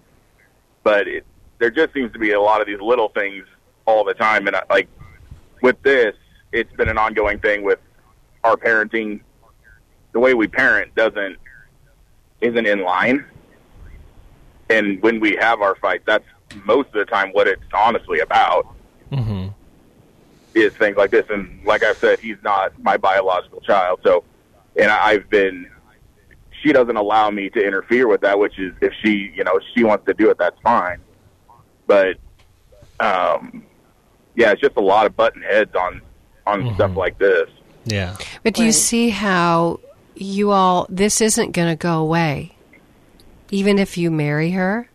But 0.83 1.09
it, 1.09 1.25
there 1.59 1.71
just 1.71 1.93
seems 1.95 2.13
to 2.13 2.19
be 2.19 2.33
a 2.33 2.41
lot 2.41 2.61
of 2.61 2.67
these 2.67 2.81
little 2.81 3.09
things 3.09 3.47
all 3.87 4.05
the 4.05 4.15
time, 4.15 4.47
and 4.47 4.57
I, 4.57 4.63
like 4.71 4.89
with 5.63 5.81
this, 5.83 6.15
it's 6.53 6.73
been 6.75 6.89
an 6.89 6.99
ongoing 6.99 7.39
thing 7.41 7.63
with 7.63 7.79
our 8.45 8.57
parenting. 8.57 9.21
The 10.15 10.21
way 10.21 10.33
we 10.33 10.47
parent 10.49 10.95
doesn't 10.95 11.37
isn't 12.41 12.67
in 12.67 12.83
line, 12.83 13.25
and 14.71 15.03
when 15.03 15.19
we 15.21 15.37
have 15.37 15.61
our 15.61 15.75
fight, 15.77 16.03
that's 16.07 16.25
most 16.65 16.87
of 16.89 16.95
the 16.95 17.05
time 17.05 17.31
what 17.33 17.47
it's 17.49 17.63
honestly 17.75 18.21
about 18.21 18.67
hmm 19.13 19.49
is 20.55 20.73
things 20.79 20.97
like 20.97 21.11
this. 21.11 21.25
And 21.31 21.61
like 21.67 21.83
I've 21.83 21.99
said, 22.01 22.21
he's 22.21 22.37
not 22.45 22.81
my 22.81 22.97
biological 22.97 23.61
child. 23.61 23.99
So, 24.05 24.23
and 24.81 24.89
I- 24.89 25.07
I've 25.09 25.29
been, 25.29 25.69
she 26.63 26.73
doesn't 26.73 26.97
allow 26.97 27.29
me 27.31 27.51
to 27.51 27.61
interfere 27.67 28.07
with 28.07 28.21
that, 28.21 28.39
which 28.39 28.57
is 28.57 28.73
if 28.81 28.93
she, 29.03 29.33
you 29.35 29.43
know, 29.43 29.59
she 29.75 29.83
wants 29.83 30.07
to 30.07 30.15
do 30.15 30.31
it, 30.31 30.39
that's 30.39 30.57
fine. 30.63 31.01
But, 31.89 32.19
um, 33.01 33.65
yeah, 34.37 34.53
it's 34.53 34.61
just 34.61 34.77
a 34.77 34.81
lot 34.81 35.07
of 35.07 35.17
button 35.17 35.43
heads 35.43 35.75
on, 35.75 36.01
on 36.47 36.73
stuff 36.77 36.97
like 36.97 37.19
this. 37.19 37.51
Yeah. 37.85 38.17
But 38.45 38.55
do 38.55 38.65
you 38.65 38.71
see 38.71 39.09
how 39.09 39.81
you 40.15 40.51
all, 40.51 40.87
this 40.89 41.21
isn't 41.21 41.53
going 41.53 41.69
to 41.69 41.77
go 41.77 42.01
away? 42.01 42.57
Even 43.51 43.79
if 43.79 43.97
you 43.97 44.11
marry 44.11 44.53
her, 44.53 44.89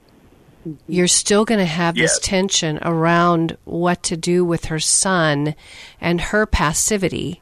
you're 0.88 1.08
still 1.08 1.46
going 1.46 1.60
to 1.60 1.66
have 1.66 1.96
this 1.96 2.20
tension 2.20 2.80
around 2.82 3.58
what 3.64 4.04
to 4.04 4.18
do 4.18 4.44
with 4.44 4.66
her 4.66 4.80
son 4.80 5.56
and 6.02 6.20
her 6.20 6.46
passivity 6.46 7.42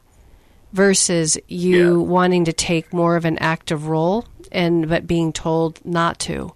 versus 0.72 1.38
you 1.48 2.00
Yeah. 2.00 2.06
wanting 2.06 2.44
to 2.44 2.52
take 2.52 2.92
more 2.92 3.16
of 3.16 3.24
an 3.24 3.38
active 3.38 3.88
role 3.88 4.26
and 4.52 4.88
but 4.88 5.06
being 5.06 5.32
told 5.32 5.84
not 5.84 6.18
to. 6.20 6.54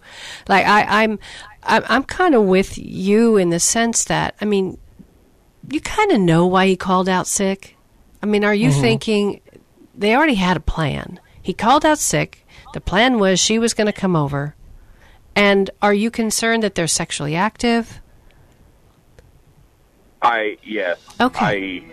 Like 0.48 0.66
I, 0.66 1.02
I'm, 1.02 1.18
I'm, 1.62 1.82
I'm 1.88 2.04
kind 2.04 2.34
of 2.34 2.44
with 2.44 2.78
you 2.78 3.36
in 3.36 3.50
the 3.50 3.60
sense 3.60 4.04
that 4.04 4.34
I 4.40 4.44
mean, 4.44 4.78
you 5.70 5.80
kind 5.80 6.12
of 6.12 6.20
know 6.20 6.46
why 6.46 6.66
he 6.66 6.76
called 6.76 7.08
out 7.08 7.26
sick. 7.26 7.76
I 8.22 8.26
mean, 8.26 8.44
are 8.44 8.54
you 8.54 8.70
mm-hmm. 8.70 8.80
thinking 8.80 9.40
they 9.95 10.14
already 10.14 10.34
had 10.34 10.57
a 10.57 10.61
plan? 10.61 11.20
He 11.40 11.53
called 11.53 11.84
out 11.84 11.99
sick. 11.99 12.47
The 12.72 12.80
plan 12.80 13.18
was 13.18 13.40
she 13.40 13.59
was 13.59 13.74
going 13.74 13.86
to 13.86 13.93
come 13.93 14.16
over. 14.16 14.55
And 15.34 15.70
are 15.80 15.95
you 15.95 16.11
concerned 16.11 16.62
that 16.62 16.74
they're 16.74 16.86
sexually 16.86 17.34
active? 17.34 18.01
I, 20.20 20.57
yes. 20.62 20.99
Okay. 21.20 21.84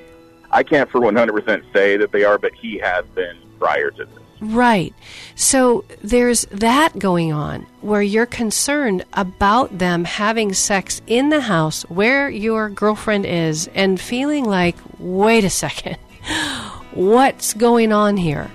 I, 0.51 0.59
I 0.59 0.63
can't 0.63 0.89
for 0.89 0.99
100% 0.99 1.73
say 1.73 1.97
that 1.97 2.11
they 2.11 2.23
are, 2.23 2.37
but 2.37 2.53
he 2.53 2.77
has 2.79 3.05
been 3.15 3.37
prior 3.57 3.91
to 3.91 4.05
this. 4.05 4.19
Right. 4.41 4.93
So 5.35 5.83
there's 6.01 6.43
that 6.51 6.97
going 6.97 7.33
on 7.33 7.63
where 7.81 8.01
you're 8.01 8.25
concerned 8.25 9.03
about 9.13 9.79
them 9.79 10.05
having 10.05 10.53
sex 10.53 11.01
in 11.07 11.29
the 11.29 11.41
house 11.41 11.83
where 11.83 12.29
your 12.29 12.69
girlfriend 12.69 13.25
is 13.25 13.69
and 13.75 13.99
feeling 13.99 14.45
like, 14.45 14.77
wait 14.97 15.43
a 15.43 15.49
second, 15.49 15.97
what's 16.91 17.53
going 17.53 17.91
on 17.91 18.17
here? 18.17 18.49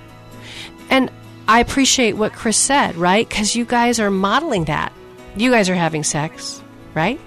And 0.90 1.10
I 1.48 1.60
appreciate 1.60 2.14
what 2.16 2.32
Chris 2.32 2.56
said, 2.56 2.96
right? 2.96 3.28
Because 3.28 3.54
you 3.54 3.64
guys 3.64 4.00
are 4.00 4.10
modeling 4.10 4.64
that. 4.64 4.92
You 5.36 5.50
guys 5.50 5.68
are 5.68 5.74
having 5.74 6.04
sex, 6.04 6.62
right? 6.94 7.20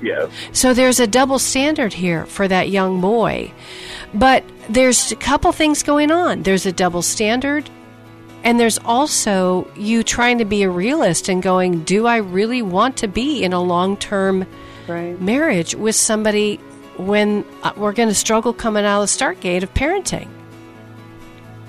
Yes. 0.00 0.30
So 0.52 0.74
there's 0.74 1.00
a 1.00 1.06
double 1.06 1.38
standard 1.38 1.92
here 1.92 2.24
for 2.26 2.46
that 2.46 2.68
young 2.68 3.00
boy. 3.00 3.52
But 4.14 4.44
there's 4.68 5.10
a 5.12 5.16
couple 5.16 5.50
things 5.52 5.82
going 5.82 6.10
on. 6.10 6.42
There's 6.42 6.66
a 6.66 6.72
double 6.72 7.02
standard, 7.02 7.68
and 8.44 8.60
there's 8.60 8.78
also 8.78 9.68
you 9.76 10.02
trying 10.02 10.38
to 10.38 10.44
be 10.44 10.62
a 10.62 10.70
realist 10.70 11.28
and 11.28 11.42
going, 11.42 11.82
do 11.84 12.06
I 12.06 12.18
really 12.18 12.62
want 12.62 12.96
to 12.98 13.08
be 13.08 13.42
in 13.42 13.52
a 13.52 13.62
long 13.62 13.96
term 13.96 14.46
Right. 14.86 15.20
marriage 15.20 15.74
with 15.74 15.96
somebody 15.96 16.58
when 16.98 17.44
uh, 17.62 17.72
we're 17.76 17.92
going 17.92 18.08
to 18.08 18.14
struggle 18.14 18.52
coming 18.52 18.84
out 18.84 18.98
of 18.98 19.04
the 19.04 19.08
start 19.08 19.40
gate 19.40 19.62
of 19.62 19.72
parenting? 19.74 20.28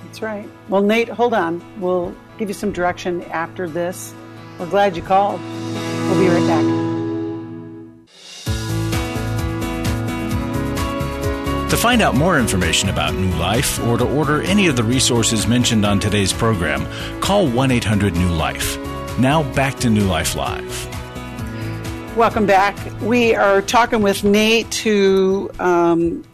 That's 0.05 0.21
right. 0.21 0.49
Well, 0.67 0.81
Nate, 0.81 1.09
hold 1.09 1.33
on. 1.33 1.63
We'll 1.79 2.15
give 2.37 2.49
you 2.49 2.53
some 2.53 2.71
direction 2.71 3.23
after 3.25 3.69
this. 3.69 4.13
We're 4.59 4.69
glad 4.69 4.95
you 4.95 5.01
called. 5.01 5.39
We'll 5.41 6.19
be 6.19 6.27
right 6.27 6.47
back. 6.47 6.89
To 11.69 11.77
find 11.77 12.01
out 12.01 12.15
more 12.15 12.39
information 12.39 12.89
about 12.89 13.13
New 13.13 13.29
Life 13.37 13.79
or 13.85 13.95
to 13.99 14.17
order 14.17 14.41
any 14.41 14.65
of 14.65 14.75
the 14.75 14.83
resources 14.83 15.45
mentioned 15.45 15.85
on 15.85 15.99
today's 15.99 16.33
program, 16.33 16.87
call 17.21 17.47
1 17.47 17.69
800 17.69 18.15
New 18.15 18.29
Life. 18.29 18.79
Now 19.19 19.43
back 19.53 19.75
to 19.81 19.89
New 19.91 20.05
Life 20.05 20.35
Live. 20.35 20.88
Welcome 22.19 22.47
back. 22.47 22.77
We 23.01 23.33
are 23.33 23.61
talking 23.61 24.01
with 24.01 24.25
Nate, 24.25 24.75
who, 24.75 25.49
um, 25.57 26.25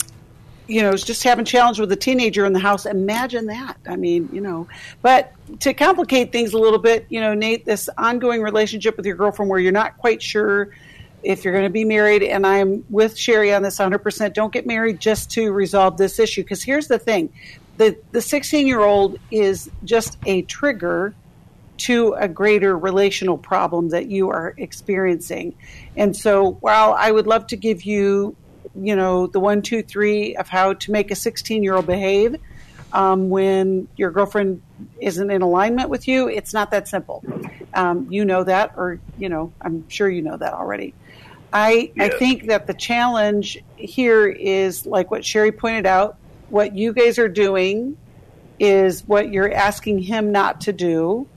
you 0.68 0.82
know, 0.82 0.90
is 0.90 1.04
just 1.04 1.22
having 1.24 1.46
challenge 1.46 1.80
with 1.80 1.92
a 1.92 1.96
teenager 1.96 2.44
in 2.44 2.54
the 2.54 2.60
house. 2.60 2.88
Imagine 2.88 3.46
that. 3.46 3.78
I 3.88 3.96
mean, 3.96 4.28
you 4.34 4.42
know, 4.42 4.68
but 5.04 5.32
to 5.60 5.76
complicate 5.76 6.32
things 6.32 6.54
a 6.54 6.58
little 6.58 6.80
bit, 6.80 7.06
you 7.10 7.22
know, 7.22 7.36
Nate, 7.36 7.66
this 7.66 7.88
ongoing 8.00 8.42
relationship 8.42 8.98
with 8.98 9.06
your 9.06 9.16
girlfriend 9.16 9.52
where 9.52 9.60
you're 9.60 9.72
not 9.72 9.96
quite 10.00 10.24
sure 10.24 10.72
if 11.22 11.44
you're 11.44 11.54
going 11.54 11.66
to 11.66 11.70
be 11.70 11.86
married, 11.86 12.24
and 12.24 12.48
I'm 12.48 12.84
with 12.90 13.16
Sheri 13.16 13.56
on 13.56 13.62
this 13.62 13.78
100%. 13.78 14.34
Don't 14.34 14.52
get 14.52 14.66
married 14.66 15.00
just 15.00 15.30
to 15.34 15.52
resolve 15.52 15.98
this 15.98 16.18
issue. 16.18 16.42
Because 16.42 16.64
here's 16.64 16.88
the 16.88 16.98
thing 16.98 17.32
the, 17.78 17.96
the 18.12 18.22
16 18.22 18.66
year 18.66 18.82
old 18.82 19.20
is 19.30 19.70
just 19.84 20.18
a 20.26 20.42
trigger 20.42 21.14
to 21.78 22.14
a 22.14 22.28
greater 22.28 22.78
relational 22.78 23.38
problem 23.38 23.90
that 23.90 24.08
you 24.08 24.30
are 24.30 24.54
experiencing. 24.58 25.56
And 25.96 26.16
so, 26.16 26.54
while 26.54 26.94
I 26.94 27.12
would 27.12 27.28
love 27.28 27.48
to 27.48 27.58
give 27.58 27.84
you, 27.84 28.36
you 28.76 28.96
know, 28.96 29.28
the 29.28 29.40
one, 29.40 29.62
two, 29.62 29.84
three 29.84 30.36
of 30.36 30.48
how 30.48 30.74
to 30.74 30.92
make 30.92 31.12
a 31.12 31.16
16 31.16 31.64
year 31.64 31.76
old 31.76 31.88
behave 31.88 32.38
um, 32.94 33.30
when 33.30 33.88
your 33.98 34.12
girlfriend 34.12 34.62
isn't 35.02 35.30
in 35.30 35.42
alignment 35.42 35.90
with 35.90 36.08
you, 36.08 36.30
it's 36.30 36.54
not 36.54 36.72
that 36.72 36.88
simple. 36.88 37.24
Um, 37.74 38.08
you 38.10 38.24
know 38.24 38.44
that, 38.44 38.74
or, 38.78 39.00
you 39.18 39.28
know, 39.28 39.52
I'm 39.62 39.88
sure 39.90 40.10
you 40.10 40.22
know 40.22 40.38
that 40.38 40.54
already. 40.54 40.94
I, 41.52 41.92
I 41.98 42.10
think 42.10 42.48
that 42.48 42.68
the 42.68 42.74
challenge 42.74 43.58
here 43.78 44.28
is 44.28 44.86
like 44.86 45.10
what 45.10 45.22
Sheri 45.22 45.58
pointed 45.58 45.86
out, 45.86 46.18
what 46.50 46.76
you 46.76 46.94
guys 46.94 47.18
are 47.18 47.30
doing 47.30 47.98
is 48.60 49.08
what 49.08 49.32
you're 49.32 49.52
asking 49.52 50.00
him 50.00 50.32
not 50.32 50.62
to 50.62 50.74
do 50.74 51.28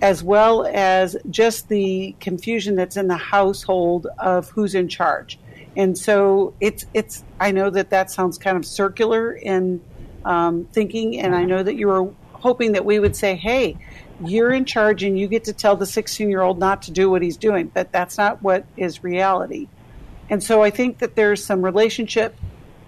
as 0.00 0.22
well 0.22 0.66
as 0.66 1.16
just 1.28 1.68
the 1.68 2.14
confusion 2.20 2.76
that's 2.76 2.96
in 2.96 3.08
the 3.08 3.16
household 3.16 4.06
of 4.18 4.50
who's 4.50 4.74
in 4.74 4.88
charge. 4.88 5.38
And 5.76 5.96
so 5.96 6.54
it's 6.60 6.86
it's. 6.94 7.24
I 7.38 7.52
know 7.52 7.70
that 7.70 7.90
that 7.90 8.10
sounds 8.10 8.38
kind 8.38 8.56
of 8.56 8.64
circular 8.64 9.32
in 9.32 9.80
um, 10.24 10.66
thinking, 10.72 11.20
and 11.20 11.34
I 11.34 11.44
know 11.44 11.62
that 11.62 11.76
you 11.76 11.86
were 11.86 12.10
hoping 12.32 12.72
that 12.72 12.84
we 12.84 12.98
would 12.98 13.14
say, 13.14 13.36
"Hey, 13.36 13.76
you're 14.24 14.52
in 14.52 14.64
charge, 14.64 15.04
and 15.04 15.18
you 15.18 15.28
get 15.28 15.44
to 15.44 15.52
tell 15.52 15.76
the 15.76 15.86
16 15.86 16.30
year 16.30 16.42
old 16.42 16.58
not 16.58 16.82
to 16.82 16.90
do 16.90 17.08
what 17.10 17.22
he's 17.22 17.36
doing." 17.36 17.70
But 17.72 17.92
that's 17.92 18.18
not 18.18 18.42
what 18.42 18.64
is 18.76 19.04
reality. 19.04 19.68
And 20.30 20.42
so 20.42 20.62
I 20.62 20.70
think 20.70 20.98
that 20.98 21.14
there's 21.14 21.44
some 21.44 21.62
relationship 21.62 22.36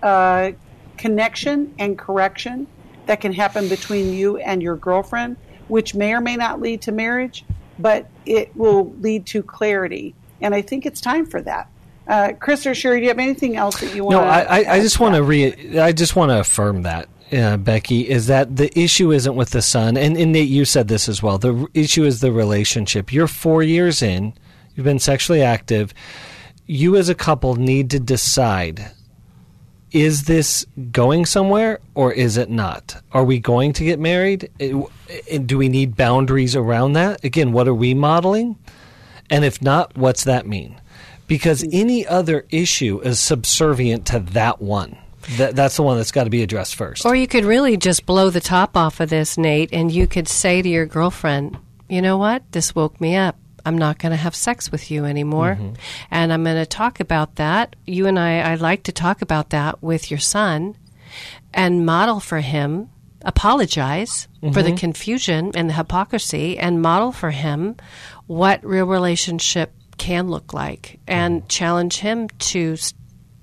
uh, 0.03 0.53
connection 0.97 1.75
and 1.79 1.99
correction 1.99 2.67
that 3.07 3.21
can 3.21 3.33
happen 3.33 3.69
between 3.69 4.13
you 4.13 4.37
and 4.37 4.63
your 4.63 4.77
girlfriend, 4.77 5.37
which 5.71 5.95
may 5.95 6.13
or 6.13 6.21
may 6.21 6.37
not 6.37 6.61
lead 6.61 6.83
to 6.83 6.93
marriage, 6.93 7.45
but 7.79 8.07
it 8.27 8.55
will 8.57 8.91
lead 9.01 9.27
to 9.27 9.43
clarity. 9.43 10.15
And 10.41 10.55
I 10.55 10.63
think 10.63 10.87
it's 10.87 11.01
time 11.01 11.27
for 11.27 11.41
that. 11.43 11.69
Uh, 12.07 12.33
Chris 12.39 12.67
or 12.67 12.73
Sheri, 12.73 12.97
do 12.97 13.03
you 13.03 13.09
have 13.09 13.19
anything 13.19 13.57
else 13.57 13.81
that 13.81 13.95
you 13.95 14.05
want? 14.05 14.17
No, 14.17 14.23
I, 14.23 14.41
I, 14.41 14.75
I 14.75 14.81
just 14.81 14.99
want 14.99 15.15
to 15.15 15.23
re. 15.23 15.79
I 15.79 15.93
just 15.93 16.17
want 16.17 16.31
to 16.31 16.41
affirm 16.41 16.83
that. 16.83 17.09
Uh, 17.33 17.57
Becky, 17.57 18.09
is 18.09 18.27
that 18.27 18.57
the 18.57 18.77
issue 18.77 19.13
isn't 19.13 19.37
with 19.37 19.51
the 19.51 19.63
son, 19.63 19.97
and, 19.97 20.17
and 20.17 20.33
Nate, 20.33 20.49
you 20.49 20.65
said 20.65 20.89
this 20.89 21.09
as 21.09 21.23
well. 21.23 21.39
The 21.39 21.69
issue 21.75 22.05
is 22.05 22.21
the 22.21 22.33
relationship. 22.33 23.13
You're 23.13 23.29
four 23.29 23.63
years 23.63 24.03
in, 24.03 24.35
you've 24.75 24.83
been 24.83 24.99
sexually 24.99 25.41
active. 25.41 25.95
You 26.67 26.97
as 26.97 27.09
a 27.09 27.15
couple 27.15 27.55
need 27.55 27.91
to 27.91 28.01
decide 28.01 28.91
is 29.93 30.25
this 30.25 30.67
going 30.93 31.27
somewhere 31.27 31.81
or 31.95 32.13
is 32.13 32.37
it 32.37 32.51
not? 32.51 33.01
Are 33.13 33.25
we 33.25 33.39
going 33.39 33.73
to 33.75 33.85
get 33.85 33.99
married? 33.99 34.51
Eh, 34.61 34.81
eh, 35.29 35.39
do 35.39 35.59
we 35.59 35.69
need 35.69 35.97
boundaries 35.97 36.55
around 36.57 36.95
that? 36.95 37.25
Again, 37.25 37.53
what 37.53 37.69
are 37.69 37.75
we 37.75 37.95
modeling? 37.95 38.57
And 39.29 39.45
if 39.45 39.63
not, 39.63 39.97
what's 39.97 40.25
that 40.25 40.47
mean? 40.47 40.81
Because 41.27 41.65
any 41.73 42.07
other 42.07 42.45
issue 42.51 43.01
is 43.01 43.21
subservient 43.21 44.07
to 44.07 44.19
that 44.21 44.61
one. 44.61 44.97
That, 45.37 45.55
that's 45.55 45.77
the 45.77 45.83
one 45.83 45.97
that's 45.97 46.13
got 46.13 46.25
to 46.25 46.31
be 46.31 46.43
addressed 46.43 46.75
first. 46.75 47.05
Or 47.05 47.15
you 47.15 47.29
could 47.29 47.45
really 47.45 47.77
just 47.77 48.07
blow 48.07 48.31
the 48.31 48.41
top 48.41 48.77
off 48.77 49.01
of 49.01 49.11
this, 49.11 49.39
Nate, 49.39 49.71
and 49.73 49.93
you 49.93 50.07
could 50.07 50.27
say 50.27 50.63
to 50.63 50.69
your 50.69 50.87
girlfriend, 50.87 51.57
you 51.89 52.03
know 52.03 52.17
what? 52.17 52.51
This 52.53 52.75
woke 52.75 53.01
me 53.01 53.17
up. 53.17 53.37
I'm 53.65 53.79
not 53.79 53.99
going 53.99 54.11
to 54.11 54.17
have 54.17 54.35
sex 54.35 54.71
with 54.71 54.91
you 54.91 55.05
anymore. 55.05 55.57
Mm-hmm. 55.59 55.75
And 56.11 56.33
I'm 56.33 56.45
going 56.45 56.57
to 56.57 56.67
talk 56.67 57.01
about 57.01 57.37
that. 57.37 57.77
You 57.87 58.07
and 58.07 58.19
I, 58.19 58.41
I 58.41 58.55
like 58.57 58.85
to 58.85 58.93
talk 58.93 59.23
about 59.23 59.51
that 59.51 59.83
with 59.83 60.11
your 60.11 60.21
son 60.21 60.77
and 61.53 61.85
model 61.85 62.21
for 62.21 62.41
him, 62.41 62.91
apologize 63.23 64.29
mm-hmm. 64.37 64.53
for 64.53 64.63
the 64.63 64.71
mm-hmm. 64.71 64.77
confusion 64.77 65.53
and 65.55 65.69
the 65.69 65.75
hypocrisy, 65.75 66.59
and 66.59 66.81
model 66.83 67.13
for 67.13 67.31
him 67.31 67.77
what 68.27 68.65
real 68.65 68.87
relationship 68.87 69.73
can 69.99 70.29
look 70.29 70.55
like 70.55 70.99
and 71.07 71.41
mm-hmm. 71.41 71.49
challenge 71.49 71.99
him 71.99 72.29
to 72.39 72.77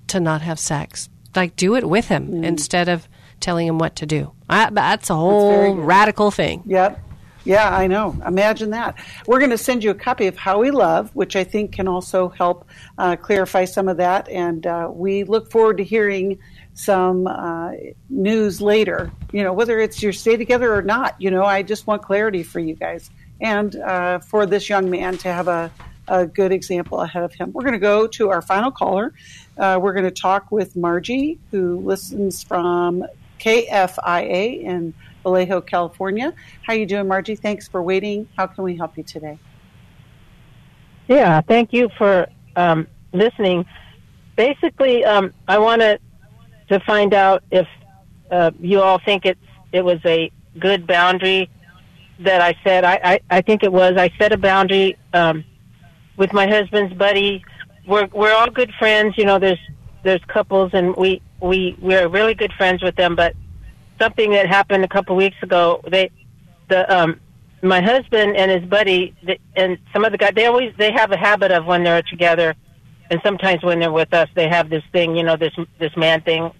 to 0.08 0.20
not 0.20 0.42
have 0.42 0.58
sex. 0.58 1.08
Like 1.36 1.54
do 1.56 1.76
it 1.76 1.88
with 1.88 2.08
him 2.08 2.28
mm. 2.28 2.44
instead 2.44 2.88
of 2.88 3.06
telling 3.38 3.66
him 3.66 3.78
what 3.78 3.96
to 3.96 4.06
do. 4.06 4.32
I, 4.48 4.70
that's 4.70 5.10
a 5.10 5.14
whole 5.14 5.76
that's 5.76 5.78
radical 5.78 6.30
thing. 6.30 6.62
Yep. 6.66 7.07
Yeah, 7.48 7.74
I 7.74 7.86
know. 7.86 8.14
Imagine 8.26 8.68
that. 8.72 8.98
We're 9.26 9.38
going 9.38 9.52
to 9.52 9.56
send 9.56 9.82
you 9.82 9.90
a 9.90 9.94
copy 9.94 10.26
of 10.26 10.36
How 10.36 10.58
We 10.58 10.70
Love, 10.70 11.08
which 11.16 11.34
I 11.34 11.44
think 11.44 11.72
can 11.72 11.88
also 11.88 12.28
help 12.28 12.68
uh, 12.98 13.16
clarify 13.16 13.64
some 13.64 13.88
of 13.88 13.96
that. 13.96 14.28
And 14.28 14.66
uh, 14.66 14.90
we 14.92 15.24
look 15.24 15.50
forward 15.50 15.78
to 15.78 15.82
hearing 15.82 16.38
some 16.74 17.26
uh, 17.26 17.70
news 18.10 18.60
later. 18.60 19.10
You 19.32 19.44
know, 19.44 19.54
whether 19.54 19.78
it's 19.78 20.02
your 20.02 20.12
stay 20.12 20.36
together 20.36 20.74
or 20.74 20.82
not. 20.82 21.18
You 21.18 21.30
know, 21.30 21.42
I 21.42 21.62
just 21.62 21.86
want 21.86 22.02
clarity 22.02 22.42
for 22.42 22.60
you 22.60 22.74
guys 22.74 23.08
and 23.40 23.76
uh, 23.76 24.18
for 24.18 24.44
this 24.44 24.68
young 24.68 24.90
man 24.90 25.16
to 25.16 25.32
have 25.32 25.48
a, 25.48 25.72
a 26.06 26.26
good 26.26 26.52
example 26.52 27.00
ahead 27.00 27.22
of 27.22 27.32
him. 27.32 27.54
We're 27.54 27.62
going 27.62 27.72
to 27.72 27.78
go 27.78 28.06
to 28.08 28.28
our 28.28 28.42
final 28.42 28.70
caller. 28.70 29.14
Uh, 29.56 29.78
we're 29.80 29.94
going 29.94 30.04
to 30.04 30.10
talk 30.10 30.52
with 30.52 30.76
Margie, 30.76 31.38
who 31.50 31.78
listens 31.78 32.42
from 32.42 33.06
KFIA 33.40 34.64
in 34.64 34.92
Vallejo, 35.22 35.60
California. 35.60 36.32
How 36.62 36.72
you 36.74 36.86
doing, 36.86 37.08
Margie? 37.08 37.36
Thanks 37.36 37.68
for 37.68 37.82
waiting. 37.82 38.28
How 38.36 38.46
can 38.46 38.64
we 38.64 38.76
help 38.76 38.96
you 38.96 39.04
today? 39.04 39.38
Yeah, 41.08 41.40
thank 41.40 41.72
you 41.72 41.88
for 41.96 42.28
um, 42.56 42.86
listening. 43.12 43.64
Basically, 44.36 45.04
um, 45.04 45.32
I 45.46 45.58
wanted 45.58 46.00
to 46.68 46.80
find 46.80 47.14
out 47.14 47.42
if 47.50 47.66
uh, 48.30 48.50
you 48.60 48.80
all 48.80 48.98
think 48.98 49.24
it's 49.24 49.40
it 49.72 49.84
was 49.84 49.98
a 50.04 50.30
good 50.58 50.86
boundary 50.86 51.50
that 52.20 52.40
I 52.40 52.54
said. 52.64 52.84
I, 52.84 53.00
I, 53.02 53.20
I 53.30 53.40
think 53.40 53.62
it 53.62 53.72
was. 53.72 53.96
I 53.96 54.10
set 54.18 54.32
a 54.32 54.36
boundary 54.38 54.96
um, 55.12 55.44
with 56.16 56.32
my 56.32 56.46
husband's 56.46 56.94
buddy. 56.94 57.44
We're 57.86 58.06
we're 58.12 58.34
all 58.34 58.50
good 58.50 58.72
friends. 58.78 59.16
You 59.16 59.24
know, 59.24 59.38
there's 59.38 59.60
there's 60.02 60.22
couples, 60.26 60.70
and 60.74 60.94
we 60.96 61.22
we 61.40 61.76
we're 61.80 62.08
really 62.08 62.34
good 62.34 62.52
friends 62.52 62.82
with 62.82 62.96
them. 62.96 63.16
But 63.16 63.34
something 63.98 64.30
that 64.32 64.46
happened 64.46 64.84
a 64.84 64.88
couple 64.88 65.16
weeks 65.16 65.36
ago. 65.42 65.80
They, 65.88 66.10
the 66.68 66.96
um, 66.96 67.20
my 67.62 67.80
husband 67.80 68.36
and 68.36 68.50
his 68.50 68.68
buddy, 68.68 69.14
and 69.56 69.78
some 69.92 70.04
of 70.04 70.12
the 70.12 70.18
guys, 70.18 70.32
they 70.34 70.46
always 70.46 70.72
they 70.76 70.92
have 70.92 71.10
a 71.12 71.16
habit 71.16 71.50
of 71.50 71.66
when 71.66 71.82
they're 71.82 72.02
together, 72.02 72.54
and 73.10 73.20
sometimes 73.24 73.62
when 73.62 73.80
they're 73.80 73.92
with 73.92 74.12
us, 74.14 74.28
they 74.34 74.48
have 74.48 74.70
this 74.70 74.84
thing, 74.92 75.16
you 75.16 75.22
know, 75.22 75.36
this 75.36 75.54
this 75.78 75.96
man 75.96 76.20
thing 76.22 76.50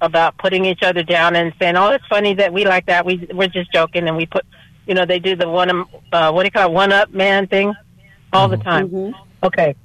about 0.00 0.36
putting 0.38 0.64
each 0.64 0.82
other 0.82 1.02
down 1.02 1.36
and 1.36 1.52
saying, 1.58 1.76
"Oh, 1.76 1.90
it's 1.90 2.06
funny 2.06 2.34
that 2.34 2.52
we 2.52 2.64
like 2.64 2.86
that. 2.86 3.04
We 3.06 3.28
we're 3.32 3.48
just 3.48 3.72
joking," 3.72 4.08
and 4.08 4.16
we 4.16 4.26
put, 4.26 4.44
you 4.86 4.94
know, 4.94 5.06
they 5.06 5.18
do 5.18 5.36
the 5.36 5.48
one, 5.48 5.84
uh, 6.12 6.32
what 6.32 6.42
do 6.42 6.46
you 6.46 6.50
call 6.50 6.68
it, 6.68 6.72
one 6.72 6.92
up 6.92 7.12
man 7.12 7.46
thing, 7.46 7.74
all 8.32 8.48
mm-hmm. 8.48 8.58
the 8.58 8.64
time. 8.64 8.88
Mm-hmm. 8.88 9.46
Okay, 9.46 9.76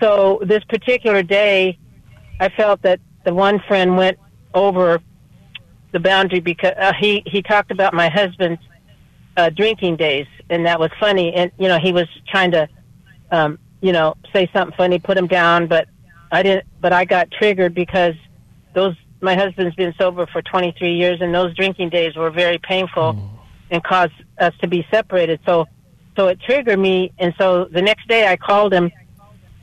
so 0.00 0.40
this 0.44 0.64
particular 0.64 1.22
day, 1.22 1.78
I 2.40 2.48
felt 2.48 2.82
that 2.82 3.00
the 3.24 3.34
one 3.34 3.60
friend 3.68 3.96
went 3.96 4.18
over 4.54 5.00
the 5.92 6.00
boundary 6.00 6.40
because 6.40 6.74
uh, 6.78 6.92
he 6.98 7.22
he 7.26 7.42
talked 7.42 7.70
about 7.70 7.94
my 7.94 8.08
husband's 8.08 8.60
uh, 9.36 9.50
drinking 9.50 9.96
days, 9.96 10.26
and 10.50 10.66
that 10.66 10.78
was 10.78 10.90
funny. 11.00 11.34
And 11.34 11.50
you 11.58 11.68
know, 11.68 11.78
he 11.78 11.92
was 11.92 12.06
trying 12.28 12.50
to, 12.52 12.68
um, 13.30 13.58
you 13.80 13.92
know, 13.92 14.14
say 14.32 14.50
something 14.52 14.76
funny, 14.76 14.98
put 14.98 15.16
him 15.16 15.26
down, 15.26 15.66
but 15.66 15.88
I 16.30 16.42
didn't. 16.42 16.66
But 16.80 16.92
I 16.92 17.04
got 17.04 17.30
triggered 17.30 17.74
because 17.74 18.14
those 18.74 18.94
my 19.20 19.34
husband's 19.34 19.74
been 19.74 19.94
sober 19.98 20.26
for 20.26 20.42
23 20.42 20.94
years, 20.94 21.20
and 21.20 21.34
those 21.34 21.54
drinking 21.54 21.90
days 21.90 22.16
were 22.16 22.30
very 22.30 22.58
painful 22.58 23.14
mm. 23.14 23.30
and 23.70 23.82
caused 23.82 24.12
us 24.38 24.54
to 24.60 24.68
be 24.68 24.86
separated. 24.90 25.40
So, 25.44 25.66
so 26.16 26.28
it 26.28 26.40
triggered 26.40 26.78
me, 26.78 27.12
and 27.18 27.34
so 27.38 27.64
the 27.64 27.82
next 27.82 28.06
day 28.08 28.28
I 28.28 28.36
called 28.36 28.72
him 28.72 28.90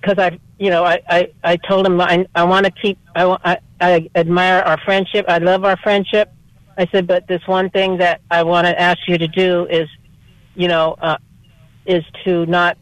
because 0.02 0.20
I, 0.20 0.40
you 0.60 0.70
know, 0.70 0.84
I, 0.84 1.02
I, 1.10 1.32
I 1.44 1.58
told 1.58 1.86
him 1.86 2.00
I, 2.00 2.26
I 2.36 2.44
want 2.44 2.66
to 2.66 2.72
keep, 2.72 3.00
I, 3.16 3.38
I, 3.44 3.58
I 3.80 4.10
admire 4.16 4.62
our 4.62 4.80
friendship. 4.80 5.26
I 5.28 5.40
love 5.40 5.64
our 5.66 5.78
friendship. 5.78 6.32
I 6.78 6.88
said, 6.92 7.08
but 7.08 7.28
this 7.28 7.42
one 7.48 7.70
thing 7.70 7.98
that 7.98 8.22
I 8.30 8.44
want 8.44 8.68
to 8.68 8.80
ask 8.80 9.00
you 9.08 9.18
to 9.18 9.28
do 9.28 9.66
is, 9.68 9.88
you 10.56 10.68
know, 10.68 10.96
uh, 11.02 11.18
is 11.86 12.04
to 12.26 12.46
not 12.46 12.78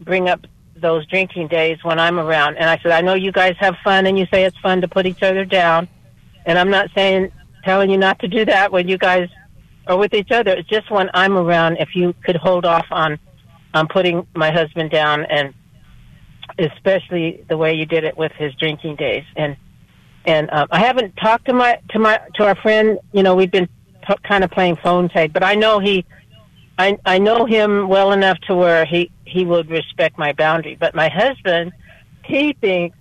bring 0.00 0.28
up 0.28 0.46
those 0.76 1.06
drinking 1.06 1.48
days 1.48 1.78
when 1.82 1.98
I'm 1.98 2.18
around. 2.18 2.56
And 2.56 2.68
I 2.68 2.78
said, 2.78 2.92
I 2.92 3.00
know 3.00 3.14
you 3.14 3.32
guys 3.32 3.56
have 3.58 3.76
fun 3.82 4.06
and 4.06 4.18
you 4.18 4.26
say 4.32 4.44
it's 4.44 4.58
fun 4.58 4.80
to 4.82 4.88
put 4.88 5.06
each 5.06 5.22
other 5.22 5.44
down. 5.44 5.88
And 6.46 6.58
I'm 6.58 6.70
not 6.70 6.90
saying, 6.94 7.32
telling 7.64 7.90
you 7.90 7.98
not 7.98 8.18
to 8.20 8.28
do 8.28 8.44
that 8.44 8.72
when 8.72 8.88
you 8.88 8.96
guys 8.96 9.28
are 9.86 9.96
with 9.96 10.14
each 10.14 10.30
other. 10.30 10.52
It's 10.52 10.68
just 10.68 10.90
when 10.90 11.10
I'm 11.14 11.36
around, 11.36 11.78
if 11.78 11.94
you 11.94 12.14
could 12.24 12.36
hold 12.36 12.64
off 12.64 12.86
on, 12.90 13.18
on 13.74 13.88
putting 13.88 14.26
my 14.34 14.50
husband 14.50 14.90
down 14.90 15.24
and 15.26 15.54
especially 16.58 17.44
the 17.48 17.56
way 17.56 17.74
you 17.74 17.86
did 17.86 18.04
it 18.04 18.16
with 18.16 18.32
his 18.32 18.54
drinking 18.54 18.96
days. 18.96 19.24
And 19.36 19.56
and 20.28 20.50
um, 20.52 20.68
I 20.70 20.80
haven't 20.80 21.16
talked 21.16 21.46
to 21.46 21.54
my 21.54 21.80
to 21.90 21.98
my 21.98 22.20
to 22.34 22.44
our 22.44 22.54
friend. 22.56 22.98
You 23.12 23.22
know, 23.22 23.34
we've 23.34 23.50
been 23.50 23.66
t- 24.06 24.14
kind 24.22 24.44
of 24.44 24.50
playing 24.50 24.76
phone 24.76 25.08
tag, 25.08 25.32
but 25.32 25.42
I 25.42 25.54
know 25.54 25.78
he, 25.78 26.04
I 26.78 26.98
I 27.06 27.18
know 27.18 27.46
him 27.46 27.88
well 27.88 28.12
enough 28.12 28.38
to 28.42 28.54
where 28.54 28.84
he 28.84 29.10
he 29.24 29.46
would 29.46 29.70
respect 29.70 30.18
my 30.18 30.34
boundary. 30.34 30.76
But 30.78 30.94
my 30.94 31.08
husband, 31.08 31.72
he 32.26 32.52
thinks 32.52 32.96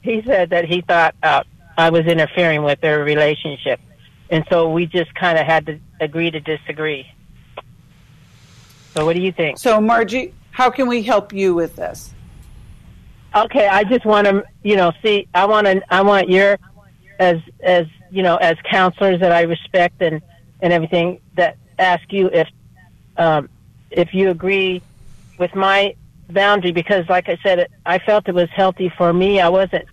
he 0.00 0.22
said 0.22 0.50
that 0.50 0.64
he 0.64 0.80
thought 0.80 1.14
uh, 1.22 1.44
I 1.76 1.90
was 1.90 2.06
interfering 2.06 2.62
with 2.62 2.80
their 2.80 3.04
relationship, 3.04 3.78
and 4.30 4.42
so 4.48 4.72
we 4.72 4.86
just 4.86 5.14
kind 5.14 5.38
of 5.38 5.44
had 5.44 5.66
to 5.66 5.78
agree 6.00 6.30
to 6.30 6.40
disagree. 6.40 7.06
So, 8.94 9.04
what 9.04 9.16
do 9.16 9.20
you 9.20 9.32
think? 9.32 9.58
So, 9.58 9.82
Margie, 9.82 10.32
how 10.50 10.70
can 10.70 10.88
we 10.88 11.02
help 11.02 11.30
you 11.30 11.54
with 11.54 11.76
this? 11.76 12.13
Okay, 13.34 13.66
I 13.66 13.84
just 13.84 14.04
want 14.04 14.26
to, 14.26 14.44
you 14.62 14.76
know, 14.76 14.92
see. 15.02 15.26
I 15.34 15.46
want 15.46 15.66
to. 15.66 15.82
I 15.92 16.02
want 16.02 16.28
your, 16.28 16.58
as 17.18 17.38
as 17.62 17.86
you 18.10 18.22
know, 18.22 18.36
as 18.36 18.56
counselors 18.70 19.20
that 19.20 19.32
I 19.32 19.42
respect 19.42 20.00
and 20.00 20.22
and 20.60 20.72
everything 20.72 21.20
that 21.34 21.56
ask 21.78 22.12
you 22.12 22.28
if, 22.32 22.48
um, 23.16 23.48
if 23.90 24.14
you 24.14 24.30
agree 24.30 24.82
with 25.38 25.54
my 25.54 25.96
boundary 26.30 26.70
because, 26.72 27.08
like 27.08 27.28
I 27.28 27.36
said, 27.42 27.58
it, 27.58 27.70
I 27.84 27.98
felt 27.98 28.28
it 28.28 28.34
was 28.34 28.48
healthy 28.50 28.88
for 28.96 29.12
me. 29.12 29.40
I 29.40 29.48
wasn't. 29.48 29.86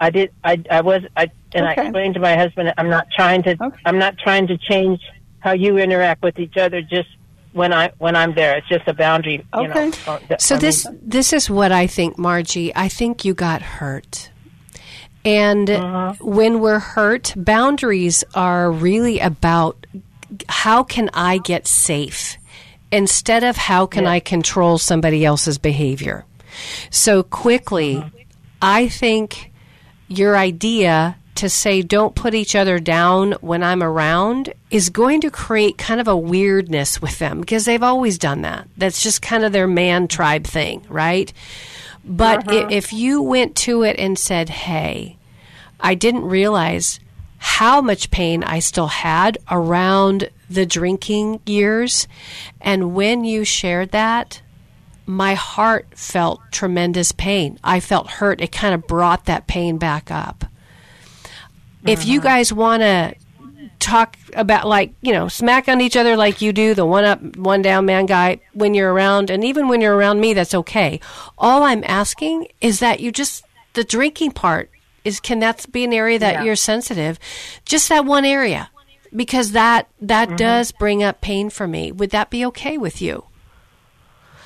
I 0.00 0.10
did. 0.10 0.32
I 0.42 0.62
I 0.68 0.80
was. 0.80 1.02
I 1.16 1.30
and 1.54 1.66
okay. 1.66 1.80
I 1.80 1.84
explained 1.84 2.14
to 2.14 2.20
my 2.20 2.36
husband, 2.36 2.74
I'm 2.76 2.88
not 2.88 3.06
trying 3.14 3.44
to. 3.44 3.56
Okay. 3.60 3.78
I'm 3.84 3.98
not 3.98 4.18
trying 4.18 4.48
to 4.48 4.58
change 4.58 5.00
how 5.38 5.52
you 5.52 5.78
interact 5.78 6.22
with 6.22 6.38
each 6.40 6.56
other. 6.56 6.82
Just 6.82 7.08
when 7.52 7.72
I 7.72 7.92
when 7.98 8.16
I'm 8.16 8.34
there. 8.34 8.56
It's 8.56 8.68
just 8.68 8.86
a 8.88 8.94
boundary. 8.94 9.46
Okay. 9.54 9.86
You 9.86 9.92
know, 10.06 10.20
so 10.38 10.56
I 10.56 10.58
this 10.58 10.86
mean, 10.86 11.00
this 11.02 11.32
is 11.32 11.48
what 11.50 11.72
I 11.72 11.86
think, 11.86 12.18
Margie. 12.18 12.74
I 12.74 12.88
think 12.88 13.24
you 13.24 13.34
got 13.34 13.62
hurt. 13.62 14.30
And 15.24 15.70
uh-huh. 15.70 16.14
when 16.20 16.60
we're 16.60 16.80
hurt, 16.80 17.32
boundaries 17.36 18.24
are 18.34 18.72
really 18.72 19.20
about 19.20 19.86
how 20.48 20.82
can 20.82 21.10
I 21.14 21.38
get 21.38 21.68
safe 21.68 22.36
instead 22.90 23.44
of 23.44 23.56
how 23.56 23.86
can 23.86 24.04
yeah. 24.04 24.12
I 24.12 24.20
control 24.20 24.78
somebody 24.78 25.24
else's 25.24 25.58
behavior. 25.58 26.24
So 26.90 27.22
quickly, 27.22 27.96
uh-huh. 27.96 28.08
I 28.60 28.88
think 28.88 29.52
your 30.08 30.36
idea 30.36 31.16
to 31.42 31.48
say 31.50 31.82
don't 31.82 32.14
put 32.14 32.34
each 32.34 32.54
other 32.54 32.78
down 32.78 33.32
when 33.40 33.62
I'm 33.64 33.82
around 33.82 34.54
is 34.70 34.90
going 34.90 35.20
to 35.22 35.30
create 35.30 35.76
kind 35.76 36.00
of 36.00 36.06
a 36.06 36.16
weirdness 36.16 37.02
with 37.02 37.18
them 37.18 37.40
because 37.40 37.64
they've 37.64 37.82
always 37.82 38.16
done 38.16 38.42
that. 38.42 38.68
That's 38.76 39.02
just 39.02 39.20
kind 39.22 39.44
of 39.44 39.52
their 39.52 39.66
man 39.66 40.06
tribe 40.06 40.44
thing, 40.44 40.84
right? 40.88 41.32
But 42.04 42.48
Uh-huh. 42.48 42.68
if 42.70 42.92
you 42.92 43.20
went 43.22 43.56
to 43.56 43.82
it 43.82 43.98
and 43.98 44.18
said, 44.18 44.48
hey, 44.48 45.16
I 45.80 45.94
didn't 45.96 46.24
realize 46.24 47.00
how 47.38 47.80
much 47.80 48.12
pain 48.12 48.44
I 48.44 48.60
still 48.60 48.86
had 48.86 49.36
around 49.50 50.30
the 50.48 50.64
drinking 50.64 51.40
years. 51.44 52.06
And 52.60 52.94
when 52.94 53.24
you 53.24 53.44
shared 53.44 53.90
that, 53.90 54.42
my 55.06 55.34
heart 55.34 55.86
felt 55.96 56.40
tremendous 56.52 57.10
pain. 57.10 57.58
I 57.64 57.80
felt 57.80 58.08
hurt. 58.22 58.40
It 58.40 58.52
kind 58.52 58.74
of 58.74 58.86
brought 58.86 59.24
that 59.24 59.48
pain 59.48 59.76
back 59.78 60.08
up. 60.10 60.44
If 61.86 62.06
you 62.06 62.20
mm-hmm. 62.20 62.28
guys 62.28 62.52
want 62.52 62.82
to 62.82 63.14
talk 63.78 64.16
about, 64.34 64.68
like, 64.68 64.94
you 65.02 65.12
know, 65.12 65.28
smack 65.28 65.68
on 65.68 65.80
each 65.80 65.96
other 65.96 66.16
like 66.16 66.40
you 66.40 66.52
do, 66.52 66.74
the 66.74 66.86
one 66.86 67.04
up, 67.04 67.36
one 67.36 67.62
down 67.62 67.86
man 67.86 68.06
guy, 68.06 68.40
when 68.54 68.74
you're 68.74 68.92
around, 68.92 69.30
and 69.30 69.44
even 69.44 69.68
when 69.68 69.80
you're 69.80 69.96
around 69.96 70.20
me, 70.20 70.34
that's 70.34 70.54
okay. 70.54 71.00
All 71.36 71.64
I'm 71.64 71.82
asking 71.84 72.48
is 72.60 72.78
that 72.80 73.00
you 73.00 73.10
just, 73.10 73.44
the 73.74 73.82
drinking 73.82 74.32
part 74.32 74.70
is, 75.04 75.18
can 75.18 75.40
that 75.40 75.66
be 75.72 75.84
an 75.84 75.92
area 75.92 76.18
that 76.18 76.34
Yeah. 76.34 76.42
you're 76.44 76.56
sensitive? 76.56 77.18
Just 77.64 77.88
that 77.88 78.04
one 78.04 78.24
area. 78.24 78.70
Because 79.14 79.52
that 79.52 79.88
that 80.00 80.28
mm-hmm. 80.28 80.36
does 80.36 80.72
bring 80.72 81.02
up 81.02 81.20
pain 81.20 81.50
for 81.50 81.68
me. 81.68 81.92
Would 81.92 82.10
that 82.10 82.30
be 82.30 82.46
okay 82.46 82.78
with 82.78 83.02
you? 83.02 83.24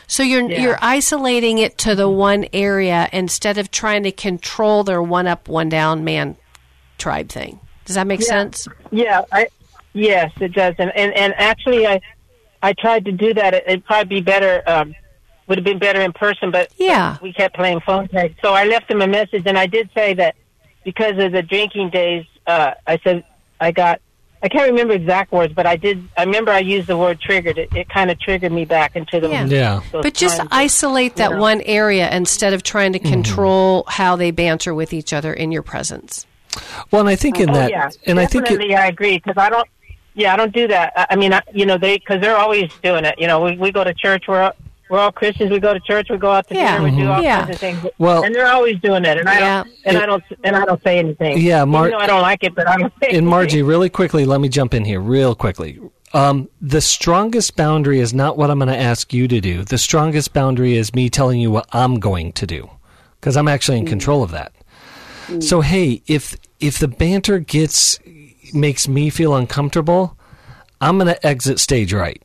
So 0.09 0.25
you're 0.25 0.51
Yeah. 0.51 0.61
you're 0.61 0.79
isolating 0.83 1.59
it 1.59 1.79
to 1.79 1.95
the 1.95 2.09
one 2.09 2.47
area 2.53 3.09
instead 3.13 3.59
of 3.59 3.71
trying 3.71 4.03
to 4.05 4.11
control 4.11 4.83
their 4.83 5.03
one 5.03 5.29
up, 5.29 5.49
one 5.49 5.69
down 5.69 6.03
man 6.03 6.37
tribe 6.99 7.29
thing. 7.29 7.61
Does 7.85 7.95
that 7.97 8.07
make 8.07 8.21
Yeah. 8.21 8.27
sense? 8.27 8.69
Yeah, 8.91 9.23
I 9.33 9.49
yes, 9.93 10.33
it 10.41 10.53
does, 10.53 10.75
and 10.79 10.91
and, 10.97 11.13
and 11.15 11.35
actually, 11.37 11.87
I 11.87 12.01
I 12.63 12.73
tried 12.73 13.05
to 13.05 13.13
do 13.13 13.35
that. 13.35 13.55
It, 13.55 13.65
it'd 13.67 13.85
probably 13.85 14.17
be 14.17 14.21
better. 14.23 14.63
Um, 14.67 14.95
would 15.47 15.59
have 15.59 15.65
been 15.65 15.79
better 15.79 16.01
in 16.01 16.13
person, 16.13 16.51
but 16.51 16.73
Yeah. 16.77 17.19
we 17.23 17.33
kept 17.33 17.55
playing 17.55 17.79
phone 17.81 18.09
tag. 18.09 18.35
So 18.43 18.53
I 18.55 18.65
left 18.65 18.91
him 18.91 19.01
a 19.01 19.07
message, 19.07 19.45
and 19.47 19.57
I 19.57 19.67
did 19.67 19.89
say 19.95 20.13
that 20.15 20.35
because 20.85 21.17
of 21.23 21.31
the 21.31 21.43
drinking 21.43 21.91
days, 21.91 22.25
uh, 22.47 22.73
I 22.87 22.99
said 23.05 23.25
I 23.61 23.71
got. 23.73 24.01
I 24.43 24.49
can't 24.49 24.69
remember 24.71 24.93
exact 24.95 25.33
words, 25.33 25.55
but 25.55 25.67
I 25.67 25.77
did. 25.77 26.07
I 26.17 26.23
remember 26.25 26.51
I 26.53 26.59
used 26.59 26.89
the 26.89 26.97
word 26.97 27.21
triggered. 27.21 27.57
It, 27.59 27.75
it 27.75 27.89
kind 27.89 28.11
of 28.11 28.21
triggered 28.21 28.53
me 28.53 28.65
back 28.65 28.95
into 28.95 29.19
the 29.19 29.29
Yeah. 29.31 29.45
Yeah. 29.47 29.81
But 29.91 30.15
just 30.15 30.41
isolate 30.51 31.17
that 31.17 31.31
you 31.31 31.37
know. 31.37 31.41
one 31.43 31.61
area 31.63 32.09
instead 32.11 32.53
of 32.53 32.63
trying 32.63 32.93
to 32.93 32.99
control 32.99 33.85
how 33.89 34.15
they 34.17 34.31
banter 34.33 34.75
with 34.75 34.93
each 34.93 35.13
other 35.13 35.33
in 35.33 35.53
your 35.53 35.63
presence. 35.63 36.27
Well, 36.91 37.01
and 37.01 37.09
I 37.09 37.17
think 37.17 37.41
in 37.41 37.51
oh, 37.51 37.55
that, 37.55 37.71
yeah, 37.71 37.91
and 38.07 38.19
I 38.21 38.27
think 38.27 38.47
it, 38.47 38.51
definitely 38.51 38.75
I 38.77 38.87
agree 38.89 39.19
because 39.19 39.37
I 39.37 39.51
don't. 39.51 39.69
Yeah, 40.15 40.33
I 40.33 40.37
don't 40.37 40.53
do 40.55 40.67
that. 40.69 40.93
I, 40.97 41.07
I 41.11 41.17
mean, 41.17 41.33
I, 41.35 41.43
you 41.53 41.67
know, 41.67 41.77
they 41.79 41.99
because 41.99 42.21
they're 42.21 42.37
always 42.37 42.71
doing 42.83 43.05
it. 43.05 43.19
You 43.19 43.27
know, 43.27 43.41
we 43.41 43.57
we 43.57 43.71
go 43.73 43.85
to 43.85 43.93
church. 43.95 44.25
We're 44.29 44.43
all- 44.43 44.57
we're 44.89 45.01
all 45.01 45.11
Christians. 45.11 45.51
We 45.51 45.59
go 45.59 45.75
to 45.75 45.81
church. 45.81 46.11
We 46.11 46.17
go 46.17 46.31
out 46.31 46.47
to 46.47 46.55
Yeah. 46.55 46.79
dinner. 46.79 46.85
We 46.93 46.97
do 47.03 47.09
all 47.11 47.21
Yeah. 47.21 47.39
kinds 47.41 47.51
of 47.51 47.59
things. 47.59 47.87
Well- 47.99 48.23
and 48.23 48.33
they're 48.33 48.47
always 48.47 48.79
doing 48.79 49.05
it. 49.05 49.19
And 49.19 49.29
I 49.29 49.39
Yeah. 49.41 49.63
don't. 49.65 49.75
And 49.85 49.99
I 49.99 50.07
don't. 50.07 50.25
And 50.45 50.55
I 50.57 50.65
don't 50.65 50.81
say 50.85 51.01
anything. 51.01 51.39
Yeah, 51.39 51.65
Mar- 51.65 51.89
Even 51.89 52.01
I 52.01 52.07
don't 52.07 52.23
like 52.23 52.45
it, 52.45 52.55
but 52.55 52.69
I 52.69 52.77
don't 52.77 52.93
say 53.03 53.11
and 53.11 53.27
Margie, 53.27 53.63
really 53.63 53.89
quickly, 53.89 54.25
let 54.25 54.41
me 54.41 54.49
jump 54.49 54.75
in 54.75 54.85
here, 54.85 55.01
real 55.01 55.35
quickly. 55.35 55.81
Um, 56.15 56.49
the 56.63 56.81
strongest 56.81 57.57
boundary 57.57 57.99
is 57.99 58.15
not 58.15 58.39
what 58.39 58.49
I'm 58.49 58.61
going 58.61 58.69
to 58.69 58.79
ask 58.79 59.13
you 59.13 59.27
to 59.27 59.41
do. 59.41 59.65
The 59.65 59.77
strongest 59.77 60.33
boundary 60.33 60.77
is 60.77 60.95
me 60.95 61.11
telling 61.11 61.41
you 61.41 61.51
what 61.51 61.67
I'm 61.73 61.99
going 61.99 62.31
to 62.35 62.47
do, 62.47 62.71
because 63.21 63.37
I'm 63.37 63.49
actually 63.49 63.79
in 63.79 63.87
control 63.87 64.23
of 64.23 64.31
that. 64.31 64.53
So 65.41 65.61
hey, 65.61 66.03
if 66.07 66.37
if 66.61 66.79
the 66.79 66.89
banter 66.89 67.39
gets 67.39 67.99
makes 68.53 68.89
me 68.89 69.11
feel 69.11 69.35
uncomfortable, 69.35 70.17
I'm 70.81 70.99
going 70.99 71.09
to 71.09 71.27
exit 71.27 71.59
stage 71.59 71.93
right. 71.93 72.23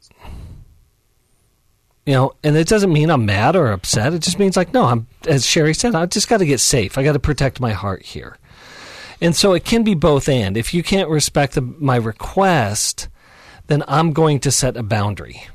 You 2.06 2.14
know, 2.14 2.34
and 2.44 2.58
it 2.58 2.68
doesn't 2.68 2.92
mean 2.92 3.10
I'm 3.10 3.26
mad 3.26 3.56
or 3.56 3.72
upset. 3.72 4.14
It 4.14 4.22
just 4.22 4.40
means 4.40 4.58
like, 4.58 4.74
no, 4.74 4.86
I'm 4.86 5.08
as 5.28 5.46
Sheri 5.46 5.76
said, 5.76 5.96
I 5.96 6.06
just 6.06 6.28
got 6.28 6.38
to 6.38 6.46
get 6.46 6.60
safe. 6.60 6.98
I 6.98 7.04
got 7.04 7.14
to 7.14 7.20
protect 7.20 7.60
my 7.60 7.72
heart 7.72 8.04
here. 8.04 8.38
And 9.20 9.36
so 9.36 9.54
it 9.54 9.64
can 9.64 9.84
be 9.84 9.94
both 9.94 10.28
and. 10.28 10.58
If 10.58 10.74
you 10.74 10.82
can't 10.82 11.10
respect 11.10 11.54
the, 11.54 11.62
my 11.62 11.96
request, 11.96 13.08
then 13.68 13.84
I'm 13.88 14.14
going 14.14 14.40
to 14.42 14.52
set 14.52 14.76
a 14.76 14.84
boundary. 14.84 15.48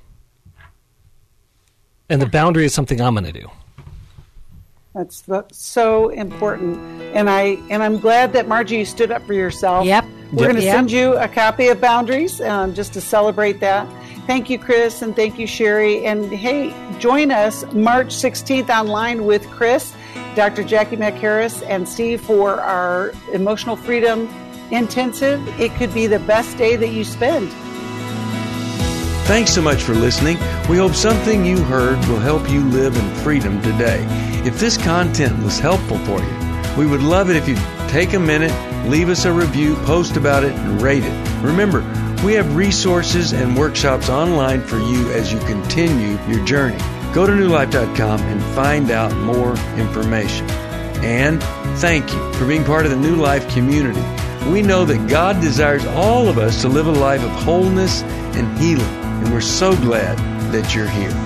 And 2.08 2.22
the 2.22 2.26
boundary 2.26 2.64
is 2.64 2.72
something 2.72 3.00
I'm 3.00 3.14
going 3.14 3.24
to 3.24 3.32
do. 3.32 3.50
That's 4.96 5.20
the, 5.22 5.44
so 5.52 6.08
important, 6.08 6.78
and 7.14 7.28
I 7.28 7.58
and 7.68 7.82
I'm 7.82 7.98
glad 8.00 8.32
that 8.32 8.48
Margie 8.48 8.78
you 8.78 8.86
stood 8.86 9.10
up 9.12 9.26
for 9.26 9.34
yourself. 9.34 9.84
Yep. 9.84 10.06
We're 10.32 10.44
going 10.44 10.56
to 10.56 10.62
Yep. 10.62 10.74
send 10.74 10.90
you 10.90 11.14
a 11.16 11.28
copy 11.28 11.68
of 11.68 11.82
Boundaries 11.82 12.40
um, 12.40 12.72
just 12.74 12.94
to 12.94 13.02
celebrate 13.02 13.60
that. 13.60 13.86
Thank 14.26 14.48
you, 14.48 14.58
Chris, 14.58 15.02
and 15.02 15.14
thank 15.14 15.38
you, 15.38 15.46
Sheri. 15.46 16.02
And 16.04 16.32
hey, 16.32 16.74
join 16.98 17.30
us 17.30 17.62
March 17.74 18.08
16th 18.08 18.70
online 18.70 19.26
with 19.26 19.46
Chris, 19.50 19.92
Dr. 20.34 20.64
Jackie 20.64 20.96
McHarris, 20.96 21.62
and 21.68 21.86
Steve 21.86 22.22
for 22.22 22.58
our 22.60 23.12
Emotional 23.34 23.76
Freedom 23.76 24.26
Intensive. 24.70 25.46
It 25.60 25.72
could 25.74 25.92
be 25.92 26.06
the 26.06 26.20
best 26.20 26.56
day 26.56 26.74
that 26.76 26.88
you 26.88 27.04
spend. 27.04 27.52
Thanks 29.26 29.52
so 29.52 29.60
much 29.60 29.82
for 29.82 29.92
listening. 29.92 30.38
We 30.68 30.76
hope 30.76 30.94
something 30.94 31.44
you 31.44 31.58
heard 31.64 31.98
will 32.06 32.20
help 32.20 32.48
you 32.48 32.60
live 32.60 32.96
in 32.96 33.14
freedom 33.16 33.60
today. 33.60 34.06
If 34.46 34.60
this 34.60 34.76
content 34.76 35.42
was 35.42 35.58
helpful 35.58 35.98
for 35.98 36.20
you, 36.20 36.74
we 36.78 36.86
would 36.86 37.02
love 37.02 37.28
it 37.28 37.34
if 37.34 37.48
you'd 37.48 37.58
take 37.88 38.12
a 38.12 38.20
minute, 38.20 38.52
leave 38.88 39.08
us 39.08 39.24
a 39.24 39.32
review, 39.32 39.74
post 39.84 40.16
about 40.16 40.44
it, 40.44 40.52
and 40.52 40.80
rate 40.80 41.02
it. 41.02 41.42
Remember, 41.42 41.80
we 42.24 42.34
have 42.34 42.54
resources 42.54 43.32
and 43.32 43.56
workshops 43.56 44.08
online 44.08 44.60
for 44.60 44.78
you 44.78 45.10
as 45.10 45.32
you 45.32 45.40
continue 45.40 46.16
your 46.28 46.44
journey. 46.44 46.78
Go 47.12 47.26
to 47.26 47.32
newlife.com 47.32 48.20
and 48.20 48.54
find 48.54 48.92
out 48.92 49.12
more 49.16 49.56
information. 49.76 50.48
And 51.02 51.42
thank 51.80 52.12
you 52.12 52.32
for 52.34 52.46
being 52.46 52.62
part 52.62 52.84
of 52.84 52.92
the 52.92 52.96
New 52.96 53.16
Life 53.16 53.48
community. 53.52 54.00
We 54.50 54.62
know 54.62 54.84
that 54.84 55.08
God 55.08 55.40
desires 55.40 55.84
all 55.84 56.28
of 56.28 56.38
us 56.38 56.62
to 56.62 56.68
live 56.68 56.86
a 56.86 56.92
life 56.92 57.24
of 57.24 57.30
wholeness 57.30 58.02
and 58.36 58.58
healing, 58.58 58.86
and 59.26 59.34
we're 59.34 59.40
so 59.40 59.74
glad 59.78 60.16
that 60.52 60.72
you're 60.72 60.88
here. 60.88 61.25